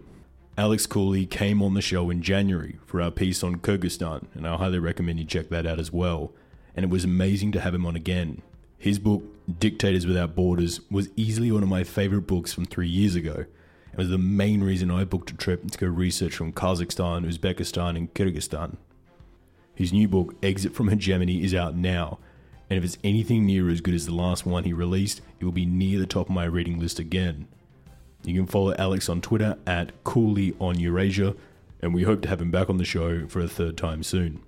Alex 0.56 0.86
Cooley 0.86 1.26
came 1.26 1.64
on 1.64 1.74
the 1.74 1.82
show 1.82 2.12
in 2.12 2.22
January 2.22 2.78
for 2.86 3.02
our 3.02 3.10
piece 3.10 3.44
on 3.44 3.56
Kyrgyzstan, 3.56 4.28
and 4.36 4.48
I 4.48 4.56
highly 4.56 4.78
recommend 4.78 5.18
you 5.18 5.26
check 5.26 5.50
that 5.50 5.66
out 5.66 5.80
as 5.80 5.92
well. 5.92 6.32
And 6.76 6.84
it 6.84 6.92
was 6.92 7.04
amazing 7.04 7.54
to 7.54 7.60
have 7.60 7.74
him 7.74 7.88
on 7.88 7.96
again. 7.96 8.44
His 8.78 9.00
book, 9.00 9.24
Dictators 9.60 10.06
Without 10.06 10.36
Borders, 10.36 10.82
was 10.92 11.10
easily 11.16 11.52
one 11.52 11.64
of 11.64 11.70
my 11.70 11.84
favorite 11.84 12.28
books 12.28 12.54
from 12.54 12.66
three 12.66 12.88
years 12.88 13.16
ago, 13.16 13.46
and 13.90 13.98
was 13.98 14.10
the 14.10 14.20
main 14.20 14.64
reason 14.64 14.92
I 14.92 15.06
booked 15.06 15.32
a 15.32 15.36
trip 15.36 15.72
to 15.72 15.78
go 15.78 15.88
research 15.88 16.36
from 16.36 16.54
Kazakhstan, 16.54 17.26
Uzbekistan, 17.26 17.98
and 17.98 18.14
Kyrgyzstan. 18.14 18.78
His 19.74 19.92
new 19.92 20.08
book, 20.08 20.36
Exit 20.44 20.76
from 20.76 20.90
Hegemony, 20.90 21.44
is 21.44 21.56
out 21.56 21.76
now, 21.76 22.20
and 22.70 22.78
if 22.78 22.84
it's 22.84 23.00
anything 23.04 23.48
near 23.48 23.72
as 23.72 23.82
good 23.82 23.96
as 23.96 24.06
the 24.06 24.14
last 24.14 24.46
one 24.46 24.66
he 24.66 24.74
released, 24.74 25.22
it 25.40 25.46
will 25.46 25.52
be 25.52 25.66
near 25.66 25.98
the 25.98 26.06
top 26.06 26.28
of 26.28 26.36
my 26.36 26.46
reading 26.46 26.80
list 26.80 27.00
again. 27.00 27.48
You 28.26 28.34
can 28.34 28.48
follow 28.48 28.74
Alex 28.76 29.10
on 29.10 29.22
Twitter 29.22 29.58
at 29.68 30.04
Cooley 30.04 30.56
on 30.60 30.80
Eurasia, 30.80 31.36
and 31.82 31.94
we 31.94 32.04
hope 32.04 32.22
to 32.22 32.30
have 32.30 32.42
him 32.42 32.52
back 32.52 32.70
on 32.70 32.78
the 32.78 32.86
show 32.86 33.28
for 33.28 33.42
a 33.42 33.48
third 33.48 33.78
time 33.78 34.02
soon. 34.04 34.42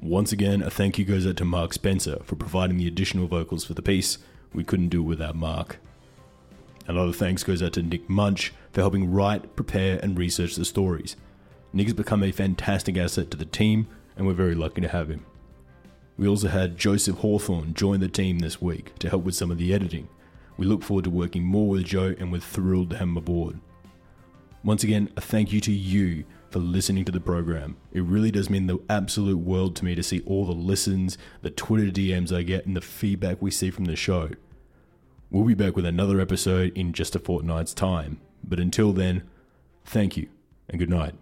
Once 0.00 0.32
again, 0.32 0.62
a 0.62 0.70
thank 0.70 0.98
you 0.98 1.04
goes 1.04 1.26
out 1.26 1.36
to 1.36 1.44
Mark 1.44 1.74
Spencer 1.74 2.18
for 2.24 2.36
providing 2.36 2.78
the 2.78 2.86
additional 2.86 3.26
vocals 3.26 3.64
for 3.64 3.74
the 3.74 3.82
piece. 3.82 4.18
We 4.54 4.64
couldn't 4.64 4.88
do 4.88 5.00
it 5.00 5.06
without 5.06 5.36
Mark. 5.36 5.78
Another 6.86 7.12
thanks 7.12 7.44
goes 7.44 7.62
out 7.62 7.74
to 7.74 7.82
Nick 7.82 8.08
Munch 8.08 8.54
for 8.72 8.80
helping 8.80 9.12
write, 9.12 9.54
prepare, 9.54 9.98
and 10.02 10.16
research 10.16 10.56
the 10.56 10.64
stories. 10.64 11.16
Nick 11.74 11.88
has 11.88 11.94
become 11.94 12.22
a 12.22 12.32
fantastic 12.32 12.96
asset 12.96 13.30
to 13.30 13.36
the 13.36 13.44
team, 13.44 13.86
and 14.16 14.26
we're 14.26 14.32
very 14.32 14.54
lucky 14.54 14.80
to 14.80 14.88
have 14.88 15.10
him. 15.10 15.26
We 16.16 16.26
also 16.26 16.48
had 16.48 16.78
Joseph 16.78 17.18
Hawthorne 17.18 17.74
join 17.74 18.00
the 18.00 18.08
team 18.08 18.38
this 18.38 18.62
week 18.62 18.98
to 19.00 19.10
help 19.10 19.24
with 19.24 19.34
some 19.34 19.50
of 19.50 19.58
the 19.58 19.74
editing. 19.74 20.08
We 20.58 20.66
look 20.66 20.82
forward 20.82 21.04
to 21.04 21.10
working 21.10 21.44
more 21.44 21.68
with 21.68 21.84
Joe 21.84 22.14
and 22.18 22.30
we're 22.30 22.40
thrilled 22.40 22.90
to 22.90 22.96
have 22.96 23.08
him 23.08 23.16
aboard. 23.16 23.60
Once 24.64 24.82
again, 24.82 25.08
a 25.16 25.20
thank 25.20 25.52
you 25.52 25.60
to 25.62 25.72
you 25.72 26.24
for 26.50 26.58
listening 26.58 27.04
to 27.04 27.12
the 27.12 27.20
program. 27.20 27.76
It 27.92 28.02
really 28.02 28.30
does 28.30 28.50
mean 28.50 28.66
the 28.66 28.78
absolute 28.90 29.38
world 29.38 29.76
to 29.76 29.84
me 29.84 29.94
to 29.94 30.02
see 30.02 30.20
all 30.26 30.44
the 30.44 30.52
listens, 30.52 31.16
the 31.42 31.50
Twitter 31.50 31.90
DMs 31.90 32.36
I 32.36 32.42
get, 32.42 32.66
and 32.66 32.76
the 32.76 32.80
feedback 32.80 33.40
we 33.40 33.50
see 33.50 33.70
from 33.70 33.84
the 33.84 33.96
show. 33.96 34.30
We'll 35.30 35.44
be 35.44 35.54
back 35.54 35.76
with 35.76 35.86
another 35.86 36.20
episode 36.20 36.76
in 36.76 36.92
just 36.92 37.14
a 37.14 37.18
fortnight's 37.18 37.72
time. 37.72 38.20
But 38.42 38.58
until 38.58 38.92
then, 38.92 39.22
thank 39.84 40.16
you 40.16 40.28
and 40.68 40.78
good 40.78 40.90
night. 40.90 41.14